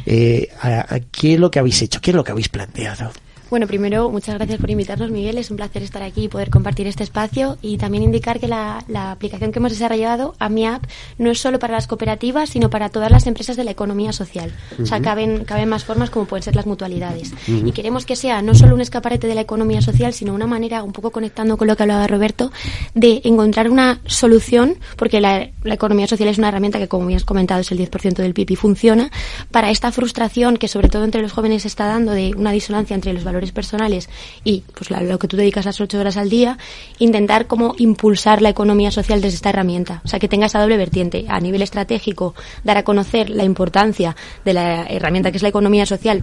Eh, 0.07 0.49
a, 0.61 0.95
a 0.95 1.01
¿Qué 1.01 1.35
es 1.35 1.41
lo 1.41 1.51
que 1.51 1.59
habéis 1.59 1.83
hecho? 1.83 2.01
¿Qué 2.01 2.11
es 2.11 2.14
lo 2.16 2.25
que 2.25 2.33
habéis 2.33 2.49
planteado? 2.49 3.11
Bueno, 3.51 3.66
primero, 3.66 4.11
muchas 4.11 4.34
gracias 4.34 4.61
por 4.61 4.68
invitarnos, 4.70 5.11
Miguel. 5.11 5.38
Es 5.38 5.51
un 5.51 5.57
placer 5.57 5.82
estar 5.82 6.03
aquí 6.03 6.24
y 6.24 6.28
poder 6.28 6.51
compartir 6.51 6.86
este 6.86 7.03
espacio. 7.03 7.57
Y 7.62 7.78
también 7.78 8.03
indicar 8.03 8.40
que 8.40 8.46
la, 8.46 8.84
la 8.88 9.11
aplicación 9.11 9.53
que 9.53 9.59
hemos 9.59 9.72
desarrollado, 9.72 10.34
AmiApp, 10.38 10.84
no 11.16 11.30
es 11.30 11.40
solo 11.40 11.59
para 11.59 11.72
las 11.72 11.86
cooperativas, 11.86 12.51
sino 12.51 12.68
para 12.68 12.90
todas 12.90 13.11
las 13.11 13.26
empresas 13.26 13.57
de 13.57 13.64
la 13.64 13.70
economía 13.70 14.12
social. 14.12 14.53
O 14.80 14.84
sea, 14.84 15.01
caben, 15.01 15.46
caben 15.46 15.70
más 15.70 15.84
formas 15.84 16.11
como 16.11 16.26
pueden 16.26 16.42
ser 16.42 16.57
las 16.57 16.66
mutualidades. 16.66 17.32
Y 17.46 17.72
queremos 17.72 18.05
que 18.05 18.16
sea 18.16 18.42
no 18.42 18.55
solo 18.55 18.74
un 18.74 18.82
escaparate 18.82 19.26
de 19.26 19.34
la 19.34 19.40
economía 19.40 19.80
social, 19.80 20.12
sino 20.12 20.34
una 20.34 20.46
manera, 20.46 20.82
un 20.82 20.92
poco 20.92 21.11
conectando 21.11 21.57
con 21.57 21.68
lo 21.68 21.76
que 21.76 21.84
hablaba 21.84 22.07
Roberto, 22.07 22.53
de 22.94 23.22
encontrar 23.24 23.70
una 23.70 24.01
solución, 24.05 24.76
porque 24.96 25.22
la, 25.22 25.49
la 25.62 25.74
economía 25.74 26.07
social 26.07 26.28
es 26.28 26.36
una 26.36 26.49
herramienta 26.49 26.78
que, 26.78 26.88
como 26.88 27.07
bien 27.07 27.16
has 27.16 27.24
comentado, 27.24 27.62
es 27.62 27.72
el 27.72 27.78
10% 27.78 28.16
del 28.16 28.34
PIB 28.34 28.51
y 28.51 28.57
funciona, 28.57 29.11
para 29.51 29.70
esta 29.70 29.90
frustración 29.90 30.59
que 30.59 30.68
sobre 30.68 30.90
todo 30.90 31.05
entre 31.05 31.22
los 31.22 31.32
jóvenes 31.32 31.62
se 31.62 31.68
está 31.68 31.86
dando 31.86 32.12
de 32.12 32.34
una 32.36 32.53
disonancia 32.53 32.94
entre 32.94 33.14
los 33.14 33.24
valores 33.24 33.38
personales 33.53 34.09
y 34.45 34.62
pues 34.74 34.91
lo 34.91 35.18
que 35.18 35.28
tú 35.28 35.36
dedicas 35.36 35.64
las 35.64 35.80
ocho 35.80 35.99
horas 35.99 36.16
al 36.16 36.28
día, 36.30 36.59
intentar 36.99 37.47
como 37.47 37.74
impulsar 37.78 38.43
la 38.43 38.49
economía 38.51 38.91
social 38.91 39.20
desde 39.20 39.36
esta 39.36 39.51
herramienta. 39.51 40.03
O 40.05 40.09
sea, 40.09 40.18
que 40.18 40.28
tenga 40.28 40.47
esa 40.47 40.61
doble 40.61 40.76
vertiente. 40.76 41.24
A 41.28 41.41
nivel 41.41 41.62
estratégico, 41.62 42.34
dar 42.64 42.76
a 42.76 42.82
conocer 42.84 43.30
la 43.30 43.45
importancia 43.45 44.16
de 44.45 44.55
la 44.55 44.84
herramienta 44.86 45.30
que 45.30 45.36
es 45.39 45.43
la 45.43 45.49
economía 45.51 45.86
social 45.86 46.22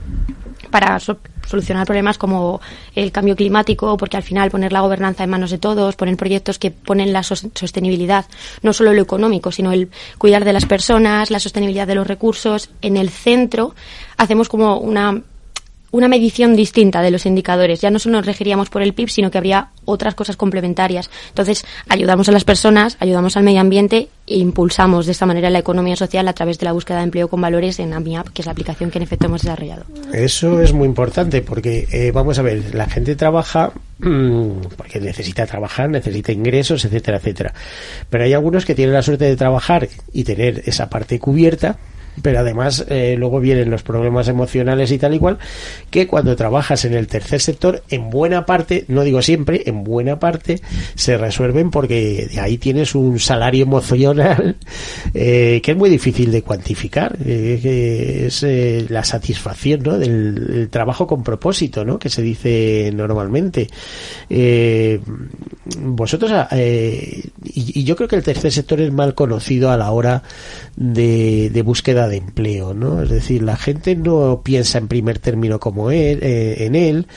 para 0.72 1.00
so- 1.00 1.18
solucionar 1.48 1.86
problemas 1.86 2.18
como 2.18 2.60
el 2.96 3.12
cambio 3.12 3.36
climático, 3.36 3.98
porque 3.98 4.18
al 4.18 4.24
final 4.24 4.50
poner 4.50 4.72
la 4.74 4.82
gobernanza 4.82 5.24
en 5.24 5.30
manos 5.30 5.52
de 5.52 5.58
todos, 5.60 5.96
poner 5.96 6.18
proyectos 6.18 6.58
que 6.58 6.72
ponen 6.72 7.14
la 7.14 7.22
sos- 7.24 7.48
sostenibilidad, 7.54 8.26
no 8.64 8.74
solo 8.74 8.92
lo 8.94 9.02
económico, 9.02 9.52
sino 9.52 9.72
el 9.72 9.90
cuidar 10.18 10.44
de 10.44 10.54
las 10.54 10.66
personas, 10.66 11.30
la 11.30 11.40
sostenibilidad 11.40 11.86
de 11.88 11.96
los 11.96 12.08
recursos, 12.08 12.70
en 12.82 12.98
el 12.98 13.10
centro, 13.10 13.76
hacemos 14.18 14.50
como 14.50 14.78
una 14.80 15.22
una 15.92 16.08
medición 16.08 16.56
distinta 16.56 17.02
de 17.02 17.12
los 17.12 17.26
indicadores. 17.26 17.82
Ya 17.82 17.92
no 17.92 18.00
solo 18.00 18.18
nos 18.18 18.26
regiríamos 18.26 18.70
por 18.70 18.82
el 18.82 18.94
PIB, 18.94 19.10
sino 19.10 19.32
que 19.32 19.38
habría 19.38 19.70
otras 19.86 20.16
cosas 20.16 20.36
complementarias. 20.36 21.10
Entonces, 21.30 21.66
ayudamos 21.88 22.28
a 22.30 22.32
las 22.32 22.44
personas, 22.44 22.98
ayudamos 23.00 23.38
al 23.38 23.44
medio 23.44 23.62
ambiente 23.62 24.10
e 24.28 24.38
impulsamos 24.38 25.06
de 25.06 25.12
esta 25.12 25.26
manera 25.26 25.50
la 25.50 25.60
economía 25.60 25.96
social 25.96 26.28
a 26.28 26.34
través 26.34 26.58
de 26.60 26.66
la 26.66 26.72
búsqueda 26.72 26.98
de 26.98 27.04
empleo 27.04 27.28
con 27.28 27.40
valores 27.40 27.80
en 27.80 27.94
AmiApp, 27.94 28.30
que 28.30 28.42
es 28.42 28.46
la 28.46 28.52
aplicación 28.52 28.90
que 28.92 28.98
en 28.98 29.04
efecto 29.04 29.28
hemos 29.28 29.44
desarrollado. 29.44 29.86
Eso 30.12 30.62
es 30.62 30.74
muy 30.74 30.88
importante 30.88 31.42
porque, 31.42 31.88
eh, 31.92 32.12
vamos 32.12 32.40
a 32.40 32.42
ver, 32.42 32.74
la 32.74 32.88
gente 32.88 33.16
trabaja 33.16 33.72
mm, 34.00 34.50
porque 34.76 35.00
necesita 35.00 35.46
trabajar, 35.46 35.90
necesita 35.90 36.32
ingresos, 36.32 36.84
etcétera, 36.86 37.18
etcétera. 37.18 37.54
Pero 38.10 38.24
hay 38.24 38.34
algunos 38.34 38.66
que 38.66 38.76
tienen 38.76 38.94
la 38.94 39.04
suerte 39.04 39.26
de 39.26 39.36
trabajar 39.36 39.88
y 40.12 40.24
tener 40.24 40.64
esa 40.66 40.90
parte 40.90 41.20
cubierta 41.20 41.78
pero 42.22 42.40
además 42.40 42.86
eh, 42.90 43.16
luego 43.18 43.40
vienen 43.40 43.70
los 43.70 43.84
problemas 43.84 44.28
emocionales 44.28 44.92
y 44.92 44.98
tal 44.98 45.14
y 45.14 45.20
cual, 45.20 45.38
que 45.90 46.08
cuando 46.08 46.36
trabajas 46.36 46.86
en 46.86 46.94
el 46.94 47.08
tercer 47.08 47.42
sector, 47.42 47.84
en 47.90 48.10
buena 48.10 48.46
parte, 48.46 48.86
no 48.88 49.04
digo 49.04 49.22
siempre, 49.22 49.64
en 49.66 49.84
buena 49.84 50.20
parte, 50.20 50.62
se 50.96 51.18
resuelven 51.18 51.72
porque 51.72 52.28
de 52.32 52.40
ahí 52.40 52.58
tienes 52.58 52.96
un 52.96 53.20
salario 53.20 53.64
emocional 53.64 54.56
eh, 55.14 55.62
que 55.64 55.72
es 55.72 55.78
muy 55.78 55.90
difícil 55.90 56.32
de 56.32 56.42
cuantificar, 56.42 57.18
eh, 57.26 57.60
que 57.62 58.28
es 58.28 58.44
eh, 58.44 58.86
la 58.90 59.04
satisfacción 59.04 59.56
del, 59.66 60.70
trabajo 60.70 61.08
con 61.08 61.24
propósito, 61.24 61.86
¿no? 61.86 62.00
que 62.00 62.10
se 62.10 62.22
dice 62.22 62.92
normalmente. 62.94 63.68
Eh, 64.30 65.00
vosotros, 65.78 66.32
eh, 66.52 67.24
y, 67.44 67.80
y 67.80 67.84
yo 67.84 67.96
creo 67.96 68.08
que 68.08 68.16
el 68.16 68.24
tercer 68.24 68.52
sector 68.52 68.82
es 68.82 68.92
mal 68.92 69.16
conocido 69.16 69.72
a 69.72 69.78
la 69.78 69.92
hora 69.92 70.24
de 70.76 71.62
búsqueda 71.66 72.05
de 72.08 72.18
empleo, 72.18 72.74
¿no? 72.74 73.02
Es 73.02 73.10
decir, 73.10 73.42
la 73.42 73.58
gente 73.58 73.96
no 73.96 74.42
piensa 74.44 74.78
en 74.78 74.88
primer 74.88 75.20
término 75.20 75.60
como 75.60 75.92
él, 75.92 76.20
eh, 76.22 76.66
en 76.66 76.76
él. 76.76 77.08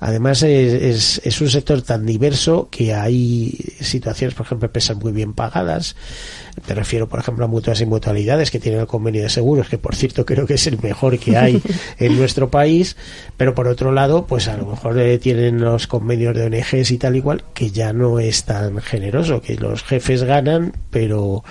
Además, 0.00 0.42
es, 0.42 0.72
es, 0.72 1.20
es 1.24 1.40
un 1.40 1.50
sector 1.50 1.82
tan 1.82 2.06
diverso 2.06 2.68
que 2.70 2.94
hay 2.94 3.56
situaciones, 3.80 4.34
por 4.34 4.46
ejemplo, 4.46 4.66
empresas 4.66 4.96
muy 4.96 5.12
bien 5.12 5.32
pagadas. 5.34 5.96
Me 6.66 6.74
refiero, 6.74 7.08
por 7.08 7.20
ejemplo, 7.20 7.44
a 7.44 7.48
mutuas 7.48 7.80
y 7.80 7.86
mutualidades 7.86 8.50
que 8.50 8.58
tienen 8.58 8.80
el 8.80 8.86
convenio 8.86 9.22
de 9.22 9.28
seguros, 9.28 9.68
que 9.68 9.78
por 9.78 9.94
cierto 9.94 10.24
creo 10.24 10.46
que 10.46 10.54
es 10.54 10.66
el 10.66 10.80
mejor 10.80 11.18
que 11.18 11.36
hay 11.36 11.62
en 11.98 12.16
nuestro 12.16 12.50
país. 12.50 12.96
Pero 13.36 13.54
por 13.54 13.68
otro 13.68 13.92
lado, 13.92 14.26
pues 14.26 14.48
a 14.48 14.56
lo 14.56 14.66
mejor 14.66 14.98
eh, 14.98 15.18
tienen 15.18 15.60
los 15.60 15.86
convenios 15.86 16.34
de 16.34 16.44
ONGs 16.44 16.90
y 16.90 16.98
tal 16.98 17.16
igual, 17.16 17.44
que 17.54 17.70
ya 17.70 17.92
no 17.92 18.18
es 18.18 18.44
tan 18.44 18.78
generoso, 18.78 19.40
que 19.40 19.56
los 19.56 19.82
jefes 19.82 20.22
ganan, 20.22 20.72
pero 20.90 21.44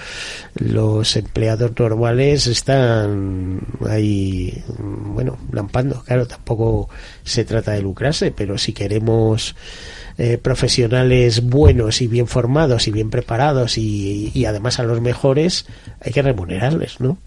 los 0.56 1.16
empleados 1.16 1.72
normales 1.78 2.48
están 2.48 3.62
ahí, 3.90 4.64
bueno, 4.78 5.38
lampando. 5.52 6.04
Claro, 6.04 6.28
tampoco 6.28 6.90
se 7.24 7.46
trata 7.46 7.72
de 7.72 7.82
lucrarse, 7.82 8.32
pero 8.32 8.58
si 8.58 8.74
queremos 8.74 9.56
eh, 10.18 10.38
profesionales 10.38 11.44
buenos 11.44 12.02
y 12.02 12.08
bien 12.08 12.28
formados 12.28 12.88
y 12.88 12.92
bien 12.92 13.10
preparados 13.10 13.78
y, 13.78 14.32
y 14.34 14.46
además 14.46 14.80
a 14.80 14.84
los 14.84 15.02
mejores, 15.02 15.66
hay 16.02 16.12
que 16.12 16.22
remunerarles, 16.22 17.00
¿no? 17.00 17.18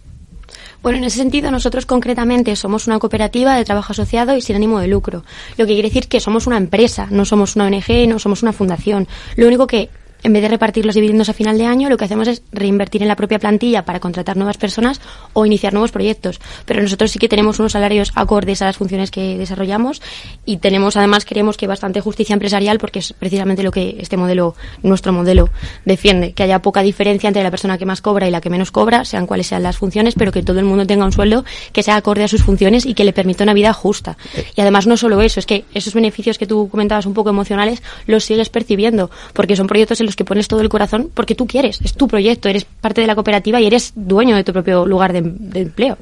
Bueno, 0.83 0.99
en 0.99 1.05
ese 1.05 1.19
sentido, 1.19 1.51
nosotros 1.51 1.85
concretamente 1.85 2.57
somos 2.57 2.87
una 2.87 2.99
cooperativa 2.99 3.55
de 3.57 3.65
trabajo 3.65 3.93
asociado 3.93 4.35
y 4.35 4.41
sin 4.41 4.57
ánimo 4.57 4.81
de 4.81 4.89
lucro. 4.89 5.25
Lo 5.59 5.67
que 5.67 5.75
quiere 5.75 5.89
decir 5.89 6.09
que 6.09 6.21
somos 6.21 6.47
una 6.47 6.57
empresa, 6.57 7.07
no 7.11 7.27
somos 7.27 7.55
una 7.55 7.67
ONG, 7.67 8.09
no 8.09 8.19
somos 8.19 8.43
una 8.43 8.53
fundación. 8.53 9.07
Lo 9.37 9.47
único 9.47 9.67
que 9.67 9.91
en 10.23 10.33
vez 10.33 10.43
de 10.43 10.49
repartir 10.49 10.85
los 10.87 10.95
dividendos 10.95 11.29
a 11.29 11.33
final 11.33 11.59
de 11.59 11.67
año, 11.67 11.89
lo 11.89 11.97
que 11.97 12.05
hacemos 12.05 12.29
es 12.29 12.43
reinvertir 12.53 13.03
en 13.03 13.09
la 13.09 13.17
propia 13.17 13.39
plantilla 13.39 13.85
para 13.85 14.01
contratar 14.01 14.37
nuevas 14.37 14.59
personas 14.59 15.01
o 15.33 15.47
iniciar 15.47 15.73
nuevos 15.73 15.93
proyectos. 15.93 16.41
Pero 16.67 16.83
nosotros 16.83 17.11
sí 17.11 17.19
que 17.19 17.29
tenemos 17.29 17.59
unos 17.59 17.73
salarios 17.73 18.13
acordes 18.15 18.63
a 18.63 18.67
las 18.67 18.77
funciones 18.77 19.11
que 19.11 19.39
desarrollamos 19.39 20.03
y 20.45 20.59
tenemos, 20.59 20.97
además, 20.97 21.25
creemos 21.25 21.57
que 21.57 21.67
bastante 21.67 22.01
justicia 22.01 22.35
empresarial 22.35 22.79
porque 22.79 23.01
es 23.01 23.13
precisamente 23.13 23.63
lo 23.63 23.71
que 23.71 23.97
este 23.99 24.17
modelo, 24.17 24.55
nuestro 24.83 25.13
modelo, 25.13 25.51
defiende. 25.85 26.33
Que 26.33 26.43
haya 26.43 26.61
poca 26.63 26.83
diferencia 26.83 27.29
entre 27.29 27.43
la 27.43 27.51
persona 27.51 27.79
que 27.79 27.87
más 27.87 28.01
cobra 28.01 28.29
y 28.29 28.31
la 28.31 28.41
que 28.41 28.51
menos 28.51 28.71
cobra, 28.71 29.05
sean 29.05 29.27
cuales 29.27 29.47
sean 29.47 29.63
las 29.63 29.77
funciones, 29.77 30.15
pero 30.17 30.33
que 30.33 30.43
todo 30.43 30.59
el 30.59 30.65
mundo 30.65 30.87
tenga 30.87 31.05
un 31.05 31.13
sueldo 31.13 31.45
que 31.73 31.83
sea 31.83 31.97
acorde 31.97 32.25
a 32.25 32.29
sus 32.29 32.43
funciones 32.43 32.87
y 32.87 32.95
que 32.95 33.05
le 33.05 33.13
permita 33.13 33.45
una 33.45 33.55
vida 33.55 33.73
justa. 33.73 34.17
Y 34.57 34.61
además, 34.61 34.87
no 34.87 34.97
solo 34.97 35.21
eso, 35.21 35.41
es 35.41 35.47
que 35.47 35.65
esos 35.75 35.95
beneficios 35.95 36.39
que 36.39 36.47
tú 36.47 36.69
comentabas 36.69 37.07
un 37.07 37.15
poco 37.15 37.31
emocionales 37.31 37.83
los 38.07 38.25
sigues 38.25 38.49
percibiendo 38.49 39.11
porque 39.33 39.57
son 39.57 39.67
proyectos 39.67 40.01
en 40.01 40.07
los 40.11 40.17
que 40.17 40.25
pones 40.25 40.49
todo 40.49 40.61
el 40.61 40.69
corazón 40.69 41.09
porque 41.15 41.37
tú 41.37 41.47
quieres, 41.47 41.81
es 41.83 41.95
tu 41.95 42.09
proyecto, 42.09 42.49
eres 42.49 42.65
parte 42.65 43.01
de 43.01 43.07
la 43.07 43.15
cooperativa 43.15 43.61
y 43.61 43.67
eres 43.67 43.93
dueño 43.95 44.35
de 44.35 44.43
tu 44.43 44.53
propio 44.53 44.85
lugar 44.85 45.13
de, 45.13 45.23
de 45.23 45.61
empleo. 45.61 45.97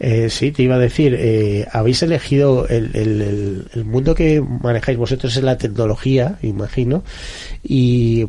Eh, 0.00 0.28
sí, 0.28 0.50
te 0.50 0.64
iba 0.64 0.74
a 0.74 0.78
decir, 0.78 1.14
eh, 1.16 1.68
habéis 1.70 2.02
elegido 2.02 2.66
el, 2.66 2.90
el, 2.94 3.22
el, 3.22 3.66
el, 3.74 3.84
mundo 3.84 4.12
que 4.14 4.40
manejáis 4.40 4.98
vosotros 4.98 5.36
es 5.36 5.42
la 5.44 5.56
tecnología, 5.56 6.36
imagino, 6.42 7.04
y 7.62 8.26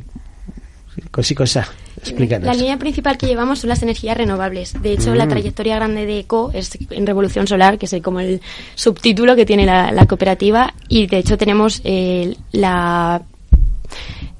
cosa 1.10 1.36
cosa. 1.36 1.68
Explícanos. 1.98 2.46
La 2.46 2.54
línea 2.54 2.78
principal 2.78 3.18
que 3.18 3.26
llevamos 3.26 3.60
son 3.60 3.70
las 3.70 3.82
energías 3.82 4.16
renovables. 4.16 4.80
De 4.80 4.92
hecho, 4.92 5.12
mm. 5.12 5.16
la 5.16 5.28
trayectoria 5.28 5.76
grande 5.76 6.06
de 6.06 6.20
ECO 6.20 6.52
es 6.54 6.78
en 6.92 7.08
Revolución 7.08 7.48
Solar, 7.48 7.80
que 7.80 7.88
es 7.88 7.96
como 8.04 8.20
el 8.20 8.42
subtítulo 8.76 9.36
que 9.36 9.46
tiene 9.46 9.66
la, 9.66 9.92
la 9.92 10.06
cooperativa. 10.06 10.74
Y 10.88 11.08
de 11.08 11.18
hecho 11.18 11.38
tenemos 11.38 11.82
eh, 11.84 12.36
la 12.52 13.24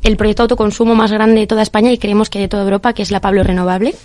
el 0.06 0.18
proyecto 0.18 0.44
de 0.44 0.46
autoconsumo 0.46 0.94
más 0.94 1.12
grande 1.12 1.42
de 1.42 1.48
toda 1.48 1.64
España 1.64 1.92
y 1.92 1.98
creemos 1.98 2.30
que 2.30 2.40
de 2.40 2.48
toda 2.48 2.64
Europa, 2.64 2.94
que 2.94 3.02
es 3.02 3.10
la 3.10 3.22
Pablo 3.22 3.44
Renovable. 3.44 3.96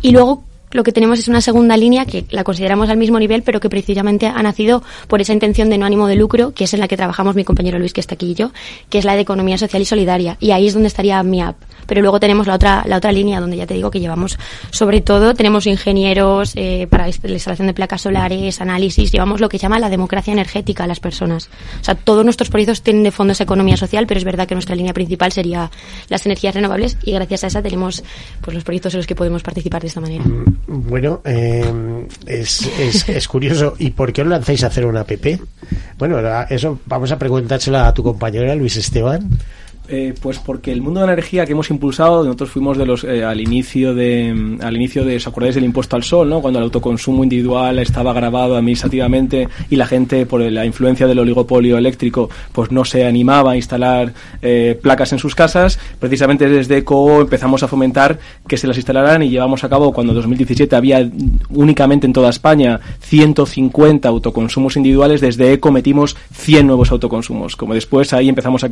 Y 0.00 0.10
luego 0.10 0.42
lo 0.72 0.82
que 0.84 0.92
tenemos 0.92 1.18
es 1.18 1.28
una 1.28 1.40
segunda 1.40 1.76
línea 1.76 2.04
que 2.04 2.24
la 2.30 2.44
consideramos 2.44 2.88
al 2.88 2.96
mismo 2.96 3.18
nivel, 3.18 3.42
pero 3.42 3.60
que 3.60 3.68
precisamente 3.68 4.26
ha 4.26 4.42
nacido 4.42 4.82
por 5.08 5.20
esa 5.20 5.32
intención 5.32 5.68
de 5.68 5.78
no 5.78 5.86
ánimo 5.86 6.06
de 6.06 6.16
lucro, 6.16 6.52
que 6.52 6.64
es 6.64 6.74
en 6.74 6.80
la 6.80 6.88
que 6.88 6.96
trabajamos 6.96 7.34
mi 7.34 7.44
compañero 7.44 7.78
Luis, 7.78 7.92
que 7.92 8.00
está 8.00 8.14
aquí 8.14 8.30
y 8.30 8.34
yo, 8.34 8.52
que 8.88 8.98
es 8.98 9.04
la 9.04 9.14
de 9.14 9.20
economía 9.20 9.58
social 9.58 9.82
y 9.82 9.84
solidaria. 9.84 10.36
Y 10.40 10.52
ahí 10.52 10.68
es 10.68 10.74
donde 10.74 10.88
estaría 10.88 11.22
mi 11.22 11.42
app. 11.42 11.56
Pero 11.86 12.02
luego 12.02 12.20
tenemos 12.20 12.46
la 12.46 12.54
otra, 12.54 12.84
la 12.86 12.98
otra 12.98 13.10
línea, 13.10 13.40
donde 13.40 13.56
ya 13.56 13.66
te 13.66 13.74
digo 13.74 13.90
que 13.90 13.98
llevamos, 13.98 14.38
sobre 14.70 15.00
todo, 15.00 15.34
tenemos 15.34 15.66
ingenieros 15.66 16.52
eh, 16.54 16.86
para 16.88 17.08
la 17.08 17.32
instalación 17.32 17.66
de 17.66 17.74
placas 17.74 18.02
solares, 18.02 18.60
análisis, 18.60 19.10
llevamos 19.10 19.40
lo 19.40 19.48
que 19.48 19.58
llama 19.58 19.78
la 19.80 19.90
democracia 19.90 20.32
energética 20.32 20.84
a 20.84 20.86
las 20.86 21.00
personas. 21.00 21.50
O 21.80 21.84
sea, 21.84 21.96
todos 21.96 22.24
nuestros 22.24 22.48
proyectos 22.48 22.82
tienen 22.82 23.02
de 23.02 23.10
fondo 23.10 23.32
esa 23.32 23.44
economía 23.44 23.76
social, 23.76 24.06
pero 24.06 24.18
es 24.18 24.24
verdad 24.24 24.46
que 24.46 24.54
nuestra 24.54 24.76
línea 24.76 24.92
principal 24.92 25.32
sería 25.32 25.70
las 26.08 26.24
energías 26.26 26.54
renovables 26.54 26.96
y 27.02 27.12
gracias 27.12 27.44
a 27.44 27.46
esa 27.48 27.62
tenemos 27.62 28.04
pues 28.40 28.54
los 28.54 28.62
proyectos 28.62 28.94
en 28.94 28.98
los 28.98 29.06
que 29.06 29.16
podemos 29.16 29.42
participar 29.42 29.82
de 29.82 29.88
esta 29.88 30.00
manera. 30.00 30.24
Bueno, 30.66 31.20
eh, 31.24 32.06
es, 32.26 32.66
es, 32.78 33.08
es, 33.08 33.28
curioso. 33.28 33.74
¿Y 33.78 33.90
por 33.90 34.12
qué 34.12 34.22
os 34.22 34.28
lanzáis 34.28 34.62
a 34.64 34.68
hacer 34.68 34.86
una 34.86 35.00
app? 35.00 35.10
Bueno, 35.98 36.18
eso 36.48 36.78
vamos 36.86 37.10
a 37.12 37.18
preguntárselo 37.18 37.78
a 37.78 37.94
tu 37.94 38.02
compañera 38.02 38.54
Luis 38.54 38.76
Esteban. 38.76 39.28
Eh, 39.92 40.14
pues 40.22 40.38
porque 40.38 40.70
el 40.70 40.82
mundo 40.82 41.00
de 41.00 41.06
la 41.06 41.14
energía 41.14 41.44
que 41.44 41.50
hemos 41.50 41.68
impulsado, 41.68 42.22
nosotros 42.22 42.50
fuimos 42.50 42.78
de 42.78 42.86
los 42.86 43.02
eh, 43.02 43.24
al 43.24 43.40
inicio 43.40 43.92
de 43.92 44.56
al 44.62 44.76
inicio 44.76 45.04
de, 45.04 45.16
¿os 45.16 45.26
acordáis 45.26 45.56
del 45.56 45.64
impuesto 45.64 45.96
al 45.96 46.04
sol, 46.04 46.28
no? 46.28 46.40
Cuando 46.40 46.60
el 46.60 46.66
autoconsumo 46.66 47.24
individual 47.24 47.76
estaba 47.80 48.12
grabado 48.12 48.56
administrativamente 48.56 49.48
y 49.68 49.74
la 49.74 49.86
gente 49.86 50.26
por 50.26 50.42
la 50.42 50.64
influencia 50.64 51.08
del 51.08 51.18
oligopolio 51.18 51.76
eléctrico, 51.76 52.30
pues 52.52 52.70
no 52.70 52.84
se 52.84 53.04
animaba 53.04 53.50
a 53.52 53.56
instalar 53.56 54.14
eh, 54.42 54.78
placas 54.80 55.12
en 55.12 55.18
sus 55.18 55.34
casas. 55.34 55.80
Precisamente 55.98 56.48
desde 56.48 56.76
ECO 56.78 57.22
empezamos 57.22 57.64
a 57.64 57.66
fomentar 57.66 58.20
que 58.46 58.56
se 58.58 58.68
las 58.68 58.76
instalaran 58.76 59.24
y 59.24 59.30
llevamos 59.30 59.64
a 59.64 59.68
cabo 59.68 59.92
cuando 59.92 60.12
en 60.12 60.18
2017 60.18 60.76
había 60.76 61.10
únicamente 61.48 62.06
en 62.06 62.12
toda 62.12 62.30
España 62.30 62.78
150 63.00 64.08
autoconsumos 64.08 64.76
individuales, 64.76 65.20
desde 65.20 65.52
ECO 65.52 65.72
metimos 65.72 66.16
100 66.32 66.64
nuevos 66.64 66.92
autoconsumos. 66.92 67.56
Como 67.56 67.74
después 67.74 68.12
ahí 68.12 68.28
empezamos 68.28 68.62
a 68.62 68.68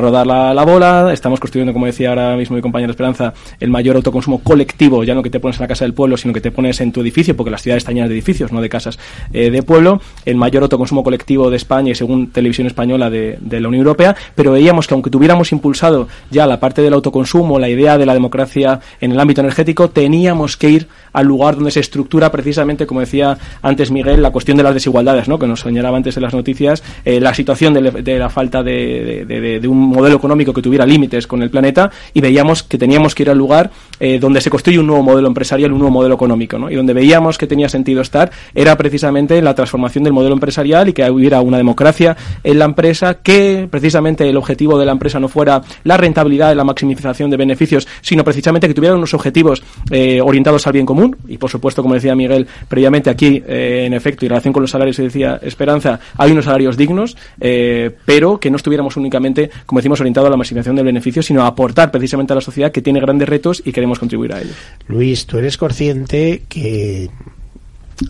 rodar 0.00 0.24
la 0.28 0.51
la 0.54 0.64
bola, 0.64 1.12
estamos 1.12 1.40
construyendo, 1.40 1.72
como 1.72 1.86
decía 1.86 2.10
ahora 2.10 2.36
mismo 2.36 2.56
mi 2.56 2.62
compañera 2.62 2.90
Esperanza, 2.90 3.32
el 3.60 3.70
mayor 3.70 3.96
autoconsumo 3.96 4.38
colectivo, 4.42 5.04
ya 5.04 5.14
no 5.14 5.22
que 5.22 5.30
te 5.30 5.40
pones 5.40 5.56
en 5.58 5.62
la 5.62 5.68
casa 5.68 5.84
del 5.84 5.94
pueblo, 5.94 6.16
sino 6.16 6.34
que 6.34 6.40
te 6.40 6.50
pones 6.50 6.80
en 6.80 6.92
tu 6.92 7.00
edificio, 7.00 7.36
porque 7.36 7.50
las 7.50 7.62
ciudades 7.62 7.82
están 7.82 7.94
llenas 7.94 8.08
de 8.10 8.16
edificios, 8.16 8.52
no 8.52 8.60
de 8.60 8.68
casas 8.68 8.98
eh, 9.32 9.50
de 9.50 9.62
pueblo, 9.62 10.00
el 10.24 10.36
mayor 10.36 10.64
autoconsumo 10.64 11.02
colectivo 11.02 11.50
de 11.50 11.56
España 11.56 11.92
y 11.92 11.94
según 11.94 12.30
Televisión 12.30 12.66
Española 12.66 13.10
de, 13.10 13.38
la 13.40 13.68
Unión 13.68 13.86
Europea, 13.86 14.16
pero 14.34 14.52
veíamos 14.52 14.86
que 14.86 14.94
aunque 14.94 15.10
tuviéramos 15.10 15.52
impulsado 15.52 16.08
ya 16.30 16.46
la 16.46 16.58
parte 16.58 16.82
del 16.82 16.94
autoconsumo, 16.94 17.58
la 17.58 17.68
idea 17.68 17.98
de 17.98 18.06
la 18.06 18.14
democracia 18.14 18.80
en 19.00 19.12
el 19.12 19.20
ámbito 19.20 19.40
energético, 19.40 19.90
teníamos 19.90 20.56
que 20.56 20.70
ir 20.70 20.88
al 21.12 21.26
lugar 21.26 21.56
donde 21.56 21.70
se 21.70 21.80
estructura 21.80 22.32
precisamente, 22.32 22.86
como 22.86 23.00
decía 23.00 23.38
antes 23.62 23.90
Miguel, 23.90 24.22
la 24.22 24.30
cuestión 24.30 24.56
de 24.56 24.62
las 24.62 24.74
desigualdades, 24.74 25.28
¿no? 25.28 25.38
que 25.38 25.46
nos 25.46 25.60
señalaba 25.60 25.96
antes 25.96 26.16
en 26.16 26.22
las 26.22 26.34
noticias, 26.34 26.82
eh, 27.04 27.20
la 27.20 27.34
situación 27.34 27.74
de, 27.74 28.18
la 28.18 28.30
falta 28.30 28.62
de 28.62 29.60
un 29.68 29.78
modelo 29.78 30.16
económico 30.16 30.41
que 30.50 30.62
tuviera 30.62 30.84
límites 30.84 31.26
con 31.26 31.42
el 31.42 31.50
planeta 31.50 31.90
y 32.14 32.20
veíamos 32.20 32.62
que 32.62 32.78
teníamos 32.78 33.14
que 33.14 33.22
ir 33.22 33.30
al 33.30 33.38
lugar 33.38 33.70
eh, 34.00 34.18
donde 34.18 34.40
se 34.40 34.50
construye 34.50 34.78
un 34.78 34.86
nuevo 34.86 35.02
modelo 35.02 35.28
empresarial, 35.28 35.72
un 35.72 35.78
nuevo 35.78 35.92
modelo 35.92 36.16
económico, 36.16 36.58
y 36.68 36.74
donde 36.74 36.92
veíamos 36.92 37.38
que 37.38 37.46
tenía 37.46 37.68
sentido 37.68 38.02
estar 38.02 38.32
era 38.54 38.76
precisamente 38.76 39.40
la 39.40 39.54
transformación 39.54 40.04
del 40.04 40.12
modelo 40.12 40.34
empresarial 40.34 40.88
y 40.88 40.92
que 40.92 41.08
hubiera 41.08 41.40
una 41.40 41.56
democracia 41.56 42.16
en 42.42 42.58
la 42.58 42.64
empresa, 42.64 43.18
que 43.22 43.68
precisamente 43.70 44.28
el 44.28 44.36
objetivo 44.36 44.78
de 44.78 44.86
la 44.86 44.92
empresa 44.92 45.20
no 45.20 45.28
fuera 45.28 45.62
la 45.84 45.96
rentabilidad 45.96 46.52
y 46.52 46.56
la 46.56 46.64
maximización 46.64 47.30
de 47.30 47.36
beneficios, 47.36 47.86
sino 48.00 48.24
precisamente 48.24 48.66
que 48.66 48.74
tuviera 48.74 48.96
unos 48.96 49.14
objetivos 49.14 49.62
eh, 49.90 50.20
orientados 50.20 50.66
al 50.66 50.72
bien 50.72 50.86
común. 50.86 51.16
Y 51.28 51.38
por 51.38 51.50
supuesto, 51.50 51.82
como 51.82 51.94
decía 51.94 52.14
Miguel 52.14 52.46
previamente 52.68 53.10
aquí, 53.10 53.42
eh, 53.46 53.84
en 53.86 53.94
efecto, 53.94 54.24
y 54.24 54.26
en 54.26 54.30
relación 54.30 54.52
con 54.52 54.62
los 54.62 54.70
salarios, 54.70 54.96
se 54.96 55.04
decía 55.04 55.38
Esperanza, 55.42 56.00
hay 56.16 56.32
unos 56.32 56.44
salarios 56.46 56.76
dignos, 56.76 57.16
pero 57.38 58.38
que 58.38 58.50
no 58.50 58.56
estuviéramos 58.56 58.96
únicamente, 58.96 59.50
como 59.66 59.80
decimos, 59.80 60.00
orientados 60.00 60.21
a 60.26 60.30
la 60.30 60.36
maximización 60.36 60.76
del 60.76 60.84
beneficio, 60.84 61.22
sino 61.22 61.42
a 61.42 61.46
aportar 61.46 61.90
precisamente 61.90 62.32
a 62.32 62.36
la 62.36 62.42
sociedad 62.42 62.72
que 62.72 62.82
tiene 62.82 63.00
grandes 63.00 63.28
retos 63.28 63.62
y 63.64 63.72
queremos 63.72 63.98
contribuir 63.98 64.32
a 64.32 64.40
ellos. 64.40 64.56
Luis, 64.88 65.26
tú 65.26 65.38
eres 65.38 65.56
consciente 65.56 66.42
que 66.48 67.10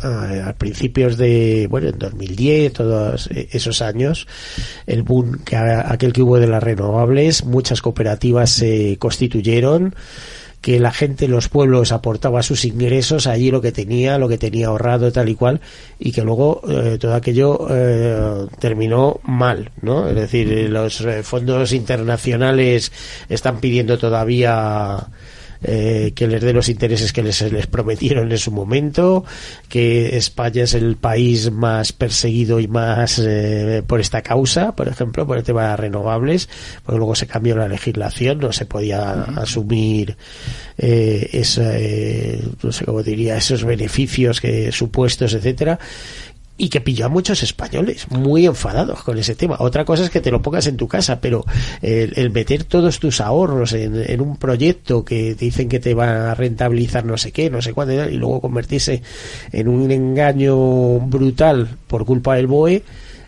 a 0.03 0.55
principios 0.55 1.17
de, 1.17 1.67
bueno, 1.69 1.89
en 1.89 1.99
2010, 1.99 2.73
todos 2.73 3.29
esos 3.33 3.83
años, 3.83 4.27
el 4.87 5.03
boom, 5.03 5.41
que 5.45 5.57
aquel 5.57 6.13
que 6.13 6.23
hubo 6.23 6.39
de 6.39 6.47
las 6.47 6.63
renovables, 6.63 7.45
muchas 7.45 7.83
cooperativas 7.83 8.51
se 8.51 8.97
constituyeron, 8.99 9.95
que 10.63 10.79
la 10.79 10.93
gente 10.93 11.25
en 11.27 11.33
los 11.33 11.49
pueblos 11.49 11.91
aportaba 11.91 12.43
sus 12.43 12.65
ingresos 12.65 13.27
allí 13.27 13.51
lo 13.51 13.61
que 13.61 13.73
tenía, 13.73 14.17
lo 14.17 14.29
que 14.29 14.39
tenía 14.39 14.69
ahorrado 14.69 15.11
tal 15.11 15.29
y 15.29 15.35
cual 15.35 15.61
y 15.99 16.13
que 16.13 16.23
luego 16.23 16.63
eh, 16.69 16.99
todo 17.01 17.15
aquello 17.15 17.67
eh, 17.69 18.47
terminó 18.61 19.21
mal, 19.25 19.73
¿no? 19.83 20.09
Es 20.09 20.15
decir, 20.15 20.71
los 20.71 21.01
eh, 21.01 21.25
fondos 21.25 21.73
internacionales 21.73 22.93
están 23.29 23.59
pidiendo 23.59 23.99
todavía 23.99 25.09
eh, 25.63 26.13
que 26.15 26.27
les 26.27 26.41
dé 26.41 26.53
los 26.53 26.69
intereses 26.69 27.13
que 27.13 27.23
les, 27.23 27.41
les 27.53 27.67
prometieron 27.67 28.31
en 28.31 28.39
su 28.39 28.51
momento, 28.51 29.25
que 29.69 30.17
España 30.17 30.65
es 30.65 30.75
el 30.75 30.97
país 30.97 31.51
más 31.51 31.93
perseguido 31.93 32.61
y 32.61 32.69
más 32.69 33.19
eh, 33.19 33.83
por 33.87 34.01
esta 34.01 34.23
causa, 34.23 34.75
por 34.75 34.89
ejemplo, 34.89 35.27
por 35.27 35.39
el 35.39 35.45
tema 35.45 35.71
de 35.71 35.77
renovables, 35.77 36.49
porque 36.85 36.99
luego 36.99 37.15
se 37.15 37.27
cambió 37.27 37.57
la 37.57 37.69
legislación, 37.69 38.39
no 38.39 38.53
se 38.53 38.67
podía 38.67 39.13
asumir 39.37 40.17
eh, 40.79 41.31
esa, 41.33 41.79
eh, 41.79 42.43
no 42.63 42.73
sé 42.73 42.85
cómo 42.85 43.03
diría, 43.03 43.37
esos 43.37 43.65
beneficios 43.65 44.41
que 44.41 44.73
supuestos, 44.73 45.35
etcétera 45.35 45.79
y 46.63 46.69
que 46.69 46.81
pilló 46.81 47.07
a 47.07 47.09
muchos 47.09 47.43
españoles 47.43 48.07
muy 48.09 48.47
enfadados 48.47 49.03
con 49.03 49.19
ese 49.19 49.35
tema. 49.35 49.57
Otra 49.59 49.85
cosa 49.85 50.05
es 50.05 50.11
que 50.11 50.21
te 50.21 50.31
lo 50.31 50.41
pongas 50.43 50.69
en 50.69 50.77
tu 50.77 50.87
casa, 50.87 51.21
pero 51.21 51.45
el, 51.81 52.13
el 52.15 52.31
meter 52.31 52.63
todos 52.63 53.01
tus 53.01 53.21
ahorros 53.21 53.73
en, 53.73 53.97
en, 53.97 54.21
un 54.21 54.37
proyecto 54.37 55.05
que 55.05 55.35
dicen 55.35 55.69
que 55.69 55.81
te 55.81 55.93
va 55.93 56.31
a 56.31 56.35
rentabilizar 56.37 57.05
no 57.05 57.19
sé 57.19 57.33
qué, 57.33 57.51
no 57.51 57.61
sé 57.61 57.73
cuándo, 57.73 58.09
y 58.09 58.15
luego 58.15 58.41
convertirse 58.41 59.03
en 59.51 59.67
un 59.67 59.91
engaño 59.91 61.01
brutal 61.01 61.69
por 61.89 62.05
culpa 62.05 62.37
del 62.37 62.47
BOE, 62.47 62.85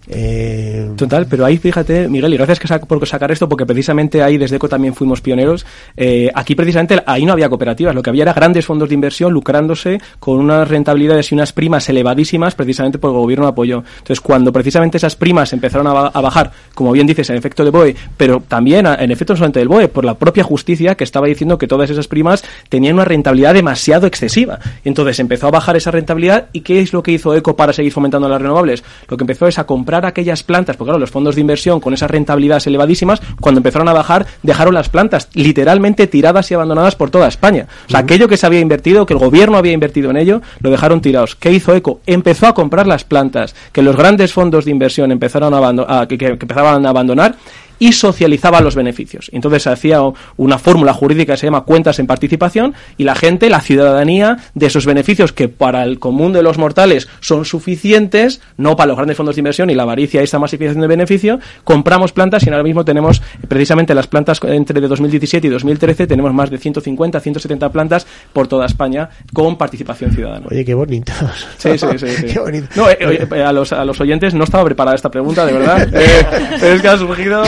eh... 0.08 0.90
Total, 0.96 1.26
pero 1.26 1.44
ahí 1.44 1.58
fíjate, 1.58 2.08
Miguel, 2.08 2.34
y 2.34 2.36
gracias 2.36 2.58
que 2.58 2.86
por 2.86 3.06
sacar 3.06 3.30
esto, 3.30 3.48
porque 3.48 3.66
precisamente 3.66 4.22
ahí 4.22 4.38
desde 4.38 4.56
ECO 4.56 4.68
también 4.68 4.94
fuimos 4.94 5.20
pioneros. 5.20 5.64
Eh, 5.96 6.30
aquí 6.34 6.54
precisamente 6.54 7.02
ahí 7.06 7.24
no 7.24 7.32
había 7.32 7.48
cooperativas, 7.48 7.94
lo 7.94 8.02
que 8.02 8.10
había 8.10 8.22
era 8.22 8.32
grandes 8.32 8.66
fondos 8.66 8.88
de 8.88 8.94
inversión 8.94 9.32
lucrándose 9.32 10.00
con 10.18 10.38
unas 10.38 10.68
rentabilidades 10.68 11.30
y 11.32 11.34
unas 11.34 11.52
primas 11.52 11.88
elevadísimas, 11.88 12.54
precisamente 12.54 12.98
porque 12.98 13.16
el 13.16 13.22
gobierno 13.22 13.46
apoyó. 13.46 13.84
Entonces, 13.98 14.20
cuando 14.20 14.52
precisamente 14.52 14.98
esas 14.98 15.16
primas 15.16 15.52
empezaron 15.52 15.86
a, 15.86 16.10
bajar, 16.20 16.52
como 16.74 16.92
bien 16.92 17.06
dices, 17.06 17.30
en 17.30 17.36
efecto 17.36 17.64
de 17.64 17.70
BOE, 17.70 17.96
pero 18.16 18.42
también 18.46 18.86
en 18.86 19.10
efecto 19.10 19.34
solamente 19.36 19.60
del 19.60 19.68
BOE, 19.68 19.88
por 19.88 20.04
la 20.04 20.14
propia 20.14 20.44
justicia 20.44 20.94
que 20.94 21.04
estaba 21.04 21.26
diciendo 21.26 21.58
que 21.58 21.66
todas 21.66 21.90
esas 21.90 22.08
primas 22.08 22.44
tenían 22.68 22.94
una 22.94 23.04
rentabilidad 23.04 23.54
demasiado 23.54 24.06
excesiva. 24.06 24.58
Entonces 24.84 25.18
empezó 25.18 25.48
a 25.48 25.50
bajar 25.50 25.76
esa 25.76 25.90
rentabilidad, 25.90 26.48
¿y 26.52 26.60
qué 26.60 26.80
es 26.80 26.92
lo 26.92 27.02
que 27.02 27.12
hizo 27.12 27.34
ECO 27.34 27.56
para 27.56 27.72
seguir 27.72 27.92
fomentando 27.92 28.28
las 28.28 28.40
renovables? 28.40 28.82
Lo 29.08 29.16
que 29.16 29.24
empezó 29.24 29.46
es 29.46 29.58
a 29.58 29.64
comprar 29.64 29.93
aquellas 30.02 30.42
plantas, 30.42 30.76
porque 30.76 30.88
claro, 30.88 30.98
los 30.98 31.10
fondos 31.10 31.34
de 31.34 31.40
inversión 31.40 31.80
con 31.80 31.94
esas 31.94 32.10
rentabilidades 32.10 32.66
elevadísimas, 32.66 33.20
cuando 33.40 33.58
empezaron 33.58 33.88
a 33.88 33.92
bajar, 33.92 34.26
dejaron 34.42 34.74
las 34.74 34.88
plantas 34.88 35.28
literalmente 35.34 36.06
tiradas 36.06 36.50
y 36.50 36.54
abandonadas 36.54 36.96
por 36.96 37.10
toda 37.10 37.28
España. 37.28 37.66
O 37.86 37.90
sea, 37.90 38.00
uh 38.00 38.02
-huh. 38.02 38.04
aquello 38.04 38.28
que 38.28 38.36
se 38.36 38.46
había 38.46 38.60
invertido, 38.60 39.06
que 39.06 39.12
el 39.12 39.18
gobierno 39.18 39.58
había 39.58 39.72
invertido 39.72 40.10
en 40.10 40.16
ello, 40.16 40.42
lo 40.60 40.70
dejaron 40.70 41.00
tirados. 41.00 41.36
¿Qué 41.36 41.52
hizo 41.52 41.74
ECO? 41.74 42.00
Empezó 42.06 42.46
a 42.46 42.54
comprar 42.54 42.86
las 42.86 43.04
plantas, 43.04 43.54
que 43.72 43.82
los 43.82 43.96
grandes 43.96 44.32
fondos 44.32 44.64
de 44.64 44.70
inversión 44.70 45.12
empezaron 45.12 45.52
a, 45.54 46.00
a 46.00 46.08
que, 46.08 46.18
que 46.18 46.26
empezaban 46.26 46.86
a 46.86 46.88
abandonar 46.88 47.36
y 47.78 47.92
socializaba 47.92 48.60
los 48.60 48.74
beneficios. 48.74 49.30
Entonces 49.32 49.62
se 49.64 49.70
hacía 49.70 50.00
una 50.36 50.58
fórmula 50.58 50.92
jurídica 50.92 51.34
que 51.34 51.38
se 51.38 51.46
llama 51.46 51.64
cuentas 51.64 51.98
en 51.98 52.06
participación 52.06 52.74
y 52.96 53.04
la 53.04 53.14
gente, 53.14 53.50
la 53.50 53.60
ciudadanía, 53.60 54.38
de 54.54 54.66
esos 54.66 54.86
beneficios 54.86 55.32
que 55.32 55.48
para 55.48 55.84
el 55.84 55.98
común 55.98 56.32
de 56.32 56.42
los 56.42 56.58
mortales 56.58 57.08
son 57.20 57.44
suficientes, 57.44 58.40
no 58.56 58.76
para 58.76 58.88
los 58.88 58.96
grandes 58.96 59.16
fondos 59.16 59.36
de 59.36 59.40
inversión 59.40 59.70
y 59.70 59.74
la 59.74 59.82
avaricia 59.82 60.20
y 60.20 60.24
esa 60.24 60.38
masificación 60.38 60.80
de 60.80 60.88
beneficio, 60.88 61.38
compramos 61.64 62.12
plantas 62.12 62.46
y 62.46 62.50
ahora 62.50 62.62
mismo 62.62 62.84
tenemos 62.84 63.22
precisamente 63.48 63.94
las 63.94 64.06
plantas 64.06 64.40
entre 64.44 64.80
de 64.80 64.88
2017 64.88 65.46
y 65.46 65.50
2013 65.50 66.06
tenemos 66.06 66.32
más 66.32 66.50
de 66.50 66.58
150, 66.58 67.20
170 67.20 67.68
plantas 67.70 68.06
por 68.32 68.48
toda 68.48 68.66
España 68.66 69.08
con 69.32 69.56
participación 69.56 70.12
ciudadana. 70.12 70.46
Oye, 70.50 70.64
qué 70.64 70.74
bonito. 70.74 71.12
Sí, 71.58 71.78
sí, 71.78 71.86
sí. 71.98 72.08
sí. 72.08 72.26
qué 72.32 72.38
bonito. 72.38 72.68
No, 72.76 72.90
eh, 72.90 72.96
eh, 73.00 73.42
a, 73.42 73.52
los, 73.52 73.72
a 73.72 73.84
los 73.84 74.00
oyentes 74.00 74.34
no 74.34 74.44
estaba 74.44 74.64
preparada 74.64 74.94
esta 74.94 75.10
pregunta, 75.10 75.46
de 75.46 75.52
verdad. 75.52 75.88
eh, 75.94 76.74
es 76.74 76.82
que 76.82 76.88
ha 76.88 76.96
surgido 76.98 77.42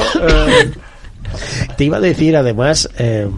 te 1.76 1.84
iba 1.84 1.96
a 1.98 2.00
decir 2.00 2.36
además, 2.36 2.88
eh, 2.98 3.28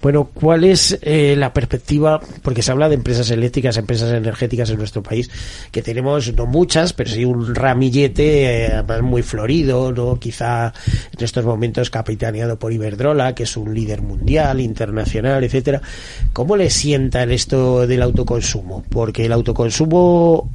bueno, 0.00 0.30
¿cuál 0.32 0.62
es 0.62 0.96
eh, 1.02 1.34
la 1.36 1.52
perspectiva? 1.52 2.20
Porque 2.42 2.62
se 2.62 2.70
habla 2.70 2.88
de 2.88 2.94
empresas 2.94 3.30
eléctricas, 3.32 3.76
empresas 3.76 4.12
energéticas 4.12 4.70
en 4.70 4.78
nuestro 4.78 5.02
país, 5.02 5.28
que 5.72 5.82
tenemos 5.82 6.32
no 6.34 6.46
muchas, 6.46 6.92
pero 6.92 7.10
sí 7.10 7.24
un 7.24 7.52
ramillete 7.52 8.66
eh, 8.66 8.82
muy 9.02 9.22
florido, 9.22 9.90
¿no? 9.90 10.18
Quizá 10.20 10.72
en 10.86 11.24
estos 11.24 11.44
momentos 11.44 11.90
capitaneado 11.90 12.60
por 12.60 12.72
Iberdrola, 12.72 13.34
que 13.34 13.42
es 13.42 13.56
un 13.56 13.74
líder 13.74 14.02
mundial, 14.02 14.60
internacional, 14.60 15.42
etcétera. 15.42 15.82
¿Cómo 16.32 16.56
le 16.56 16.70
sienta 16.70 17.24
en 17.24 17.32
esto 17.32 17.84
del 17.86 18.02
autoconsumo? 18.02 18.84
Porque 18.88 19.26
el 19.26 19.32
autoconsumo 19.32 20.48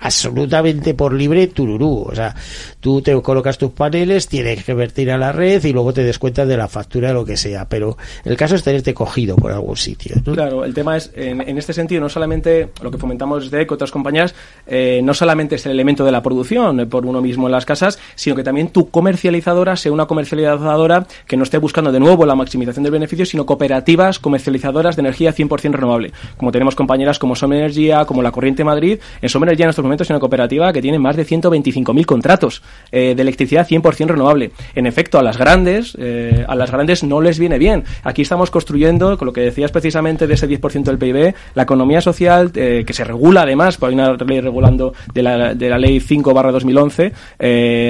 absolutamente 0.00 0.94
por 0.94 1.12
libre 1.12 1.46
tururú. 1.48 2.06
O 2.08 2.14
sea, 2.14 2.34
tú 2.80 3.02
te 3.02 3.20
colocas 3.22 3.58
tus 3.58 3.70
paneles, 3.72 4.28
tienes 4.28 4.64
que 4.64 4.74
vertir 4.74 5.10
a 5.10 5.18
la 5.18 5.32
red 5.32 5.64
y 5.64 5.72
luego 5.72 5.92
te 5.92 6.02
descuentas 6.02 6.48
de 6.48 6.56
la 6.56 6.68
factura 6.68 7.12
lo 7.12 7.24
que 7.24 7.36
sea. 7.36 7.68
Pero 7.68 7.96
el 8.24 8.36
caso 8.36 8.54
es 8.54 8.62
tenerte 8.62 8.94
cogido 8.94 9.36
por 9.36 9.52
algún 9.52 9.76
sitio. 9.76 10.16
Claro, 10.24 10.64
el 10.64 10.74
tema 10.74 10.96
es, 10.96 11.10
en, 11.14 11.40
este 11.56 11.72
sentido, 11.72 12.00
no 12.00 12.08
solamente 12.08 12.70
lo 12.82 12.90
que 12.90 12.98
fomentamos 12.98 13.50
desde 13.50 13.66
otras 13.72 13.90
compañías, 13.90 14.34
eh, 14.66 15.00
no 15.02 15.14
solamente 15.14 15.56
es 15.56 15.66
el 15.66 15.72
elemento 15.72 16.04
de 16.04 16.12
la 16.12 16.22
producción 16.22 16.80
eh, 16.80 16.86
por 16.86 17.06
uno 17.06 17.20
mismo 17.20 17.46
en 17.46 17.52
las 17.52 17.66
casas, 17.66 17.98
sino 18.14 18.36
que 18.36 18.42
también 18.42 18.68
tu 18.68 18.90
comercializadora 18.90 19.76
sea 19.76 19.92
una 19.92 20.06
comercializadora 20.06 21.06
que 21.26 21.36
no 21.36 21.42
esté 21.42 21.58
buscando 21.58 21.92
de 21.92 22.00
nuevo 22.00 22.26
la 22.26 22.34
maximización 22.34 22.82
del 22.82 22.92
beneficio, 22.92 23.26
sino 23.26 23.46
cooperativas 23.46 24.18
comercializadoras 24.18 24.96
de 24.96 25.00
energía 25.00 25.34
100% 25.34 25.72
renovable. 25.72 26.12
Como 26.36 26.52
tenemos 26.52 26.74
compañeras 26.74 27.18
como 27.18 27.36
Som 27.36 27.52
Energía, 27.52 28.04
como 28.04 28.22
la 28.22 28.32
Corriente 28.32 28.64
Madrid, 28.64 28.98
en 29.20 29.28
Som 29.28 29.42
Energía 29.42 29.66
estos 29.76 29.84
momentos 29.84 30.06
es 30.06 30.10
una 30.10 30.20
cooperativa 30.20 30.72
que 30.72 30.80
tiene 30.80 30.98
más 30.98 31.16
de 31.16 31.26
125.000 31.26 32.06
contratos 32.06 32.62
eh, 32.90 33.14
de 33.14 33.20
electricidad 33.22 33.68
100% 33.68 34.06
renovable. 34.06 34.52
En 34.74 34.86
efecto, 34.86 35.18
a 35.18 35.22
las 35.22 35.36
grandes, 35.36 35.94
eh, 35.98 36.46
a 36.48 36.54
las 36.54 36.70
grandes 36.70 37.04
no 37.04 37.20
les 37.20 37.38
viene 37.38 37.58
bien. 37.58 37.84
Aquí 38.02 38.22
estamos 38.22 38.50
construyendo, 38.50 39.18
con 39.18 39.26
lo 39.26 39.34
que 39.34 39.42
decías 39.42 39.70
precisamente 39.70 40.26
de 40.26 40.32
ese 40.32 40.48
10% 40.48 40.84
del 40.84 40.96
PIB, 40.96 41.34
la 41.54 41.64
economía 41.64 42.00
social 42.00 42.50
eh, 42.54 42.84
que 42.86 42.92
se 42.94 43.04
regula 43.04 43.42
además, 43.42 43.76
por 43.76 43.90
hay 43.90 43.94
una 43.94 44.14
ley 44.14 44.40
regulando 44.40 44.94
de 45.12 45.22
la, 45.22 45.54
de 45.54 45.68
la 45.68 45.78
ley 45.78 46.00
5 46.00 46.32
barra 46.32 46.52
2011, 46.52 47.12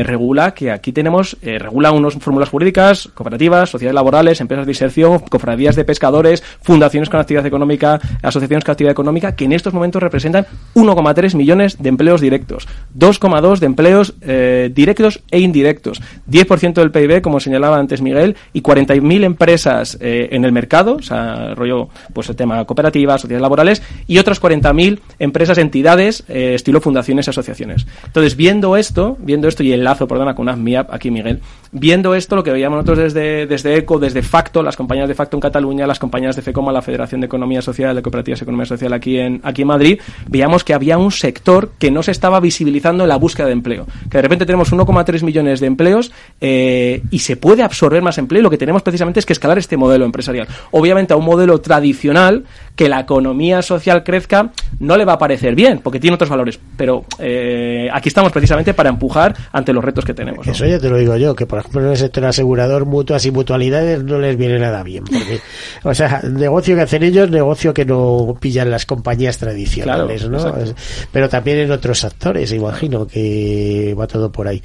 regula 0.02 0.52
que 0.52 0.72
aquí 0.72 0.92
tenemos, 0.92 1.36
regula 1.40 1.92
unas 1.92 2.14
fórmulas 2.14 2.48
jurídicas, 2.48 3.08
cooperativas, 3.14 3.70
sociedades 3.70 3.94
laborales, 3.94 4.40
empresas 4.40 4.66
de 4.66 4.72
inserción, 4.72 5.20
cofradías 5.20 5.76
de 5.76 5.84
pescadores, 5.84 6.42
fundaciones 6.62 7.08
con 7.08 7.20
actividad 7.20 7.46
económica, 7.46 8.00
asociaciones 8.22 8.64
con 8.64 8.72
actividad 8.72 8.92
económica, 8.92 9.36
que 9.36 9.44
en 9.44 9.52
estos 9.52 9.72
momentos 9.72 10.02
representan 10.02 10.46
1,3 10.74 11.36
millones 11.36 11.75
de 11.78 11.88
empleos 11.88 12.20
directos, 12.20 12.68
2,2 12.98 13.58
de 13.58 13.66
empleos 13.66 14.14
eh, 14.22 14.70
directos 14.74 15.20
e 15.30 15.40
indirectos, 15.40 16.00
10% 16.30 16.74
del 16.74 16.90
PIB, 16.90 17.22
como 17.22 17.40
señalaba 17.40 17.78
antes 17.78 18.02
Miguel, 18.02 18.36
y 18.52 18.62
40.000 18.62 19.24
empresas 19.24 19.98
eh, 20.00 20.28
en 20.32 20.44
el 20.44 20.52
mercado, 20.52 20.96
o 20.96 21.02
sea, 21.02 21.54
rollo, 21.54 21.88
pues 22.12 22.28
el 22.28 22.36
tema 22.36 22.64
cooperativas, 22.64 23.20
sociedades 23.20 23.42
laborales, 23.42 23.82
y 24.06 24.18
otras 24.18 24.40
40.000 24.40 25.00
empresas, 25.18 25.58
entidades, 25.58 26.24
eh, 26.28 26.54
estilo 26.54 26.80
fundaciones 26.80 27.26
y 27.26 27.30
asociaciones. 27.30 27.86
Entonces, 28.04 28.36
viendo 28.36 28.76
esto, 28.76 29.16
viendo 29.20 29.48
esto 29.48 29.62
y 29.62 29.72
el 29.72 29.84
lazo, 29.84 30.06
perdona, 30.08 30.34
con 30.34 30.48
AFMIAP, 30.48 30.92
aquí 30.92 31.10
Miguel, 31.10 31.40
viendo 31.78 32.14
esto, 32.14 32.36
lo 32.36 32.42
que 32.42 32.52
veíamos 32.52 32.76
nosotros 32.76 32.98
desde, 32.98 33.46
desde 33.46 33.76
ECO, 33.76 33.98
desde 33.98 34.22
Facto, 34.22 34.62
las 34.62 34.76
compañías 34.76 35.08
de 35.08 35.14
Facto 35.14 35.36
en 35.36 35.40
Cataluña, 35.40 35.86
las 35.86 35.98
compañías 35.98 36.34
de 36.34 36.42
FECOMA, 36.42 36.72
la 36.72 36.82
Federación 36.82 37.20
de 37.20 37.26
Economía 37.26 37.60
Social, 37.62 37.94
de 37.94 38.02
Cooperativas 38.02 38.40
de 38.40 38.44
Economía 38.44 38.66
Social 38.66 38.92
aquí 38.92 39.18
en, 39.18 39.40
aquí 39.42 39.62
en 39.62 39.68
Madrid, 39.68 40.00
veíamos 40.28 40.64
que 40.64 40.74
había 40.74 40.96
un 40.98 41.12
sector 41.12 41.72
que 41.78 41.90
no 41.90 42.02
se 42.02 42.10
estaba 42.10 42.40
visibilizando 42.40 43.04
en 43.04 43.08
la 43.08 43.16
búsqueda 43.16 43.46
de 43.46 43.52
empleo. 43.52 43.86
Que 44.10 44.18
de 44.18 44.22
repente 44.22 44.46
tenemos 44.46 44.72
1,3 44.72 45.22
millones 45.22 45.60
de 45.60 45.66
empleos 45.66 46.12
eh, 46.40 47.02
y 47.10 47.18
se 47.18 47.36
puede 47.36 47.62
absorber 47.62 48.02
más 48.02 48.18
empleo. 48.18 48.40
Y 48.40 48.42
lo 48.42 48.50
que 48.50 48.58
tenemos 48.58 48.82
precisamente 48.82 49.20
es 49.20 49.26
que 49.26 49.32
escalar 49.32 49.58
este 49.58 49.76
modelo 49.76 50.04
empresarial. 50.04 50.48
Obviamente 50.70 51.12
a 51.12 51.16
un 51.16 51.24
modelo 51.24 51.60
tradicional 51.60 52.44
que 52.74 52.88
la 52.88 53.00
economía 53.00 53.62
social 53.62 54.04
crezca 54.04 54.50
no 54.80 54.96
le 54.96 55.04
va 55.04 55.14
a 55.14 55.18
parecer 55.18 55.54
bien, 55.54 55.80
porque 55.82 56.00
tiene 56.00 56.14
otros 56.14 56.30
valores. 56.30 56.58
Pero 56.76 57.04
eh, 57.18 57.88
aquí 57.92 58.08
estamos 58.08 58.32
precisamente 58.32 58.74
para 58.74 58.88
empujar 58.88 59.34
ante 59.52 59.72
los 59.72 59.84
retos 59.84 60.04
que 60.04 60.14
tenemos. 60.14 60.46
Eso 60.46 60.66
ya 60.66 60.78
te 60.78 60.88
lo 60.88 60.96
digo 60.98 61.16
yo, 61.16 61.34
que 61.34 61.46
por 61.46 61.58
ejemplo 61.66 61.84
en 61.84 61.90
el 61.90 61.96
sector 61.96 62.24
asegurador, 62.24 62.86
mutuas 62.86 63.24
y 63.26 63.30
mutualidades 63.30 64.02
no 64.02 64.18
les 64.18 64.36
viene 64.36 64.58
nada 64.58 64.82
bien. 64.82 65.04
Porque, 65.04 65.40
o 65.82 65.94
sea, 65.94 66.22
negocio 66.22 66.76
que 66.76 66.82
hacen 66.82 67.02
ellos, 67.02 67.30
negocio 67.30 67.74
que 67.74 67.84
no 67.84 68.36
pillan 68.40 68.70
las 68.70 68.86
compañías 68.86 69.38
tradicionales, 69.38 70.22
claro, 70.22 70.38
¿no? 70.38 70.58
Exacto. 70.58 70.74
Pero 71.12 71.28
también 71.28 71.58
en 71.58 71.72
otros 71.72 72.04
actores, 72.04 72.52
imagino 72.52 73.06
que 73.06 73.94
va 73.98 74.06
todo 74.06 74.30
por 74.30 74.48
ahí. 74.48 74.62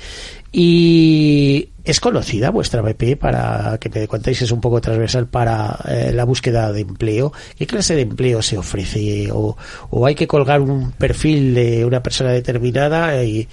Y 0.54 1.70
es 1.84 2.00
conocida 2.00 2.52
vuestra 2.52 2.82
BP 2.82 3.18
para 3.18 3.78
que 3.80 3.90
me 3.90 4.08
contéis 4.08 4.42
es 4.42 4.52
un 4.52 4.60
poco 4.60 4.82
transversal 4.82 5.28
para 5.28 5.80
eh, 5.88 6.12
la 6.14 6.26
búsqueda 6.26 6.72
de 6.74 6.82
empleo. 6.82 7.32
¿Qué 7.58 7.66
clase 7.66 7.96
de 7.96 8.02
empleo 8.02 8.42
se 8.42 8.58
ofrece? 8.58 9.30
¿O, 9.32 9.56
o 9.90 10.06
hay 10.06 10.14
que 10.14 10.28
colgar 10.28 10.62
un 10.62 10.92
perfil 10.92 11.56
de 11.56 11.86
una 11.86 12.04
persona 12.04 12.32
determinada 12.32 13.24
y, 13.24 13.48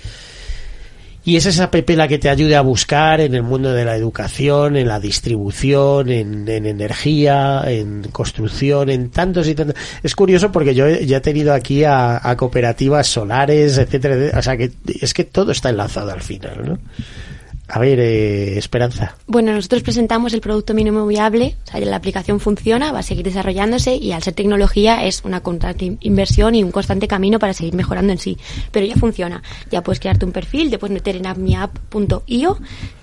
Y 1.29 1.37
es 1.37 1.45
esa 1.45 1.65
app 1.65 1.75
la 1.91 2.09
que 2.09 2.17
te 2.19 2.31
ayude 2.31 2.57
a 2.57 2.63
buscar 2.63 3.21
en 3.21 3.35
el 3.35 3.43
mundo 3.43 3.75
de 3.75 3.85
la 3.85 3.95
educación, 3.97 4.77
en 4.79 4.89
la 4.89 4.99
distribución, 4.99 6.09
en, 6.09 6.49
en 6.49 6.65
energía, 6.65 7.65
en 7.67 8.05
construcción, 8.05 8.89
en 8.89 9.11
tantos 9.11 9.47
y 9.47 9.55
tantos. 9.55 9.77
Es 10.03 10.15
curioso 10.17 10.51
porque 10.51 10.75
yo 10.75 10.87
he- 10.87 11.05
ya 11.05 11.19
he 11.19 11.21
tenido 11.21 11.53
aquí 11.53 11.85
a, 11.85 12.19
a 12.27 12.35
cooperativas 12.35 13.07
solares, 13.09 13.77
etcétera, 13.77 14.15
etcétera. 14.15 14.39
O 14.39 14.43
sea 14.43 14.57
que 14.57 14.71
es 15.03 15.13
que 15.13 15.25
todo 15.25 15.53
está 15.53 15.69
enlazado 15.69 16.11
al 16.13 16.23
final, 16.23 16.67
¿no? 16.67 16.79
A 17.71 17.79
ver, 17.79 18.01
eh, 18.01 18.57
Esperanza. 18.57 19.15
Bueno, 19.27 19.53
nosotros 19.53 19.83
presentamos 19.83 20.33
el 20.33 20.41
producto 20.41 20.73
mínimo 20.73 21.07
viable, 21.07 21.57
o 21.67 21.71
sea, 21.71 21.81
la 21.81 21.97
aplicación 21.97 22.41
funciona, 22.41 22.93
va 22.93 23.01
a 23.01 23.03
seguir 23.03 23.25
desarrollándose 23.27 23.95
y 23.95 24.13
al 24.13 24.23
ser 24.23 24.33
tecnología 24.33 25.05
es 25.05 25.23
una 25.25 25.41
constante 25.43 25.85
in- 25.85 25.99
inversión 26.01 26.55
y 26.55 26.65
un 26.65 26.71
constante 26.71 27.07
camino 27.07 27.39
para 27.39 27.53
seguir 27.53 27.75
mejorando 27.75 28.11
en 28.13 28.19
sí. 28.19 28.39
Pero 28.73 28.87
ya 28.87 28.95
funciona. 28.97 29.43
Ya 29.71 29.83
puedes 29.83 30.01
crearte 30.01 30.25
un 30.25 30.33
perfil, 30.33 30.71
puedes 30.79 30.95
meter 30.95 31.17
en 31.17 31.27
appmiapp.io, 31.27 32.59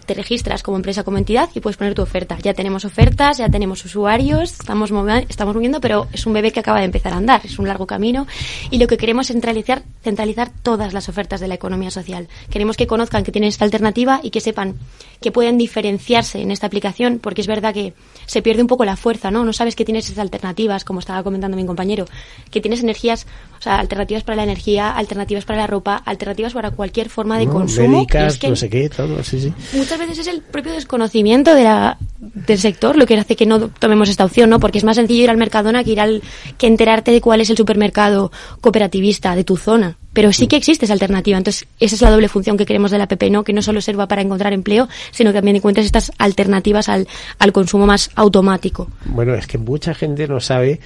te 0.06 0.14
registras 0.14 0.64
como 0.64 0.78
empresa, 0.78 1.04
como 1.04 1.18
entidad 1.18 1.50
y 1.54 1.60
puedes 1.60 1.78
poner 1.78 1.94
tu 1.96 2.02
oferta. 2.02 2.38
Ya 2.42 2.54
tenemos 2.54 2.86
ofertas, 2.86 3.38
ya 3.38 3.50
tenemos 3.50 3.84
usuarios, 3.86 4.52
estamos, 4.54 4.92
movi- 4.92 5.26
estamos 5.30 5.56
moviendo, 5.56 5.82
pero 5.82 6.08
es 6.14 6.26
un 6.26 6.34
bebé 6.34 6.52
que 6.52 6.60
acaba 6.60 6.80
de 6.80 6.86
empezar 6.86 7.14
a 7.14 7.18
andar, 7.18 7.42
es 7.44 7.58
un 7.60 7.68
largo 7.68 7.86
camino 7.88 8.28
y 8.72 8.78
lo 8.78 8.88
que 8.88 8.98
queremos 8.98 9.30
es 9.30 9.34
centralizar, 9.34 9.84
centralizar 10.04 10.50
todas 10.64 10.94
las 10.94 11.10
ofertas 11.10 11.40
de 11.42 11.48
la 11.48 11.56
economía 11.56 11.92
social. 11.92 12.28
Queremos 12.50 12.78
que 12.78 12.88
conozcan 12.88 13.24
que 13.24 13.32
tienen 13.32 13.50
esta 13.50 13.66
alternativa 13.66 14.20
y 14.24 14.30
que 14.30 14.42
sepan 14.42 14.76
que 15.22 15.32
pueden 15.32 15.58
diferenciarse 15.58 16.42
en 16.42 16.52
esta 16.52 16.68
aplicación, 16.68 17.20
porque 17.20 17.42
es 17.42 17.48
verdad 17.48 17.74
que 17.74 17.94
se 18.26 18.42
pierde 18.42 18.62
un 18.62 18.68
poco 18.68 18.86
la 18.86 18.96
fuerza, 18.98 19.32
¿no? 19.32 19.44
No 19.46 19.54
sabes 19.54 19.76
que 19.76 19.86
tienes 19.86 20.06
estas 20.10 20.22
alternativas, 20.22 20.84
como 20.84 21.00
estaba 21.00 21.24
comentando 21.24 21.56
mi 21.58 21.66
compañero, 21.66 22.06
que 22.52 22.60
tienes 22.62 22.82
energías, 22.82 23.26
o 23.58 23.62
sea, 23.62 23.78
alternativas 23.78 24.24
para 24.24 24.36
la 24.38 24.44
energía, 24.44 24.92
alternativas 24.92 25.46
para 25.46 25.60
la 25.60 25.68
ropa, 25.68 25.96
alternativas 26.06 26.54
para 26.54 26.72
cualquier 26.72 27.10
forma 27.10 27.38
de 27.40 27.46
¿no? 27.46 27.54
consumo. 27.54 27.86
y 27.88 27.90
Médicas, 27.92 28.34
es 28.34 28.40
que 28.40 28.50
no 28.50 28.56
sé 28.56 28.70
qué, 28.70 28.90
todo, 28.90 29.24
sí, 29.24 29.40
sí. 29.40 29.54
muchas 29.74 29.95
veces 29.98 30.20
es 30.20 30.28
el 30.28 30.42
propio 30.42 30.74
desconocimiento 30.74 31.54
de 31.54 31.64
la, 31.64 31.98
del 32.20 32.60
sector 32.60 32.98
lo 32.98 33.06
que 33.06 33.18
hace 33.18 33.36
que 33.36 33.46
no 33.46 33.70
tomemos 33.70 34.10
esta 34.10 34.26
opción, 34.26 34.50
¿no? 34.50 34.60
Porque 34.60 34.78
es 34.78 34.84
más 34.84 34.96
sencillo 34.96 35.24
ir 35.24 35.30
al 35.30 35.38
Mercadona 35.38 35.84
que 35.84 35.92
ir 35.92 36.00
al 36.00 36.22
que 36.58 36.68
enterarte 36.68 37.12
de 37.12 37.22
cuál 37.22 37.42
es 37.42 37.50
el 37.50 37.58
supermercado 37.58 38.32
cooperativista 38.62 39.36
de 39.36 39.44
tu 39.44 39.58
zona. 39.58 39.98
Pero 40.16 40.34
sí 40.34 40.48
que 40.48 40.56
existe 40.56 40.86
esa 40.86 40.94
alternativa. 40.94 41.38
Entonces, 41.38 41.68
esa 41.80 41.96
es 41.96 42.02
la 42.02 42.10
doble 42.10 42.30
función 42.30 42.58
que 42.58 42.66
queremos 42.66 42.90
de 42.90 42.98
la 42.98 43.04
app, 43.04 43.22
¿no? 43.30 43.44
Que 43.44 43.54
no 43.54 43.62
solo 43.62 43.82
sirva 43.82 44.08
para 44.08 44.24
encontrar 44.24 44.54
empleo, 44.54 44.90
sino 45.12 45.32
que 45.32 45.38
también 45.38 45.58
encuentres 45.58 45.86
estas 45.86 46.12
alternativas 46.18 46.90
al, 46.90 47.08
al 47.38 47.52
consumo 47.52 47.86
más 47.86 48.10
automático. 48.16 48.90
Bueno, 49.06 49.36
es 49.36 49.46
que 49.46 49.60
mucha 49.60 49.94
gente 49.94 50.28
no 50.28 50.40
sabe 50.40 50.80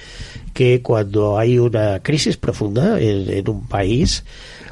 que 0.52 0.82
cuando 0.82 1.38
hay 1.38 1.58
una 1.58 2.00
crisis 2.00 2.36
profunda 2.36 3.00
en, 3.00 3.30
en 3.30 3.48
un 3.48 3.66
país, 3.66 4.24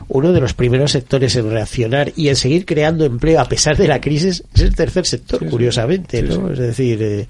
uno 0.09 0.33
de 0.33 0.41
los 0.41 0.55
primeros 0.55 0.93
sectores 0.93 1.37
en 1.37 1.51
reaccionar 1.51 2.13
y 2.17 2.29
en 2.29 2.37
seguir 2.37 2.65
creando 2.65 3.05
empleo 3.05 3.41
a 3.41 3.45
pesar 3.45 3.77
de 3.77 3.87
la 3.87 4.01
crisis 4.01 4.43
es 4.55 4.61
el 4.63 4.75
tercer 4.75 5.07
sector, 5.07 5.47
curiosamente, 5.49 6.23
¿no? 6.23 6.51
Es 6.51 6.59
decir, 6.59 7.03
eh, 7.03 7.29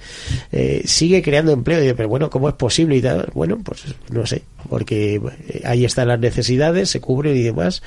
eh, 0.52 0.82
sigue 0.84 1.20
creando 1.20 1.52
empleo. 1.52 1.78
Y 1.78 1.82
dice, 1.82 1.94
pero 1.94 2.08
bueno, 2.08 2.30
¿cómo 2.30 2.48
es 2.48 2.54
posible? 2.54 2.96
Y 2.96 3.02
tal. 3.02 3.28
Bueno, 3.34 3.58
pues 3.62 3.84
no 4.10 4.24
sé, 4.26 4.42
porque 4.68 5.20
eh, 5.48 5.62
ahí 5.64 5.84
están 5.84 6.08
las 6.08 6.20
necesidades, 6.20 6.90
se 6.90 7.00
cubren 7.00 7.36
y 7.36 7.42
demás. 7.42 7.82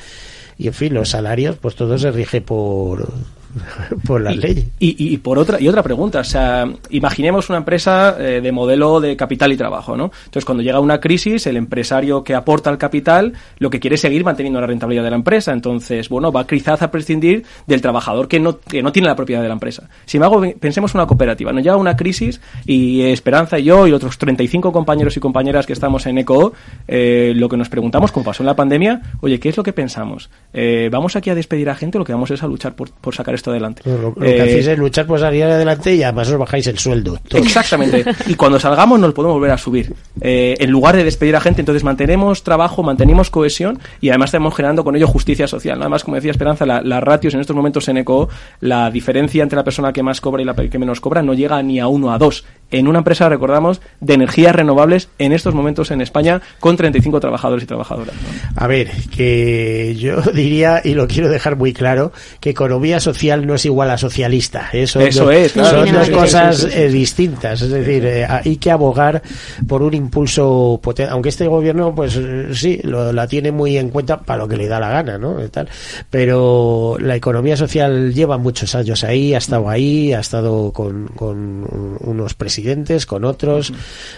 Y 0.58 0.68
en 0.68 0.74
fin, 0.74 0.94
los 0.94 1.10
salarios, 1.10 1.58
pues 1.58 1.76
todo 1.76 1.98
se 1.98 2.12
rige 2.12 2.42
por, 2.42 3.12
por 4.08 4.22
la 4.22 4.32
ley. 4.32 4.70
Y, 4.80 5.14
y 5.14 5.18
por 5.18 5.38
otra 5.40 5.60
y 5.62 5.68
otra 5.68 5.84
pregunta, 5.84 6.20
o 6.20 6.24
sea, 6.24 6.66
imaginemos 6.90 7.50
una 7.50 7.58
empresa 7.60 8.16
eh, 8.20 8.42
de 8.42 8.52
modelo 8.52 9.00
de 9.00 9.16
capital 9.16 9.52
y 9.52 9.58
trabajo, 9.58 9.96
¿no? 9.98 10.06
Entonces, 10.26 10.46
cuando 10.46 10.64
llega 10.64 10.80
una 10.80 11.00
crisis, 11.00 11.46
el 11.48 11.58
empresario 11.58 12.24
que 12.24 12.36
aporta 12.36 12.70
el 12.70 12.78
capital 12.78 13.34
lo 13.60 13.70
que 13.70 13.80
quiere 13.80 13.96
es 13.96 14.02
seguir 14.02 14.24
manteniendo 14.24 14.60
la 14.62 14.68
rentabilidad 14.68 15.04
de 15.04 15.10
la 15.10 15.16
empresa. 15.16 15.52
Entonces, 15.54 16.10
bueno, 16.10 16.32
va 16.32 16.46
quizás 16.48 16.82
a 16.82 16.92
prescindir 16.92 17.44
del 17.68 17.82
trabajador 17.82 18.28
que 18.28 18.40
no, 18.40 18.60
que 18.60 18.82
no 18.82 18.92
tiene 18.92 19.08
la 19.08 19.16
propiedad 19.16 19.42
de 19.42 19.48
la 19.48 19.54
empresa. 19.54 19.90
Sin 20.06 20.20
embargo, 20.20 20.40
ve- 20.42 20.58
pensemos 20.60 20.94
en 20.94 21.00
una 21.02 21.08
cooperativa. 21.08 21.52
Nos 21.52 21.64
llega 21.64 21.76
una 21.78 21.96
crisis 21.96 22.42
y 22.66 23.02
Esperanza 23.02 23.60
y 23.60 23.64
yo 23.66 23.88
y 23.88 23.92
otros 23.92 24.18
35 24.18 24.72
compañeros 24.72 25.16
y 25.18 25.20
compañeras 25.20 25.66
que 25.66 25.74
estamos 25.74 26.06
en 26.06 26.18
ECO, 26.18 26.54
eh, 26.88 27.34
lo 27.36 27.50
que 27.50 27.58
nos 27.58 27.70
preguntamos, 27.70 28.12
como 28.12 28.26
pasó 28.26 28.44
en 28.44 28.48
la 28.48 28.56
pandemia, 28.56 29.02
oye, 29.22 29.40
¿qué 29.40 29.50
es 29.50 29.58
lo 29.58 29.64
que 29.64 29.74
pensamos? 29.74 30.30
Eh, 30.54 30.90
¿Vamos 30.92 31.16
aquí 31.16 31.30
a 31.30 31.36
despedir 31.36 31.70
a 31.70 31.76
gente 31.76 31.98
o 31.98 32.00
lo 32.00 32.06
que 32.06 32.14
vamos 32.14 32.32
es 32.32 32.42
a 32.44 32.48
luchar 32.48 32.76
por, 32.76 32.92
por 32.92 33.16
sacar 33.16 33.36
esto 33.42 33.52
adelante? 33.52 33.82
Lo, 33.86 33.98
lo 33.98 34.26
Eh, 34.26 34.36
que 34.36 34.42
hacéis 34.42 34.68
es 34.68 34.78
luchar 34.78 35.06
por 35.06 35.20
salir 35.20 35.44
adelante 35.44 35.94
y 35.96 36.04
además 36.04 36.30
os 36.30 36.38
bajáis 36.38 36.68
el 36.68 36.78
sueldo. 36.80 37.18
Todo. 37.28 37.42
Exactamente. 37.42 38.06
Y 38.28 38.36
cuando 38.36 38.60
salgamos 38.60 39.00
nos 39.00 39.14
podemos 39.14 39.36
volver 39.36 39.52
a 39.52 39.58
subir. 39.58 39.94
Eh, 40.22 40.56
en 40.60 40.70
lugar 40.72 40.96
de 40.96 41.04
despedir 41.04 41.36
a 41.36 41.42
gente, 41.42 41.62
entonces 41.62 41.84
mantenemos 41.84 42.44
trabajo, 42.44 42.84
mantenemos 42.84 43.30
cohesión 43.30 43.80
y 44.00 44.10
además 44.10 44.30
estamos 44.30 44.56
generando 44.56 44.84
con 44.84 44.96
ello 44.96 45.08
justicia 45.08 45.48
social. 45.48 45.78
Nada 45.80 45.90
más, 45.90 46.04
como 46.04 46.16
decía 46.16 46.32
Esperanza, 46.32 46.66
la- 46.66 46.82
las 46.82 47.04
ratios 47.04 47.34
en 47.34 47.40
estos 47.42 47.56
momentos 47.56 47.88
en 47.90 47.98
ECO, 47.98 48.30
la 48.60 48.90
diferencia 48.92 49.44
entre 49.44 49.58
la 49.58 49.64
persona 49.64 49.92
que 49.92 50.04
más 50.04 50.22
cobra 50.22 50.42
y 50.42 50.46
la 50.46 50.54
que 50.56 50.78
menos 50.80 51.02
cobra 51.02 51.22
no 51.22 51.34
llega 51.34 51.62
ni 51.64 51.80
a 51.80 51.88
uno 51.88 52.12
a 52.14 52.18
dos. 52.18 52.46
En 52.70 52.88
una 52.88 53.00
empresa, 53.00 53.28
recordamos, 53.28 53.82
de 54.00 54.14
energías 54.14 54.56
renovables 54.56 55.10
en 55.18 55.34
estos 55.34 55.54
momentos 55.54 55.92
en 55.92 56.00
España 56.02 56.42
con 56.60 56.78
35 56.78 57.20
trabajadores 57.20 57.64
y 57.64 57.68
trabajadoras. 57.68 58.14
¿no? 58.16 58.62
A 58.64 58.68
ver, 58.68 58.90
que 59.16 59.96
yo 59.98 60.22
diría, 60.34 60.82
y 60.84 60.94
lo 60.94 61.08
quiero 61.08 61.30
dejar 61.30 61.56
muy 61.56 61.74
claro, 61.74 62.12
que 62.40 62.50
economía 62.50 63.00
social 63.00 63.31
no 63.38 63.56
es 63.56 63.66
igual 63.66 63.90
a 63.90 63.98
socialista. 63.98 64.70
Eso 64.74 65.00
dos, 65.00 65.34
es, 65.34 65.54
claro. 65.54 65.86
son 65.86 65.96
dos 65.96 66.08
sí, 66.08 66.12
cosas 66.14 66.58
sí, 66.58 66.64
sí, 66.64 66.72
sí. 66.72 66.80
eh, 66.80 66.90
distintas. 66.90 67.62
Es 67.62 67.70
decir, 67.70 68.06
eh, 68.06 68.26
hay 68.26 68.58
que 68.58 68.72
abogar 68.72 69.22
por 69.68 69.82
un 69.82 69.94
impulso 69.94 70.80
potente. 70.82 71.12
Aunque 71.12 71.30
este 71.30 71.48
gobierno, 71.48 71.94
pues 71.96 72.20
sí, 72.54 72.80
lo, 72.84 73.12
la 73.14 73.28
tiene 73.28 73.52
muy 73.52 73.78
en 73.78 73.90
cuenta 73.90 74.20
para 74.20 74.40
lo 74.40 74.48
que 74.48 74.58
le 74.58 74.68
da 74.68 74.80
la 74.80 74.90
gana, 74.90 75.18
¿no? 75.18 75.44
Y 75.44 75.50
tal. 75.50 75.70
Pero 76.10 76.98
la 77.00 77.16
economía 77.16 77.56
social 77.56 78.14
lleva 78.14 78.38
muchos 78.38 78.76
años 78.76 79.04
ahí, 79.04 79.34
ha 79.34 79.38
estado 79.38 79.70
ahí, 79.70 80.14
ha 80.14 80.20
estado 80.20 80.72
con, 80.72 81.08
con 81.08 81.98
unos 82.02 82.34
presidentes, 82.34 83.06
con 83.06 83.26
otros, 83.26 83.74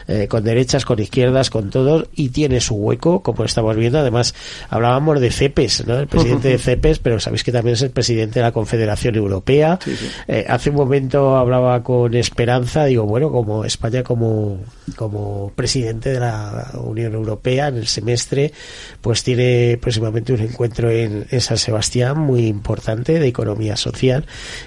eh, 0.08 0.28
con 0.28 0.44
derechas, 0.44 0.86
con 0.86 1.00
izquierdas, 1.00 1.50
con 1.50 1.70
todos, 1.70 2.08
y 2.16 2.30
tiene 2.30 2.62
su 2.62 2.76
hueco, 2.76 3.22
como 3.22 3.44
estamos 3.44 3.76
viendo. 3.76 4.00
Además, 4.00 4.34
hablábamos 4.70 5.20
de 5.20 5.32
CEPES, 5.32 5.88
¿no? 5.88 6.00
El 6.00 6.08
presidente 6.08 6.50
de 6.50 6.58
CEPES, 6.58 7.00
pero 7.00 7.20
sabéis 7.20 7.44
que 7.44 7.52
también 7.52 7.74
es 7.74 7.82
el 7.82 7.92
presidente 7.92 8.40
de 8.40 8.44
la 8.44 8.52
Confederación 8.52 9.03
Europea. 9.16 9.80
Eh, 10.28 10.46
hace 10.48 10.70
un 10.70 10.78
momento 10.78 11.36
hablaba 11.36 11.84
con 11.84 12.14
Esperanza, 12.14 12.86
digo, 12.86 13.06
bueno, 13.06 13.32
como 13.32 13.66
España 13.66 14.04
como, 14.04 14.60
como 14.96 15.52
presidente 15.56 16.12
de 16.14 16.20
la 16.20 16.72
Unión 16.84 17.14
Europea 17.14 17.68
en 17.68 17.78
el 17.78 17.88
semestre, 17.88 18.54
pues 19.02 19.24
tiene 19.24 19.78
próximamente 19.82 20.34
un 20.34 20.42
encuentro 20.42 20.90
en, 20.90 21.26
en 21.30 21.42
San 21.42 21.58
Sebastián 21.58 22.20
muy 22.20 22.48
importante 22.48 23.20
de 23.20 23.28
economía 23.28 23.76
social 23.76 24.26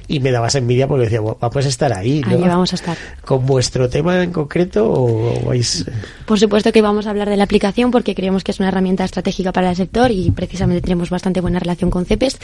y 0.09 0.21
me 0.21 0.31
dabas 0.31 0.55
envidia 0.55 0.89
porque 0.89 1.05
decía, 1.05 1.21
"Bueno, 1.21 1.39
vamos 1.41 1.65
a 1.65 1.69
estar 1.69 1.93
ahí, 1.93 2.21
¿no? 2.21 2.37
Ahí 2.37 2.43
vamos 2.43 2.73
a 2.73 2.77
estar. 2.77 2.97
¿Con 3.25 3.47
vuestro 3.47 3.89
tema 3.89 4.23
en 4.23 4.33
concreto 4.33 4.91
o 4.91 5.47
vais...? 5.47 5.85
Por 6.27 6.39
supuesto 6.39 6.73
que 6.73 6.83
vamos 6.83 7.07
a 7.07 7.11
hablar 7.11 7.29
de 7.29 7.37
la 7.37 7.45
aplicación 7.45 7.91
porque 7.91 8.15
creemos 8.15 8.45
que 8.45 8.53
es 8.53 8.61
una 8.61 8.69
herramienta 8.69 9.05
estratégica 9.05 9.53
para 9.53 9.71
el 9.71 9.77
sector 9.77 10.11
y 10.11 10.31
precisamente 10.31 10.83
tenemos 10.83 11.11
bastante 11.11 11.41
buena 11.41 11.59
relación 11.59 11.91
con 11.91 12.05
CEPES. 12.05 12.39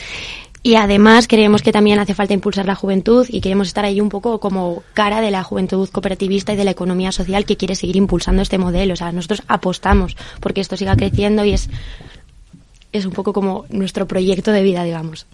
Y 0.65 0.75
además 0.75 1.27
creemos 1.27 1.61
que 1.61 1.73
también 1.73 1.99
hace 1.99 2.13
falta 2.13 2.33
impulsar 2.33 2.65
la 2.65 2.75
juventud 2.75 3.27
y 3.29 3.41
queremos 3.41 3.67
estar 3.67 3.83
ahí 3.83 3.99
un 3.99 4.07
poco 4.07 4.39
como 4.39 4.81
cara 4.93 5.19
de 5.19 5.29
la 5.29 5.43
juventud 5.43 5.89
cooperativista 5.89 6.53
y 6.53 6.55
de 6.55 6.63
la 6.63 6.71
economía 6.71 7.11
social 7.11 7.45
que 7.45 7.57
quiere 7.57 7.75
seguir 7.75 7.97
impulsando 7.97 8.41
este 8.41 8.57
modelo. 8.57 8.93
O 8.93 8.95
sea, 8.95 9.11
nosotros 9.11 9.43
apostamos 9.49 10.15
porque 10.39 10.61
esto 10.61 10.77
siga 10.77 10.95
creciendo 10.95 11.43
y 11.43 11.51
es, 11.51 11.69
es 12.93 13.05
un 13.05 13.11
poco 13.11 13.33
como 13.33 13.65
nuestro 13.69 14.07
proyecto 14.07 14.51
de 14.51 14.63
vida, 14.63 14.85
digamos. 14.85 15.27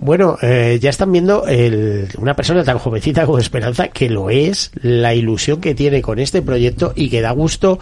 Bueno, 0.00 0.38
eh, 0.40 0.78
ya 0.80 0.90
están 0.90 1.10
viendo 1.10 1.44
el, 1.48 2.06
una 2.18 2.36
persona 2.36 2.62
tan 2.62 2.78
jovencita 2.78 3.26
como 3.26 3.40
Esperanza, 3.40 3.88
que 3.88 4.08
lo 4.08 4.30
es, 4.30 4.70
la 4.80 5.12
ilusión 5.12 5.60
que 5.60 5.74
tiene 5.74 6.02
con 6.02 6.20
este 6.20 6.40
proyecto 6.40 6.92
y 6.94 7.10
que 7.10 7.20
da 7.20 7.32
gusto 7.32 7.80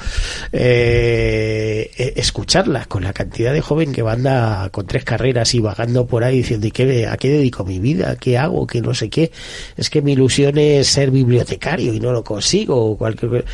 eh, 0.50 1.90
eh, 1.94 2.14
escucharla 2.16 2.86
con 2.86 3.04
la 3.04 3.12
cantidad 3.12 3.52
de 3.52 3.60
joven 3.60 3.92
que 3.92 4.00
anda 4.00 4.70
con 4.70 4.86
tres 4.86 5.04
carreras 5.04 5.54
y 5.54 5.60
vagando 5.60 6.06
por 6.06 6.24
ahí 6.24 6.38
diciendo 6.38 6.66
¿y 6.66 6.70
qué, 6.70 7.06
a 7.06 7.18
qué 7.18 7.28
dedico 7.28 7.66
mi 7.66 7.80
vida? 7.80 8.16
¿Qué 8.16 8.38
hago? 8.38 8.66
¿Qué 8.66 8.80
no 8.80 8.94
sé 8.94 9.10
qué? 9.10 9.30
Es 9.76 9.90
que 9.90 10.00
mi 10.00 10.12
ilusión 10.12 10.56
es 10.56 10.86
ser 10.86 11.10
bibliotecario 11.10 11.92
y 11.92 12.00
no 12.00 12.12
lo 12.12 12.24
consigo. 12.24 12.96
Cualquier 12.96 13.44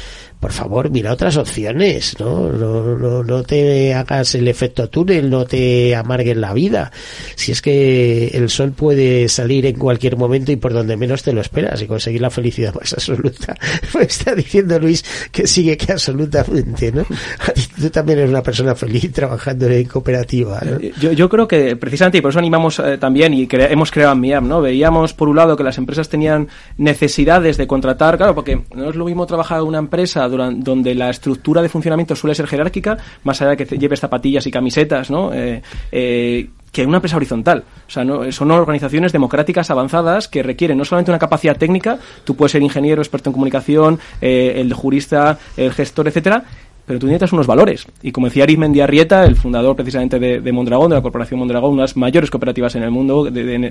por 0.42 0.50
favor, 0.50 0.90
mira 0.90 1.12
otras 1.12 1.36
opciones, 1.36 2.18
¿no? 2.18 2.48
No, 2.48 2.98
no, 2.98 3.22
no 3.22 3.44
te 3.44 3.94
hagas 3.94 4.34
el 4.34 4.48
efecto 4.48 4.88
túnel, 4.88 5.30
no 5.30 5.44
te 5.44 5.94
amargues 5.94 6.36
la 6.36 6.52
vida. 6.52 6.90
Si 7.36 7.52
es 7.52 7.62
que 7.62 8.26
el 8.26 8.50
sol 8.52 8.72
puede 8.72 9.28
salir 9.28 9.66
en 9.66 9.76
cualquier 9.76 10.16
momento 10.16 10.52
y 10.52 10.56
por 10.56 10.72
donde 10.72 10.96
menos 10.96 11.22
te 11.22 11.32
lo 11.32 11.40
esperas 11.40 11.82
y 11.82 11.86
conseguir 11.86 12.20
la 12.20 12.30
felicidad 12.30 12.74
más 12.74 12.92
absoluta. 12.92 13.54
Me 13.94 14.02
está 14.04 14.34
diciendo 14.34 14.78
Luis 14.78 15.04
que 15.32 15.46
sigue 15.46 15.76
que 15.76 15.92
absolutamente, 15.92 16.92
¿no? 16.92 17.04
Tú 17.80 17.90
también 17.90 18.18
eres 18.20 18.30
una 18.30 18.42
persona 18.42 18.74
feliz 18.74 19.10
trabajando 19.12 19.66
en 19.66 19.84
cooperativa, 19.86 20.60
¿no? 20.64 20.78
Yo, 21.00 21.12
yo 21.12 21.28
creo 21.28 21.48
que 21.48 21.76
precisamente 21.76 22.18
y 22.18 22.20
por 22.20 22.30
eso 22.30 22.38
animamos 22.38 22.78
eh, 22.78 22.98
también 22.98 23.34
y 23.34 23.48
cre- 23.48 23.68
hemos 23.70 23.90
creado 23.90 24.14
MIAM, 24.14 24.46
¿no? 24.48 24.60
Veíamos 24.60 25.12
por 25.14 25.28
un 25.28 25.36
lado 25.36 25.56
que 25.56 25.64
las 25.64 25.78
empresas 25.78 26.08
tenían 26.08 26.48
necesidades 26.76 27.56
de 27.56 27.66
contratar, 27.66 28.16
claro, 28.16 28.34
porque 28.34 28.62
no 28.74 28.90
es 28.90 28.96
lo 28.96 29.04
mismo 29.06 29.26
trabajar 29.26 29.60
en 29.60 29.66
una 29.66 29.78
empresa 29.78 30.28
duran- 30.28 30.60
donde 30.62 30.94
la 30.94 31.10
estructura 31.10 31.62
de 31.62 31.68
funcionamiento 31.68 32.14
suele 32.14 32.34
ser 32.34 32.46
jerárquica, 32.46 32.98
más 33.24 33.40
allá 33.40 33.52
de 33.56 33.64
que 33.64 33.78
lleves 33.78 34.00
zapatillas 34.00 34.46
y 34.46 34.50
camisetas, 34.50 35.10
¿no? 35.10 35.32
Eh, 35.32 35.62
eh, 35.90 36.48
que 36.72 36.86
una 36.86 36.96
empresa 36.96 37.16
horizontal. 37.16 37.64
O 37.86 37.90
sea, 37.90 38.02
no, 38.02 38.32
son 38.32 38.50
organizaciones 38.50 39.12
democráticas 39.12 39.70
avanzadas 39.70 40.26
que 40.26 40.42
requieren 40.42 40.78
no 40.78 40.84
solamente 40.84 41.10
una 41.10 41.18
capacidad 41.18 41.56
técnica, 41.56 41.98
tú 42.24 42.34
puedes 42.34 42.52
ser 42.52 42.62
ingeniero, 42.62 43.02
experto 43.02 43.28
en 43.28 43.34
comunicación, 43.34 44.00
eh, 44.20 44.54
el 44.56 44.72
jurista, 44.72 45.38
el 45.56 45.72
gestor, 45.72 46.08
etcétera, 46.08 46.44
pero 46.92 47.00
tú 47.00 47.06
necesitas 47.06 47.32
unos 47.32 47.46
valores. 47.46 47.86
Y 48.02 48.12
como 48.12 48.26
decía 48.26 48.42
Arismendi 48.42 48.82
Arrieta, 48.82 49.24
el 49.24 49.34
fundador 49.34 49.74
precisamente 49.74 50.18
de, 50.18 50.52
Mondragón, 50.52 50.90
de 50.90 50.96
la 50.96 51.00
Corporación 51.00 51.40
Mondragón, 51.40 51.70
una 51.70 51.80
de 51.80 51.84
las 51.84 51.96
mayores 51.96 52.30
cooperativas 52.30 52.74
en 52.74 52.82
el 52.82 52.90
mundo 52.90 53.30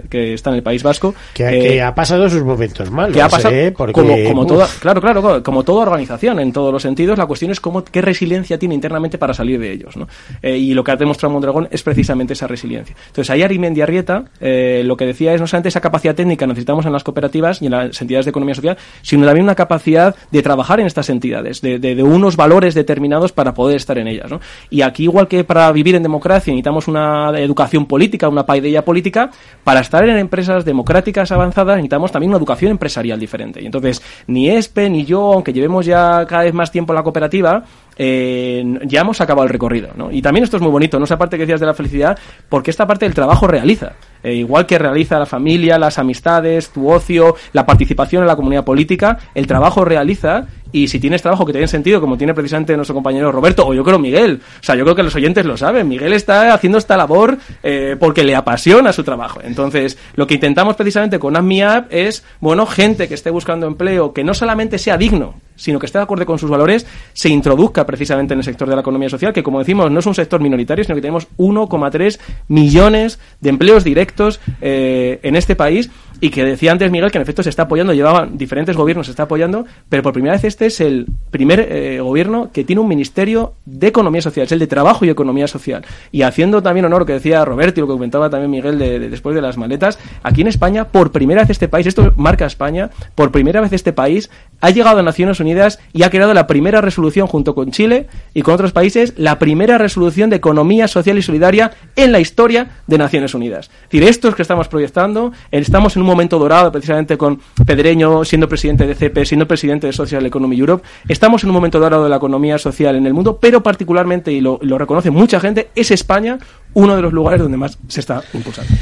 que 0.10 0.34
está 0.34 0.50
en 0.50 0.56
el 0.56 0.64
País 0.64 0.82
Vasco. 0.82 1.14
Que, 1.36 1.76
eh, 1.76 1.84
ha 1.84 1.94
pasado 1.94 2.28
sus 2.32 2.44
momentos 2.44 2.90
malos. 2.90 3.16
Que 3.16 3.22
ha 3.22 3.30
pasado 3.30 3.54
¿eh? 3.54 3.74
como, 3.74 3.94
como 3.94 4.48
toda, 4.48 4.68
claro, 4.80 5.02
claro, 5.02 5.44
como 5.44 5.64
toda 5.64 5.84
organización 5.84 6.40
en 6.40 6.52
todos 6.52 6.74
los 6.74 6.82
sentidos, 6.82 7.16
la 7.20 7.28
cuestión 7.28 7.52
es 7.52 7.60
cómo, 7.60 7.84
qué 7.84 8.02
resiliencia 8.02 8.58
tiene 8.58 8.74
internamente 8.74 9.20
para 9.20 9.36
salir 9.36 9.60
de 9.60 9.72
ellos. 9.72 9.96
¿no? 9.96 10.08
Eh, 10.42 10.58
y 10.58 10.74
lo 10.74 10.84
que 10.84 10.90
ha 10.90 10.96
demostrado 10.96 11.32
Mondragón 11.34 11.68
es 11.70 11.84
precisamente 11.84 12.34
esa 12.34 12.48
resiliencia. 12.48 12.96
Entonces, 13.06 13.30
ahí 13.30 13.44
Arismendi 13.44 13.82
Arrieta 13.82 14.26
lo 14.42 14.98
que 14.98 15.06
decía 15.06 15.36
es 15.36 15.42
no 15.42 15.46
solamente 15.46 15.70
esa 15.70 15.80
capacidad 15.80 16.16
técnica 16.16 16.48
necesitamos 16.48 16.88
en 16.88 16.92
las 16.92 17.04
cooperativas 17.04 17.62
y 17.62 17.68
en 17.68 17.72
las 17.74 18.02
entidades 18.02 18.26
de 18.26 18.32
economía 18.32 18.56
social, 18.56 18.78
sino 19.04 19.28
también 19.28 19.44
una 19.44 19.54
capacidad 19.54 20.16
de 20.32 20.42
trabajar 20.42 20.80
en 20.80 20.88
estas 20.88 21.12
entidades, 21.12 21.62
de, 21.62 21.78
de 21.78 22.02
unos 22.02 22.36
valores 22.36 22.74
determinados 22.74 23.11
para 23.34 23.54
poder 23.54 23.78
estar 23.78 23.98
en 23.98 24.08
ellas. 24.08 24.30
¿no? 24.30 24.40
Y 24.70 24.82
aquí, 24.82 25.04
igual 25.04 25.28
que 25.28 25.44
para 25.44 25.72
vivir 25.72 25.96
en 25.96 26.04
democracia, 26.04 26.52
necesitamos 26.52 26.88
una 26.88 27.32
educación 27.38 27.86
política, 27.86 28.30
una 28.30 28.46
paideia 28.46 28.84
política, 28.86 29.30
para 29.64 29.82
estar 29.82 30.08
en 30.08 30.18
empresas 30.18 30.66
democráticas 30.66 31.32
avanzadas 31.32 31.76
necesitamos 31.76 32.12
también 32.12 32.30
una 32.30 32.38
educación 32.38 32.72
empresarial 32.72 33.20
diferente. 33.20 33.62
Y 33.62 33.66
entonces, 33.66 34.02
ni 34.28 34.50
ESPE 34.50 34.90
ni 34.90 35.06
yo, 35.06 35.34
aunque 35.34 35.54
llevemos 35.54 35.86
ya 35.86 36.26
cada 36.28 36.44
vez 36.44 36.54
más 36.54 36.72
tiempo 36.72 36.94
en 36.94 36.96
la 36.96 37.04
cooperativa, 37.04 37.64
eh, 38.04 38.64
ya 38.86 39.02
hemos 39.02 39.22
acabado 39.22 39.44
el 39.44 39.54
recorrido. 39.54 39.90
¿no? 39.96 40.12
Y 40.12 40.24
también 40.24 40.44
esto 40.44 40.58
es 40.58 40.64
muy 40.64 40.72
bonito, 40.72 40.98
no 40.98 41.06
esa 41.06 41.20
parte 41.20 41.38
que 41.38 41.44
decías 41.44 41.60
de 41.60 41.68
la 41.68 41.76
felicidad, 41.76 42.18
porque 42.50 42.72
esta 42.72 42.88
parte 42.88 43.06
del 43.06 43.14
trabajo 43.14 43.46
realiza. 43.46 43.94
Eh, 44.24 44.34
igual 44.34 44.66
que 44.66 44.80
realiza 44.80 45.20
la 45.20 45.28
familia, 45.28 45.78
las 45.78 46.00
amistades, 46.00 46.70
tu 46.70 46.90
ocio, 46.90 47.36
la 47.54 47.64
participación 47.64 48.24
en 48.24 48.28
la 48.28 48.36
comunidad 48.36 48.66
política, 48.66 49.20
el 49.36 49.46
trabajo 49.46 49.86
realiza 49.86 50.48
y 50.72 50.88
si 50.88 51.00
tienes 51.00 51.22
trabajo 51.22 51.46
que 51.46 51.52
tiene 51.52 51.68
sentido, 51.68 52.02
como 52.02 52.18
tiene 52.18 52.34
precisamente 52.34 52.76
nuestro 52.76 52.96
compañero 52.96 53.32
Roberto, 53.32 53.68
o 53.68 53.74
yo 53.76 53.84
creo 53.84 54.00
Miguel, 54.00 54.42
o 54.60 54.64
sea, 54.64 54.76
yo 54.76 54.84
creo 54.84 54.96
que 54.96 55.04
los 55.04 55.16
oyentes 55.16 55.46
lo 55.46 55.58
saben, 55.58 55.88
Miguel 55.88 56.14
está 56.14 56.56
haciendo 56.56 56.80
esta 56.80 56.98
labor 56.98 57.38
eh, 57.62 57.98
porque 58.00 58.24
le 58.24 58.36
apasiona 58.36 58.94
su 58.94 59.04
trabajo. 59.04 59.42
Entonces, 59.44 60.00
lo 60.16 60.26
que 60.26 60.36
intentamos 60.36 60.76
precisamente 60.76 61.20
con 61.20 61.36
AppMeUp 61.36 61.86
es, 61.92 62.24
bueno, 62.40 62.66
gente 62.66 63.08
que 63.08 63.14
esté 63.14 63.30
buscando 63.30 63.68
empleo, 63.68 64.12
que 64.14 64.24
no 64.24 64.34
solamente 64.34 64.80
sea 64.80 64.98
digno, 64.98 65.36
sino 65.62 65.80
que 65.80 65.86
esté 65.86 66.00
de 66.00 66.04
acuerdo 66.04 66.26
con 66.26 66.40
sus 66.40 66.50
valores, 66.50 66.88
se 67.14 67.30
introduzca 67.30 67.86
precisamente 67.86 68.34
en 68.34 68.40
el 68.40 68.44
sector 68.44 68.68
de 68.68 68.76
la 68.76 68.82
economía 68.82 69.10
social, 69.10 69.32
que 69.32 69.44
como 69.44 69.60
decimos, 69.60 69.92
no 69.92 70.00
es 70.00 70.06
un 70.06 70.16
sector 70.16 70.42
minoritario, 70.42 70.84
sino 70.84 70.96
que 70.96 71.02
tenemos 71.02 71.28
1,3 71.38 72.20
millones 72.48 73.20
de 73.40 73.50
empleos 73.50 73.84
directos 73.84 74.40
eh, 74.62 75.20
en 75.22 75.36
este 75.36 75.56
país 75.56 75.92
y 76.22 76.30
que 76.30 76.46
decía 76.46 76.72
antes 76.72 76.90
Miguel 76.92 77.12
que 77.12 77.18
en 77.18 77.24
efecto 77.24 77.44
se 77.44 77.50
está 77.50 77.64
apoyando, 77.64 77.94
llevaban 77.94 78.38
diferentes 78.38 78.78
gobiernos, 78.78 79.08
se 79.08 79.12
está 79.12 79.24
apoyando, 79.24 79.66
pero 79.90 80.04
por 80.04 80.14
primera 80.14 80.36
vez 80.36 80.44
este 80.44 80.68
es 80.68 80.80
el 80.80 81.08
primer 81.32 81.60
eh, 81.60 82.00
gobierno 82.00 82.52
que 82.54 82.64
tiene 82.64 82.80
un 82.80 82.88
ministerio 82.88 83.56
de 83.66 83.88
economía 83.88 84.22
social, 84.22 84.46
es 84.46 84.52
el 84.52 84.60
de 84.60 84.68
trabajo 84.68 85.04
y 85.04 85.10
economía 85.10 85.48
social. 85.48 85.84
Y 86.12 86.22
haciendo 86.22 86.62
también 86.62 86.86
honor 86.86 87.02
lo 87.02 87.06
que 87.08 87.14
decía 87.14 87.44
Roberto 87.44 87.80
y 87.80 87.82
lo 87.82 87.88
que 87.88 87.94
comentaba 87.94 88.30
también 88.30 88.52
Miguel 88.52 88.78
de, 88.78 89.00
después 89.10 89.34
de 89.36 89.42
las 89.42 89.58
maletas, 89.58 89.98
aquí 90.22 90.42
en 90.42 90.48
España, 90.48 90.88
por 90.90 91.12
primera 91.12 91.42
vez 91.42 91.50
este 91.50 91.68
país, 91.68 91.88
esto 91.88 92.14
marca 92.16 92.46
España, 92.46 92.92
por 93.16 93.32
primera 93.32 93.60
vez 93.60 93.74
este 93.74 93.92
país 93.92 94.30
ha 94.62 94.70
llegado 94.70 95.00
a 95.00 95.04
Naciones 95.04 95.40
Unidas 95.40 95.80
y 95.92 96.04
ha 96.04 96.12
creado 96.12 96.36
la 96.36 96.46
primera 96.46 96.82
resolución 96.82 97.26
junto 97.26 97.56
con 97.56 97.72
Chile 97.72 98.08
y 98.36 98.44
con 98.44 98.54
otros 98.54 98.74
países, 98.74 99.16
la 99.18 99.40
primera 99.40 99.80
resolución 99.80 100.30
de 100.30 100.36
economía 100.36 100.88
social 100.88 101.18
y 101.18 101.24
solidaria 101.24 101.72
en 101.96 102.12
la 102.12 102.20
historia 102.20 102.68
de 102.86 103.00
Naciones 103.00 103.34
Unidas. 103.34 103.72
Es 103.86 103.90
decir, 103.90 104.04
esto 104.04 104.28
es 104.28 104.36
que 104.36 104.44
estamos 104.44 104.68
proyectando, 104.68 105.32
estamos 105.50 105.96
en 105.96 106.04
un 106.04 106.11
momento 106.12 106.38
dorado, 106.38 106.72
precisamente 106.72 107.18
con 107.18 107.40
Pedreño 107.66 108.24
siendo 108.26 108.48
presidente 108.48 108.86
de 108.86 108.96
CP, 108.96 109.26
siendo 109.26 109.48
presidente 109.48 109.88
de 109.88 109.94
Social 109.94 110.26
Economy 110.26 110.58
Europe. 110.58 110.86
Estamos 111.08 111.44
en 111.44 111.50
un 111.50 111.56
momento 111.56 111.80
dorado 111.80 112.04
de 112.04 112.10
la 112.10 112.18
economía 112.18 112.58
social 112.58 112.96
en 112.96 113.06
el 113.06 113.14
mundo, 113.14 113.38
pero 113.40 113.64
particularmente, 113.64 114.32
y 114.32 114.42
lo, 114.42 114.60
lo 114.62 114.78
reconoce 114.78 115.12
mucha 115.12 115.40
gente, 115.40 115.70
es 115.76 115.92
España 115.92 116.38
uno 116.74 116.96
de 116.96 117.02
los 117.02 117.14
lugares 117.14 117.42
donde 117.42 117.58
más 117.58 117.78
se 117.88 118.00
está 118.00 118.24
impulsando. 118.34 118.74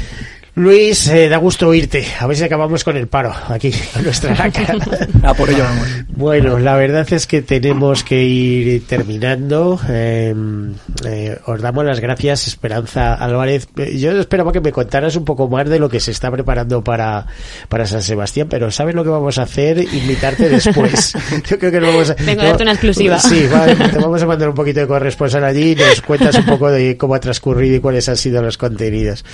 Luis, 0.60 1.08
eh, 1.08 1.30
da 1.30 1.38
gusto 1.38 1.68
oírte. 1.68 2.04
A 2.18 2.26
ver 2.26 2.36
si 2.36 2.44
acabamos 2.44 2.84
con 2.84 2.94
el 2.94 3.08
paro 3.08 3.32
aquí, 3.48 3.72
en 3.96 4.04
nuestra 4.04 4.34
cara. 4.34 4.76
ah, 5.22 5.32
por 5.32 5.48
ello 5.48 5.64
vamos. 5.64 5.88
Bueno, 6.08 6.58
la 6.58 6.76
verdad 6.76 7.10
es 7.10 7.26
que 7.26 7.40
tenemos 7.40 8.04
que 8.04 8.22
ir 8.22 8.86
terminando. 8.86 9.80
Em, 9.88 10.74
eh, 11.06 11.38
os 11.46 11.62
damos 11.62 11.86
las 11.86 12.00
gracias, 12.00 12.46
Esperanza 12.46 13.14
Álvarez. 13.14 13.68
Yo 13.96 14.10
esperaba 14.18 14.52
que 14.52 14.60
me 14.60 14.70
contaras 14.70 15.16
un 15.16 15.24
poco 15.24 15.48
más 15.48 15.66
de 15.66 15.78
lo 15.78 15.88
que 15.88 15.98
se 15.98 16.10
está 16.10 16.30
preparando 16.30 16.84
para, 16.84 17.26
para 17.70 17.86
San 17.86 18.02
Sebastián, 18.02 18.48
pero 18.50 18.70
¿sabes 18.70 18.94
lo 18.94 19.02
que 19.02 19.08
vamos 19.08 19.38
a 19.38 19.44
hacer? 19.44 19.78
Invitarte 19.78 20.50
después. 20.50 21.14
Yo 21.48 21.58
creo 21.58 21.72
que 21.72 21.80
vamos 21.80 22.10
a... 22.10 22.14
Vengo 22.14 22.42
a 22.42 22.44
darte 22.44 22.64
una 22.64 22.72
exclusiva. 22.72 23.18
Sí, 23.18 23.48
te 23.92 23.98
vamos 23.98 24.22
a 24.22 24.26
mandar 24.26 24.50
un 24.50 24.54
poquito 24.54 24.80
de 24.80 24.86
corresponsal 24.86 25.42
allí 25.42 25.72
y 25.72 25.76
nos 25.76 26.02
cuentas 26.02 26.34
un 26.36 26.44
poco 26.44 26.70
de 26.70 26.98
cómo 26.98 27.14
ha 27.14 27.20
transcurrido 27.20 27.76
y 27.76 27.80
cuáles 27.80 28.10
han 28.10 28.18
sido 28.18 28.42
los 28.42 28.58
contenidos. 28.58 29.24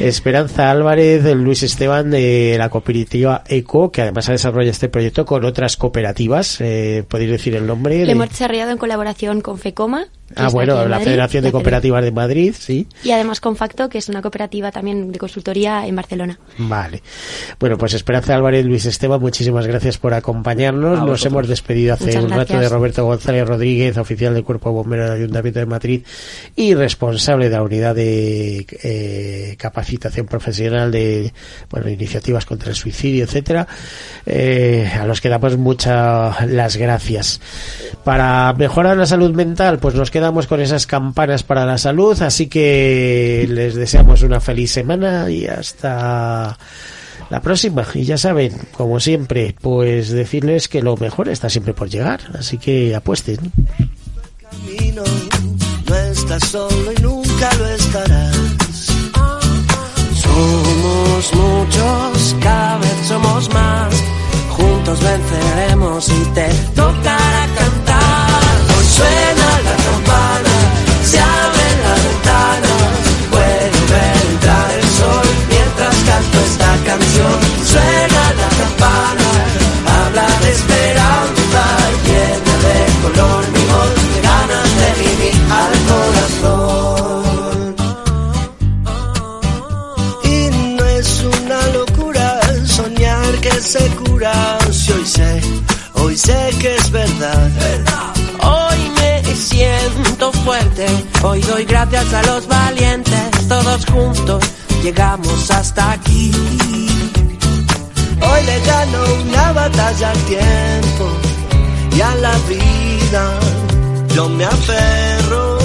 Esperanza 0.00 0.71
Álvarez, 0.72 1.22
Luis 1.36 1.62
Esteban 1.62 2.10
de 2.10 2.56
la 2.58 2.70
cooperativa 2.70 3.44
ECO, 3.46 3.92
que 3.92 4.02
además 4.02 4.28
ha 4.28 4.32
desarrollado 4.32 4.70
este 4.70 4.88
proyecto 4.88 5.24
con 5.24 5.44
otras 5.44 5.76
cooperativas. 5.76 6.60
Eh, 6.60 7.04
¿Podéis 7.06 7.30
decir 7.30 7.54
el 7.54 7.66
nombre? 7.66 8.04
Le 8.04 8.12
hemos 8.12 8.30
desarrollado 8.30 8.72
en 8.72 8.78
colaboración 8.78 9.40
con 9.42 9.58
FECOMA. 9.58 10.06
Ah, 10.34 10.48
bueno, 10.48 10.86
la 10.88 10.98
Federación 11.00 11.44
de 11.44 11.52
Cooperativas 11.52 12.02
de 12.02 12.10
Madrid, 12.10 12.54
sí. 12.58 12.86
Y 13.04 13.10
además 13.10 13.38
con 13.38 13.54
Facto, 13.54 13.90
que 13.90 13.98
es 13.98 14.08
una 14.08 14.22
cooperativa 14.22 14.70
también 14.70 15.12
de 15.12 15.18
consultoría 15.18 15.86
en 15.86 15.94
Barcelona. 15.94 16.38
Vale. 16.56 17.02
Bueno, 17.60 17.76
pues 17.76 17.92
Esperanza 17.92 18.34
Álvarez, 18.34 18.64
Luis 18.64 18.86
Esteban, 18.86 19.20
muchísimas 19.20 19.66
gracias 19.66 19.98
por 19.98 20.14
acompañarnos. 20.14 21.00
Nos 21.04 21.24
hemos 21.26 21.46
despedido 21.48 21.92
hace 21.94 22.18
un 22.18 22.30
rato 22.30 22.58
de 22.58 22.66
Roberto 22.66 23.04
González 23.04 23.46
Rodríguez, 23.46 23.98
oficial 23.98 24.32
del 24.32 24.44
Cuerpo 24.44 24.72
Bombero 24.72 25.04
del 25.04 25.12
Ayuntamiento 25.12 25.60
de 25.60 25.66
Madrid 25.66 26.02
y 26.56 26.74
responsable 26.74 27.50
de 27.50 27.56
la 27.56 27.62
unidad 27.62 27.94
de 27.94 28.66
eh, 28.82 29.56
capacitación 29.58 30.26
profesional 30.26 30.61
de 30.70 31.32
bueno, 31.70 31.88
iniciativas 31.88 32.46
contra 32.46 32.70
el 32.70 32.76
suicidio, 32.76 33.24
etcétera, 33.24 33.66
eh, 34.26 34.90
a 34.98 35.06
los 35.06 35.20
que 35.20 35.28
damos 35.28 35.56
muchas 35.56 36.46
las 36.46 36.76
gracias. 36.76 37.40
Para 38.04 38.52
mejorar 38.54 38.96
la 38.96 39.06
salud 39.06 39.34
mental, 39.34 39.78
pues 39.78 39.94
nos 39.94 40.10
quedamos 40.10 40.46
con 40.46 40.60
esas 40.60 40.86
campanas 40.86 41.42
para 41.42 41.66
la 41.66 41.78
salud, 41.78 42.20
así 42.22 42.46
que 42.46 43.46
les 43.48 43.74
deseamos 43.74 44.22
una 44.22 44.40
feliz 44.40 44.70
semana 44.70 45.30
y 45.30 45.46
hasta 45.46 46.58
la 47.30 47.40
próxima. 47.40 47.86
Y 47.94 48.04
ya 48.04 48.18
saben, 48.18 48.52
como 48.76 49.00
siempre, 49.00 49.54
pues 49.60 50.10
decirles 50.10 50.68
que 50.68 50.82
lo 50.82 50.96
mejor 50.96 51.28
está 51.28 51.48
siempre 51.48 51.74
por 51.74 51.88
llegar, 51.88 52.20
así 52.38 52.58
que 52.58 52.94
apuesten. 52.94 53.38
no 54.94 55.96
estás 55.96 56.48
solo 56.48 56.92
y 56.96 57.02
nunca 57.02 57.54
lo 57.54 57.68
estarás. 57.68 58.31
Somos 60.32 61.34
muchos, 61.34 62.36
cada 62.40 62.78
vez 62.78 63.06
somos 63.06 63.48
más. 63.52 63.94
Juntos 64.56 64.98
venceremos 65.00 66.08
y 66.08 66.24
te 66.34 66.48
tocará 66.74 67.48
cantar. 67.54 67.82
Hoy 101.22 101.40
doy 101.42 101.64
gracias 101.64 102.12
a 102.12 102.22
los 102.22 102.46
valientes. 102.46 103.48
Todos 103.48 103.86
juntos 103.86 104.44
llegamos 104.82 105.50
hasta 105.50 105.92
aquí. 105.92 106.30
Hoy 108.20 108.44
le 108.46 108.60
gano 108.60 108.98
una 109.22 109.52
batalla 109.52 110.10
al 110.10 110.18
tiempo 110.24 111.04
y 111.96 112.00
a 112.00 112.14
la 112.16 112.36
vida. 112.48 113.38
Yo 114.14 114.28
me 114.28 114.44
aferro, 114.44 115.58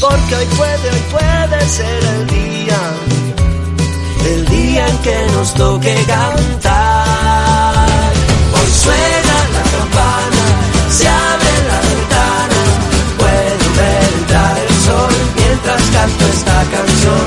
porque 0.00 0.36
hoy 0.36 0.46
puede, 0.56 0.90
hoy 0.90 1.02
puede 1.10 1.68
ser 1.68 2.04
el 2.04 2.26
día 2.28 2.46
el 4.26 4.46
día 4.46 4.88
en 4.88 4.98
que 4.98 5.26
nos 5.32 5.54
toque 5.54 5.94
cantar. 6.06 7.86
Hoy 8.54 8.70
canto 15.96 16.24
esta 16.26 16.64
canción. 16.70 17.25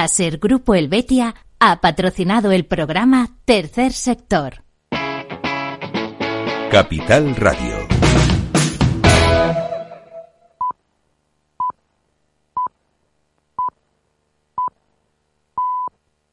Caser 0.00 0.38
Grupo 0.38 0.74
Helvetia 0.74 1.34
ha 1.58 1.82
patrocinado 1.82 2.52
el 2.52 2.64
programa 2.64 3.36
Tercer 3.44 3.92
Sector. 3.92 4.64
Capital 6.70 7.36
Radio. 7.36 7.99